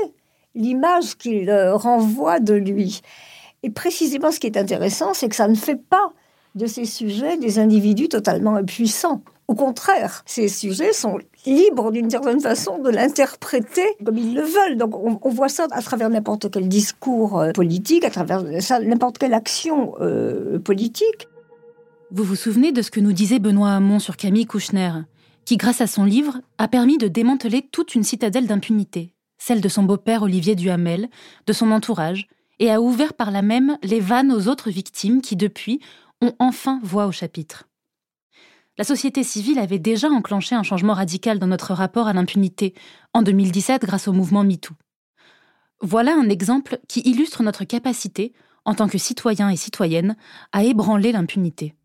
l'image 0.55 1.15
qu'il 1.17 1.49
euh, 1.49 1.75
renvoie 1.75 2.39
de 2.39 2.53
lui. 2.53 3.01
Et 3.63 3.69
précisément, 3.69 4.31
ce 4.31 4.39
qui 4.39 4.47
est 4.47 4.57
intéressant, 4.57 5.13
c'est 5.13 5.29
que 5.29 5.35
ça 5.35 5.47
ne 5.47 5.55
fait 5.55 5.75
pas 5.75 6.11
de 6.55 6.67
ces 6.67 6.85
sujets 6.85 7.37
des 7.37 7.59
individus 7.59 8.09
totalement 8.09 8.55
impuissants. 8.55 9.23
Au 9.47 9.55
contraire, 9.55 10.23
ces 10.25 10.47
sujets 10.47 10.93
sont 10.93 11.19
libres 11.45 11.91
d'une 11.91 12.09
certaine 12.09 12.39
façon 12.39 12.79
de 12.79 12.89
l'interpréter 12.89 13.85
comme 14.05 14.17
ils 14.17 14.33
le 14.33 14.41
veulent. 14.41 14.77
Donc 14.77 14.95
on, 14.95 15.29
voit 15.29 15.49
ça 15.49 15.67
à 15.71 15.81
travers 15.81 16.09
n'importe 16.09 16.49
quel 16.49 16.67
discours 16.67 17.39
euh, 17.39 17.51
politique, 17.51 18.05
à 18.05 18.09
travers 18.09 18.43
n'importe 18.81 19.17
quelle 19.17 19.33
action 19.33 19.95
euh, 19.99 20.59
politique. 20.59 21.27
Vous 22.11 22.23
vous 22.23 22.35
souvenez 22.35 22.71
de 22.71 22.81
ce 22.81 22.91
que 22.91 22.99
nous 22.99 23.13
disait 23.13 23.39
Benoît 23.39 23.71
Hamon 23.71 23.99
sur 23.99 24.17
Camille 24.17 24.45
Kouchner, 24.45 24.91
qui, 25.45 25.57
grâce 25.57 25.81
à 25.81 25.87
son 25.87 26.05
livre, 26.05 26.39
a 26.57 26.67
permis 26.67 26.97
de 26.97 27.07
démanteler 27.07 27.67
toute 27.71 27.95
une 27.95 28.03
citadelle 28.03 28.47
d'impunité? 28.47 29.12
Celle 29.45 29.59
de 29.59 29.67
son 29.67 29.83
beau-père 29.83 30.21
Olivier 30.21 30.55
Duhamel, 30.55 31.09
de 31.47 31.53
son 31.53 31.71
entourage, 31.71 32.27
et 32.59 32.71
a 32.71 32.79
ouvert 32.79 33.13
par 33.13 33.29
là 33.29 33.41
même 33.41 33.77
les 33.83 33.99
vannes 33.99 34.31
aux 34.31 34.47
autres 34.47 34.69
victimes 34.69 35.21
qui, 35.21 35.35
depuis, 35.35 35.81
ont 36.21 36.33
enfin 36.39 36.79
voix 36.81 37.07
au 37.07 37.11
chapitre. 37.11 37.67
La 38.77 38.85
société 38.85 39.21
civile 39.21 39.59
avait 39.59 39.79
déjà 39.79 40.07
enclenché 40.07 40.55
un 40.55 40.63
changement 40.63 40.93
radical 40.93 41.39
dans 41.39 41.47
notre 41.47 41.73
rapport 41.73 42.07
à 42.07 42.13
l'impunité, 42.13 42.73
en 43.13 43.21
2017 43.21 43.81
grâce 43.81 44.07
au 44.07 44.13
mouvement 44.13 44.45
MeToo. 44.45 44.75
Voilà 45.81 46.15
un 46.15 46.29
exemple 46.29 46.79
qui 46.87 47.01
illustre 47.01 47.43
notre 47.43 47.65
capacité, 47.65 48.31
en 48.63 48.75
tant 48.75 48.87
que 48.87 48.97
citoyens 48.97 49.49
et 49.49 49.57
citoyennes, 49.57 50.15
à 50.53 50.63
ébranler 50.63 51.11
l'impunité. 51.11 51.75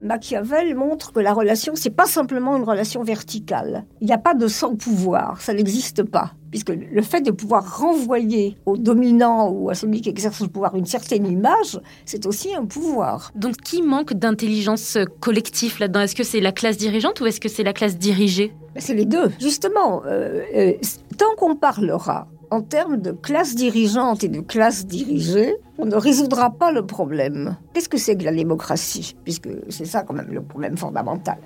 Machiavel 0.00 0.76
montre 0.76 1.12
que 1.12 1.18
la 1.18 1.32
relation, 1.32 1.72
c'est 1.74 1.90
pas 1.90 2.06
simplement 2.06 2.56
une 2.56 2.62
relation 2.62 3.02
verticale. 3.02 3.84
Il 4.00 4.06
n'y 4.06 4.12
a 4.12 4.18
pas 4.18 4.34
de 4.34 4.46
sans-pouvoir, 4.46 5.40
ça 5.40 5.52
n'existe 5.52 6.04
pas. 6.04 6.34
Puisque 6.52 6.68
le 6.68 7.02
fait 7.02 7.20
de 7.20 7.32
pouvoir 7.32 7.80
renvoyer 7.80 8.56
au 8.64 8.76
dominant 8.76 9.50
ou 9.50 9.70
à 9.70 9.74
celui 9.74 10.00
qui 10.00 10.08
exerce 10.08 10.40
le 10.40 10.46
pouvoir 10.46 10.76
une 10.76 10.86
certaine 10.86 11.26
image, 11.26 11.80
c'est 12.04 12.26
aussi 12.26 12.54
un 12.54 12.64
pouvoir. 12.64 13.32
Donc 13.34 13.56
qui 13.56 13.82
manque 13.82 14.14
d'intelligence 14.14 14.98
collective 15.18 15.80
là-dedans? 15.80 16.02
Est-ce 16.02 16.14
que 16.14 16.22
c'est 16.22 16.40
la 16.40 16.52
classe 16.52 16.76
dirigeante 16.76 17.20
ou 17.20 17.26
est-ce 17.26 17.40
que 17.40 17.48
c'est 17.48 17.64
la 17.64 17.72
classe 17.72 17.98
dirigée? 17.98 18.54
Ben, 18.76 18.80
C'est 18.80 18.94
les 18.94 19.04
deux. 19.04 19.32
Justement, 19.40 20.02
euh, 20.06 20.42
euh, 20.54 20.72
tant 21.18 21.34
qu'on 21.36 21.56
parlera 21.56 22.28
en 22.50 22.62
termes 22.62 22.96
de 22.96 23.12
classe 23.12 23.54
dirigeante 23.54 24.24
et 24.24 24.28
de 24.28 24.40
classe 24.40 24.86
dirigée, 24.86 25.56
on 25.78 25.86
ne 25.86 25.96
résoudra 25.96 26.50
pas 26.50 26.72
le 26.72 26.86
problème. 26.86 27.56
Qu'est-ce 27.72 27.88
que 27.88 27.98
c'est 27.98 28.16
que 28.16 28.24
la 28.24 28.32
démocratie? 28.32 29.16
Puisque 29.24 29.48
c'est 29.68 29.84
ça 29.84 30.02
quand 30.02 30.14
même 30.14 30.30
le 30.30 30.42
problème 30.42 30.76
fondamental. 30.76 31.38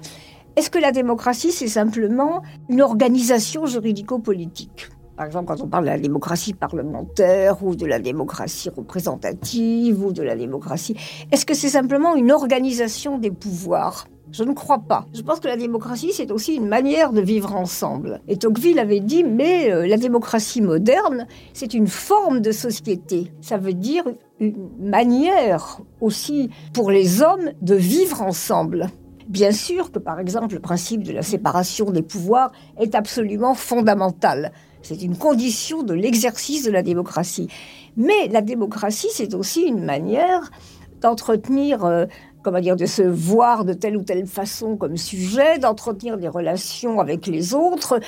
Est-ce 0.57 0.71
que 0.71 0.79
la 0.79 0.93
démocratie, 0.93 1.51
c'est 1.51 1.69
simplement 1.69 2.43
une 2.69 2.83
organisation 2.83 3.67
juridico-politique? 3.67 4.89
Par 5.17 5.27
exemple, 5.27 5.47
quand 5.47 5.63
on 5.63 5.69
parle 5.69 5.85
de 5.85 5.91
la 5.91 5.99
démocratie 5.99 6.55
parlementaire 6.55 7.63
ou 7.65 7.75
de 7.75 7.87
la 7.87 7.99
démocratie 7.99 8.71
représentative 8.71 10.05
ou 10.05 10.13
de 10.13 10.23
la 10.23 10.37
démocratie, 10.37 10.97
est-ce 11.31 11.47
que 11.47 11.55
c'est 11.55 11.69
simplement 11.69 12.17
une 12.17 12.33
organisation 12.33 13.19
des 13.19 13.31
pouvoirs? 13.31 14.07
Je 14.33 14.45
ne 14.45 14.53
crois 14.53 14.79
pas. 14.79 15.07
Je 15.15 15.23
pense 15.23 15.41
que 15.41 15.49
la 15.49 15.57
démocratie, 15.57 16.13
c'est 16.13 16.33
aussi 16.33 16.55
une 16.55 16.67
manière 16.67 17.13
de 17.13 17.21
vivre 17.21 17.55
ensemble. 17.55 18.21
Et 18.29 18.37
Tocqueville 18.37 18.79
avait 18.79 19.01
dit, 19.01 19.25
mais 19.25 19.71
euh, 19.71 19.87
la 19.87 19.99
démocratie 19.99 20.63
moderne, 20.63 21.27
c'est 21.53 21.75
une 21.75 21.87
forme 21.87 22.41
de 22.41 22.51
société. 22.51 23.33
Ça 23.43 23.59
veut 23.59 23.75
dire 23.75 24.05
une 24.41 24.71
manière 24.81 25.81
aussi 26.01 26.51
pour 26.73 26.91
les 26.91 27.23
hommes 27.23 27.51
de 27.61 27.75
vivre 27.75 28.23
ensemble. 28.23 28.89
Bien 29.29 29.53
sûr 29.53 29.93
que, 29.93 29.99
par 29.99 30.19
exemple, 30.19 30.55
le 30.55 30.61
principe 30.61 31.05
de 31.05 31.13
la 31.13 31.23
séparation 31.23 31.91
des 31.91 32.03
pouvoirs 32.03 32.53
est 32.81 32.95
absolument 32.95 33.55
fondamental. 33.55 34.53
C'est 34.83 35.03
une 35.03 35.17
condition 35.17 35.83
de 35.83 35.95
l'exercice 35.95 36.65
de 36.65 36.71
la 36.71 36.83
démocratie. 36.83 37.49
Mais 37.97 38.29
la 38.31 38.41
démocratie, 38.41 39.09
c'est 39.13 39.35
aussi 39.35 39.63
une 39.63 39.85
manière 39.85 40.51
d'entretenir 41.01 41.85
euh, 41.85 42.07
comment 42.43 42.61
dire, 42.61 42.77
de 42.77 42.87
se 42.87 43.03
voir 43.03 43.65
de 43.65 43.73
telle 43.73 43.97
ou 43.97 44.03
telle 44.03 44.27
façon 44.27 44.77
comme 44.77 44.97
sujet, 44.97 45.59
d'entretenir 45.59 46.19
des 46.19 46.29
relations 46.29 47.01
avec 47.01 47.27
les 47.27 47.55
autres, 47.55 48.01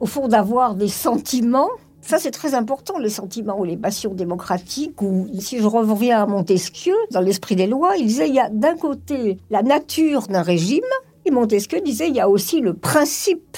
au 0.00 0.06
fond 0.06 0.28
d'avoir 0.28 0.74
des 0.74 0.88
sentiments. 0.88 1.70
Ça, 2.00 2.18
c'est 2.18 2.30
très 2.30 2.54
important, 2.54 2.98
les 2.98 3.08
sentiments 3.08 3.58
ou 3.58 3.64
les 3.64 3.76
passions 3.76 4.14
démocratiques. 4.14 5.02
Ou 5.02 5.26
si 5.40 5.58
je 5.58 5.66
reviens 5.66 6.22
à 6.22 6.26
Montesquieu, 6.26 6.94
dans 7.10 7.20
l'esprit 7.20 7.56
des 7.56 7.66
lois, 7.66 7.96
il 7.96 8.06
disait 8.06 8.28
il 8.28 8.34
y 8.34 8.40
a 8.40 8.48
d'un 8.48 8.76
côté 8.76 9.38
la 9.50 9.62
nature 9.62 10.28
d'un 10.28 10.42
régime, 10.42 10.84
et 11.24 11.30
Montesquieu 11.30 11.80
disait 11.80 12.08
il 12.08 12.14
y 12.14 12.20
a 12.20 12.28
aussi 12.28 12.60
le 12.60 12.74
principe 12.74 13.56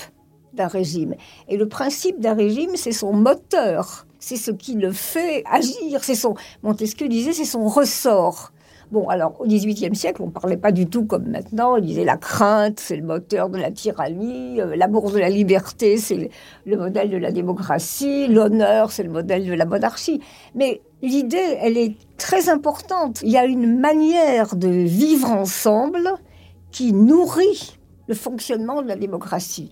d'un 0.55 0.69
régime. 0.69 1.15
Et 1.49 1.57
le 1.57 1.69
principe 1.69 2.21
d'un 2.21 2.35
régime, 2.35 2.71
c'est 2.75 2.93
son 2.93 3.13
moteur, 3.13 4.07
c'est 4.19 4.37
ce 4.37 4.51
qui 4.51 4.75
le 4.75 4.93
fait 4.93 5.45
agir. 5.51 6.03
C'est 6.03 6.15
son 6.15 6.35
Montesquieu 6.63 7.09
disait 7.09 7.33
c'est 7.33 7.45
son 7.45 7.67
ressort. 7.69 8.53
Bon, 8.91 9.07
alors 9.09 9.39
au 9.39 9.47
XVIIIe 9.47 9.95
siècle, 9.95 10.23
on 10.23 10.27
ne 10.27 10.31
parlait 10.31 10.57
pas 10.57 10.73
du 10.73 10.87
tout 10.87 11.05
comme 11.05 11.29
maintenant. 11.29 11.77
On 11.77 11.81
disait 11.81 12.05
la 12.05 12.17
crainte, 12.17 12.81
c'est 12.81 12.97
le 12.97 13.03
moteur 13.03 13.51
de 13.51 13.59
la 13.59 13.71
tyrannie, 13.71 14.63
euh, 14.63 14.77
l'amour 14.77 15.11
de 15.11 15.19
la 15.19 15.29
liberté, 15.29 15.99
c'est 15.99 16.31
le 16.65 16.77
modèle 16.79 17.11
de 17.11 17.19
la 17.19 17.31
démocratie, 17.31 18.29
l'honneur, 18.29 18.91
c'est 18.91 19.03
le 19.03 19.11
modèle 19.11 19.47
de 19.47 19.53
la 19.53 19.67
monarchie. 19.67 20.23
Mais 20.55 20.81
l'idée, 21.03 21.59
elle 21.61 21.77
est 21.77 21.97
très 22.17 22.49
importante. 22.49 23.21
Il 23.23 23.31
y 23.31 23.37
a 23.37 23.45
une 23.45 23.79
manière 23.79 24.57
de 24.57 24.69
vivre 24.69 25.33
ensemble 25.33 26.09
qui 26.71 26.95
nourrit 26.95 27.79
le 28.07 28.15
fonctionnement 28.15 28.81
de 28.81 28.89
la 28.89 28.97
démocratie. 28.97 29.71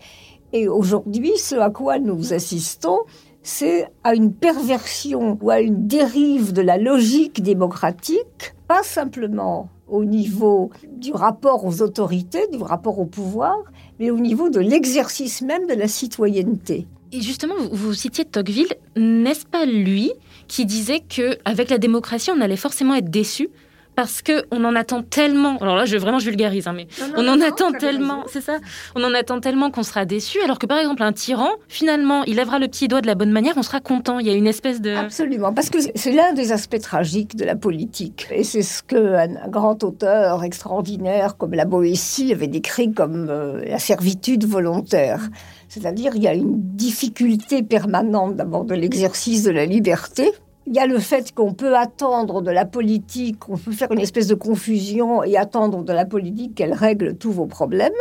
Et 0.53 0.69
aujourd'hui, 0.69 1.33
ce 1.39 1.55
à 1.55 1.71
quoi 1.71 1.99
nous 1.99 2.35
assistons, 2.35 2.99
c'est 3.43 3.89
à 4.05 4.15
une 4.15 4.35
perversion 4.35 5.39
ou 5.41 5.51
à 5.51 5.61
une 5.61 5.87
dérive 5.87 6.53
de 6.53 6.61
la 6.61 6.77
logique 6.77 7.43
démocratique, 7.43 8.56
pas 8.69 8.83
simplement 8.83 9.69
au 9.89 10.05
niveau 10.05 10.71
du 10.89 11.13
rapport 11.13 11.65
aux 11.65 11.83
autorités, 11.83 12.47
du 12.53 12.59
rapport 12.59 12.99
au 12.99 13.07
pouvoir, 13.07 13.57
mais 13.99 14.11
au 14.11 14.19
niveau 14.19 14.51
de 14.51 14.61
l'exercice 14.61 15.43
même 15.43 15.67
de 15.67 15.75
la 15.75 15.89
citoyenneté. 15.89 16.87
Et 17.13 17.21
justement, 17.21 17.55
vous, 17.71 17.95
citiez 17.95 18.25
Tocqueville, 18.25 18.75
n'est-ce 18.97 19.47
pas 19.47 19.65
lui 19.65 20.13
qui 20.49 20.67
disait 20.67 21.01
que 21.01 21.39
avec 21.45 21.71
la 21.71 21.79
démocratie, 21.79 22.31
on 22.31 22.41
allait 22.41 22.57
forcément 22.57 22.95
être 22.95 23.11
déçu 23.11 23.49
parce 23.97 24.23
que 24.23 24.45
on 24.51 24.63
en 24.65 24.77
attend 24.77 25.03
tellement. 25.03 25.57
Alors 25.59 25.77
là, 25.77 25.85
je 25.87 25.97
vraiment 25.97 26.19
je 26.19 26.27
vulgarise, 26.27 26.69
hein, 26.69 26.75
mais 26.75 26.87
on 27.17 27.27
en 27.27 27.41
attend 27.41 27.73
tellement, 27.73 28.25
c'est 28.29 28.43
ça? 28.43 28.59
On 28.95 29.03
en 29.03 29.15
attend 29.15 29.41
tellement 29.41 29.71
qu'on 29.71 29.83
sera 29.83 30.05
déçu, 30.05 30.41
alors 30.43 30.59
que 30.59 30.67
par 30.67 30.79
exemple 30.79 31.03
un 31.03 31.13
tyran, 31.13 31.51
finalement, 31.67 32.23
il 32.25 32.37
lèvera 32.37 32.59
le 32.59 32.69
petit 32.69 32.87
doigt 32.89 33.01
de 33.01 33.07
la 33.07 33.15
bonne 33.15 33.33
manière, 33.33 33.55
on 33.57 33.63
sera 33.63 33.81
content. 33.81 34.19
Il 34.19 34.27
y 34.27 34.31
a 34.31 34.35
une 34.35 34.47
espèce 34.47 34.81
de 34.81 34.95
absolument, 34.95 35.53
parce 35.53 35.71
que 35.71 35.79
c'est 35.95 36.13
l'un 36.13 36.35
des 36.35 36.53
aspects 36.53 36.81
tragiques 36.81 37.37
de 37.37 37.45
la 37.45 37.57
politique, 37.57 38.29
et 38.31 38.45
c'est 38.45 38.63
ce 38.63 38.83
qu'un 38.83 39.49
grand 39.49 39.83
auteur 39.83 40.45
extraordinaire 40.45 41.37
comme 41.37 41.55
la 41.55 41.65
Boétie 41.65 42.33
avait 42.33 42.47
décrit 42.47 42.93
comme 42.93 43.29
euh, 43.31 43.65
la 43.65 43.79
servitude 43.79 44.45
volontaire. 44.45 45.21
C'est-à-dire, 45.69 46.13
il 46.15 46.23
y 46.23 46.29
a 46.29 46.35
une 46.35 46.61
difficulté 46.77 47.63
permanente 47.63 48.37
d'abord 48.37 48.65
de 48.65 48.75
l'exercice 48.75 49.43
de 49.43 49.51
la 49.51 49.67
liberté, 49.67 50.31
il 50.67 50.75
y 50.75 50.79
a 50.79 50.87
le 50.87 50.99
fait 50.99 51.33
qu'on 51.33 51.55
peut 51.55 51.77
attendre 51.77 52.43
de 52.43 52.51
la 52.51 52.65
politique, 52.65 53.49
on 53.49 53.57
peut 53.57 53.73
faire 53.73 53.93
une 53.93 54.01
espèce 54.01 54.27
de 54.27 54.35
confusion 54.35 55.23
et 55.23 55.37
attendre 55.37 55.85
de 55.85 55.93
la 55.93 56.05
politique 56.05 56.57
qu'elle 56.57 56.73
règle 56.73 57.17
tous 57.17 57.31
vos 57.31 57.47
problèmes. 57.47 57.93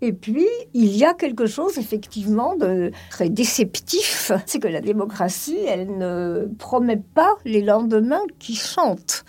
Et 0.00 0.12
puis, 0.12 0.48
il 0.74 0.96
y 0.96 1.04
a 1.04 1.14
quelque 1.14 1.46
chose 1.46 1.78
effectivement 1.78 2.56
de 2.56 2.90
très 3.10 3.28
déceptif, 3.28 4.32
c'est 4.46 4.58
que 4.58 4.68
la 4.68 4.80
démocratie, 4.80 5.58
elle 5.66 5.96
ne 5.96 6.48
promet 6.58 7.00
pas 7.14 7.34
les 7.44 7.62
lendemains 7.62 8.24
qui 8.38 8.54
chantent. 8.54 9.24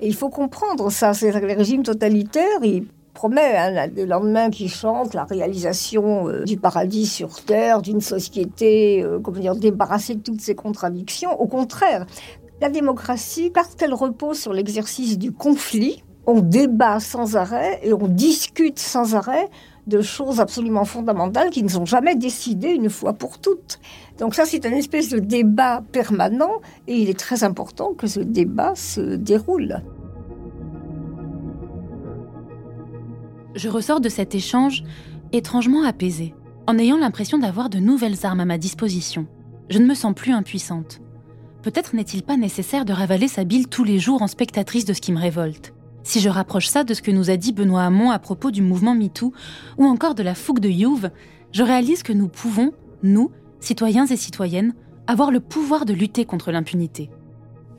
Et 0.00 0.06
il 0.06 0.14
faut 0.14 0.30
comprendre 0.30 0.90
ça, 0.90 1.14
c'est 1.14 1.30
les 1.40 1.54
régimes 1.54 1.82
totalitaires, 1.82 2.62
ils 2.62 2.84
promet 3.14 3.56
hein, 3.56 3.86
le 3.96 4.04
lendemain 4.04 4.50
qui 4.50 4.68
chante 4.68 5.14
la 5.14 5.24
réalisation 5.24 6.28
euh, 6.28 6.44
du 6.44 6.58
paradis 6.58 7.06
sur 7.06 7.42
terre, 7.44 7.80
d'une 7.80 8.00
société 8.00 9.02
euh, 9.02 9.18
comment 9.20 9.40
dire, 9.40 9.56
débarrassée 9.56 10.16
de 10.16 10.20
toutes 10.20 10.40
ses 10.40 10.54
contradictions. 10.54 11.40
Au 11.40 11.46
contraire, 11.46 12.04
la 12.60 12.68
démocratie, 12.68 13.50
parce 13.50 13.74
qu'elle 13.74 13.94
repose 13.94 14.38
sur 14.38 14.52
l'exercice 14.52 15.18
du 15.18 15.32
conflit, 15.32 16.02
on 16.26 16.40
débat 16.40 17.00
sans 17.00 17.36
arrêt 17.36 17.80
et 17.82 17.92
on 17.92 18.08
discute 18.08 18.78
sans 18.78 19.14
arrêt 19.14 19.48
de 19.86 20.00
choses 20.00 20.40
absolument 20.40 20.84
fondamentales 20.84 21.50
qui 21.50 21.62
ne 21.62 21.68
sont 21.68 21.84
jamais 21.84 22.14
décidées 22.14 22.70
une 22.70 22.88
fois 22.88 23.12
pour 23.12 23.38
toutes. 23.38 23.78
Donc 24.18 24.34
ça, 24.34 24.44
c'est 24.46 24.64
une 24.64 24.74
espèce 24.74 25.10
de 25.10 25.18
débat 25.18 25.82
permanent 25.92 26.60
et 26.86 26.96
il 26.96 27.10
est 27.10 27.18
très 27.18 27.44
important 27.44 27.92
que 27.92 28.06
ce 28.06 28.20
débat 28.20 28.74
se 28.74 29.00
déroule. 29.16 29.82
Je 33.54 33.68
ressors 33.68 34.00
de 34.00 34.08
cet 34.08 34.34
échange 34.34 34.82
étrangement 35.32 35.84
apaisé, 35.84 36.34
en 36.66 36.78
ayant 36.78 36.96
l'impression 36.96 37.38
d'avoir 37.38 37.70
de 37.70 37.78
nouvelles 37.78 38.26
armes 38.26 38.40
à 38.40 38.44
ma 38.44 38.58
disposition. 38.58 39.26
Je 39.68 39.78
ne 39.78 39.86
me 39.86 39.94
sens 39.94 40.14
plus 40.14 40.32
impuissante. 40.32 41.00
Peut-être 41.62 41.94
n'est-il 41.94 42.22
pas 42.22 42.36
nécessaire 42.36 42.84
de 42.84 42.92
ravaler 42.92 43.28
sa 43.28 43.44
bile 43.44 43.68
tous 43.68 43.84
les 43.84 43.98
jours 43.98 44.22
en 44.22 44.26
spectatrice 44.26 44.84
de 44.84 44.92
ce 44.92 45.00
qui 45.00 45.12
me 45.12 45.20
révolte. 45.20 45.72
Si 46.02 46.20
je 46.20 46.28
rapproche 46.28 46.66
ça 46.66 46.84
de 46.84 46.92
ce 46.94 47.00
que 47.00 47.10
nous 47.10 47.30
a 47.30 47.36
dit 47.36 47.52
Benoît 47.52 47.84
Hamon 47.84 48.10
à 48.10 48.18
propos 48.18 48.50
du 48.50 48.60
mouvement 48.60 48.94
MeToo 48.94 49.32
ou 49.78 49.84
encore 49.86 50.14
de 50.14 50.22
la 50.22 50.34
fougue 50.34 50.60
de 50.60 50.68
Youve, 50.68 51.10
je 51.52 51.62
réalise 51.62 52.02
que 52.02 52.12
nous 52.12 52.28
pouvons, 52.28 52.72
nous, 53.02 53.30
citoyens 53.60 54.06
et 54.06 54.16
citoyennes, 54.16 54.74
avoir 55.06 55.30
le 55.30 55.40
pouvoir 55.40 55.86
de 55.86 55.94
lutter 55.94 56.24
contre 56.24 56.50
l'impunité. 56.50 57.08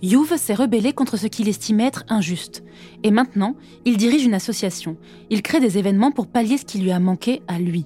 Youve 0.01 0.37
s'est 0.37 0.53
rebellé 0.53 0.93
contre 0.93 1.17
ce 1.17 1.27
qu'il 1.27 1.47
estimait 1.47 1.85
être 1.85 2.03
injuste. 2.09 2.63
Et 3.03 3.11
maintenant, 3.11 3.55
il 3.85 3.97
dirige 3.97 4.25
une 4.25 4.33
association. 4.33 4.97
Il 5.29 5.41
crée 5.41 5.59
des 5.59 5.77
événements 5.77 6.11
pour 6.11 6.27
pallier 6.27 6.57
ce 6.57 6.65
qui 6.65 6.79
lui 6.79 6.91
a 6.91 6.99
manqué 6.99 7.41
à 7.47 7.59
lui. 7.59 7.85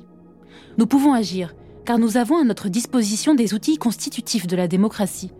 Nous 0.77 0.87
pouvons 0.87 1.13
agir, 1.13 1.53
car 1.85 1.99
nous 1.99 2.17
avons 2.17 2.37
à 2.37 2.43
notre 2.43 2.69
disposition 2.69 3.35
des 3.35 3.53
outils 3.53 3.77
constitutifs 3.77 4.47
de 4.47 4.55
la 4.55 4.67
démocratie. 4.67 5.31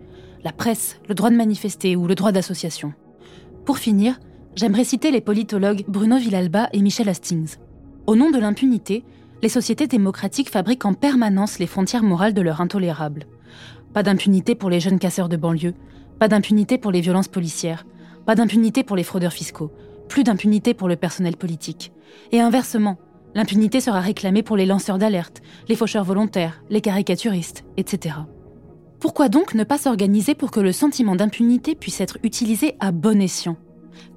La 0.44 0.52
presse, 0.52 1.00
le 1.08 1.16
droit 1.16 1.30
de 1.30 1.36
manifester 1.36 1.96
ou 1.96 2.08
le 2.08 2.16
droit 2.16 2.32
d'association. 2.32 2.94
Pour 3.66 3.78
finir, 3.78 4.20
j'aimerais 4.56 4.84
citer 4.84 5.12
les 5.12 5.22
politologues 5.22 5.86
Bruno 5.88 6.18
Villalba 6.18 6.70
et 6.72 6.82
Michel 6.82 7.10
Hastings. 7.10 7.56
Au 8.08 8.16
nom 8.16 8.32
de 8.32 8.40
l'impunité, 8.40 9.04
les 9.42 9.50
sociétés 9.50 9.88
démocratiques 9.88 10.50
fabriquent 10.50 10.86
en 10.86 10.94
permanence 10.94 11.60
les 11.60 11.68
frontières 11.68 12.04
morales 12.04 12.34
de 12.34 12.42
leur 12.42 12.62
intolérable. 12.62 13.26
Pas 13.94 14.04
d'impunité 14.04 14.56
pour 14.56 14.70
les 14.70 14.80
jeunes 14.80 15.00
casseurs 15.00 15.30
de 15.30 15.38
banlieue, 15.38 15.74
pas 16.20 16.28
d'impunité 16.28 16.78
pour 16.78 16.92
les 16.92 17.02
violences 17.02 17.30
policières, 17.30 17.86
pas 18.26 18.36
d'impunité 18.36 18.84
pour 18.84 18.98
les 18.98 19.04
fraudeurs 19.04 19.34
fiscaux, 19.34 19.72
plus 20.10 20.24
d'impunité 20.24 20.74
pour 20.74 20.90
le 20.90 20.98
personnel 20.98 21.38
politique. 21.38 21.94
Et 22.32 22.42
inversement, 22.42 22.98
l'impunité 23.36 23.80
sera 23.80 24.02
réclamée 24.02 24.44
pour 24.44 24.58
les 24.58 24.66
lanceurs 24.66 24.98
d'alerte, 24.98 25.42
les 25.70 25.76
faucheurs 25.76 26.04
volontaires, 26.04 26.62
les 26.70 26.82
caricaturistes, 26.82 27.64
etc. 27.78 28.16
Pourquoi 29.00 29.30
donc 29.30 29.54
ne 29.54 29.64
pas 29.64 29.78
s'organiser 29.78 30.36
pour 30.36 30.52
que 30.52 30.60
le 30.60 30.74
sentiment 30.74 31.16
d'impunité 31.16 31.74
puisse 31.74 32.02
être 32.02 32.18
utilisé 32.24 32.76
à 32.82 32.92
bon 32.92 33.22
escient? 33.22 33.56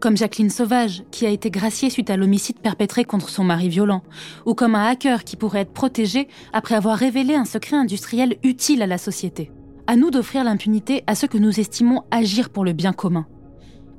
Comme 0.01 0.17
Jacqueline 0.17 0.51
Sauvage, 0.51 1.05
qui 1.13 1.25
a 1.27 1.31
été 1.31 1.51
graciée 1.51 1.91
suite 1.91 2.11
à 2.11 2.17
l'homicide 2.17 2.59
perpétré 2.59 3.05
contre 3.05 3.29
son 3.29 3.45
mari 3.45 3.69
violent, 3.69 4.03
ou 4.45 4.55
comme 4.55 4.75
un 4.75 4.87
hacker 4.87 5.23
qui 5.23 5.37
pourrait 5.37 5.61
être 5.61 5.73
protégé 5.73 6.27
après 6.53 6.75
avoir 6.75 6.99
révélé 6.99 7.35
un 7.35 7.45
secret 7.45 7.77
industriel 7.77 8.37
utile 8.43 8.83
à 8.83 8.87
la 8.87 8.99
société. 8.99 9.53
À 9.93 9.97
nous 9.97 10.11
d'offrir 10.11 10.43
l'impunité 10.43 11.05
à 11.07 11.15
ceux 11.15 11.29
que 11.29 11.37
nous 11.37 11.61
estimons 11.61 12.05
agir 12.11 12.49
pour 12.49 12.65
le 12.65 12.73
bien 12.73 12.95
commun. 12.95 13.27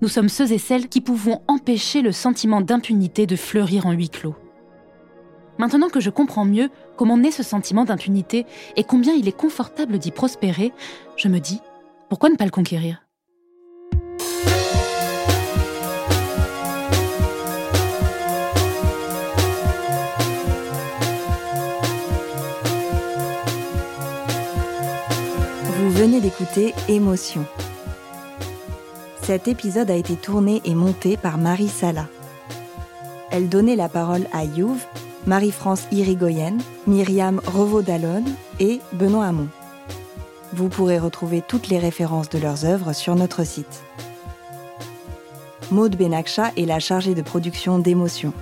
Nous 0.02 0.08
sommes 0.08 0.28
ceux 0.28 0.52
et 0.52 0.58
celles 0.58 0.88
qui 0.88 1.02
pouvons 1.02 1.44
empêcher 1.48 2.02
le 2.02 2.12
sentiment 2.12 2.62
d'impunité 2.62 3.28
de 3.28 3.36
fleurir 3.36 3.86
en 3.86 3.92
huis 3.92 4.10
clos. 4.10 4.34
Maintenant 5.60 5.90
que 5.90 6.00
je 6.00 6.10
comprends 6.10 6.46
mieux 6.46 6.72
comment 6.98 7.18
naît 7.18 7.30
ce 7.30 7.44
sentiment 7.44 7.86
d'impunité 7.86 8.48
et 8.76 8.84
combien 8.84 9.14
il 9.14 9.28
est 9.28 9.38
confortable 9.38 10.00
d'y 10.00 10.10
prospérer, 10.10 10.74
je 11.16 11.28
me 11.28 11.38
dis, 11.38 11.60
pourquoi 12.10 12.32
ne 12.32 12.38
pas 12.38 12.46
le 12.46 12.50
conquérir? 12.50 13.03
Venez 25.94 26.22
d'écouter 26.22 26.74
Émotion. 26.90 27.46
Cet 29.22 29.48
épisode 29.48 29.92
a 29.92 29.96
été 29.96 30.16
tourné 30.16 30.60
et 30.66 30.74
monté 30.74 31.18
par 31.18 31.38
Marie 31.38 31.70
Sala. 31.70 32.08
Elle 33.30 33.48
donnait 33.48 33.76
la 33.76 33.90
parole 33.90 34.26
à 34.34 34.44
Youve, 34.44 34.84
Marie-France 35.28 35.84
Irigoyen, 35.92 36.58
Myriam 36.88 37.40
Revaud-Dallon 37.46 38.24
et 38.60 38.80
Benoît 38.94 39.28
Hamon. 39.28 39.48
Vous 40.54 40.68
pourrez 40.68 40.98
retrouver 40.98 41.44
toutes 41.48 41.68
les 41.68 41.78
références 41.78 42.30
de 42.30 42.40
leurs 42.40 42.66
œuvres 42.66 42.94
sur 42.94 43.14
notre 43.14 43.44
site. 43.44 43.84
Maude 45.70 45.96
Benakcha 45.96 46.54
est 46.58 46.66
la 46.66 46.80
chargée 46.80 47.14
de 47.14 47.22
production 47.22 47.78
d'Émotion. 47.78 48.34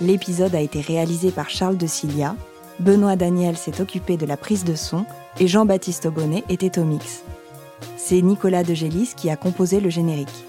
L'épisode 0.00 0.54
a 0.54 0.60
été 0.60 0.80
réalisé 0.80 1.30
par 1.30 1.50
Charles 1.50 1.76
de 1.76 1.86
Cilia. 1.86 2.34
Benoît 2.80 3.16
Daniel 3.16 3.58
s'est 3.58 3.82
occupé 3.82 4.16
de 4.16 4.24
la 4.24 4.38
prise 4.38 4.64
de 4.64 4.74
son 4.74 5.04
et 5.40 5.46
Jean-Baptiste 5.46 6.06
Aubonnet 6.06 6.44
était 6.48 6.78
au 6.78 6.84
mix. 6.84 7.22
C'est 7.96 8.20
Nicolas 8.22 8.64
de 8.64 8.74
Gélis 8.74 9.14
qui 9.16 9.30
a 9.30 9.36
composé 9.36 9.80
le 9.80 9.90
générique. 9.90 10.44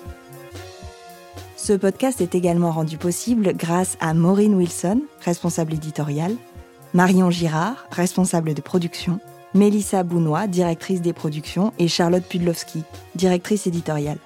Ce 1.56 1.74
podcast 1.74 2.22
est 2.22 2.36
également 2.36 2.72
rendu 2.72 2.98
possible 2.98 3.54
grâce 3.56 3.98
à 4.00 4.14
Maureen 4.14 4.54
Wilson, 4.54 5.02
responsable 5.22 5.74
éditoriale, 5.74 6.36
Marion 6.94 7.32
Girard, 7.32 7.88
responsable 7.92 8.54
de 8.54 8.62
production, 8.62 9.20
Mélissa 9.56 10.04
Bounois, 10.04 10.48
directrice 10.48 11.02
des 11.02 11.14
productions, 11.14 11.74
et 11.80 11.88
Charlotte 11.88 12.24
Pudlowski, 12.24 12.84
directrice 13.16 13.68
éditoriale. 13.68 14.20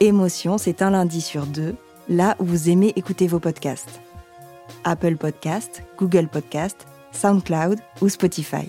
Émotion, 0.00 0.58
c'est 0.58 0.82
un 0.82 0.90
lundi 0.90 1.22
sur 1.22 1.46
deux, 1.46 1.74
là 2.08 2.36
où 2.38 2.44
vous 2.44 2.70
aimez 2.70 2.92
écouter 2.94 3.26
vos 3.26 3.40
podcasts. 3.40 4.00
Apple 4.84 5.16
Podcast, 5.16 5.82
Google 5.98 6.28
Podcast, 6.28 6.86
SoundCloud 7.12 7.80
ou 8.00 8.08
Spotify. 8.08 8.68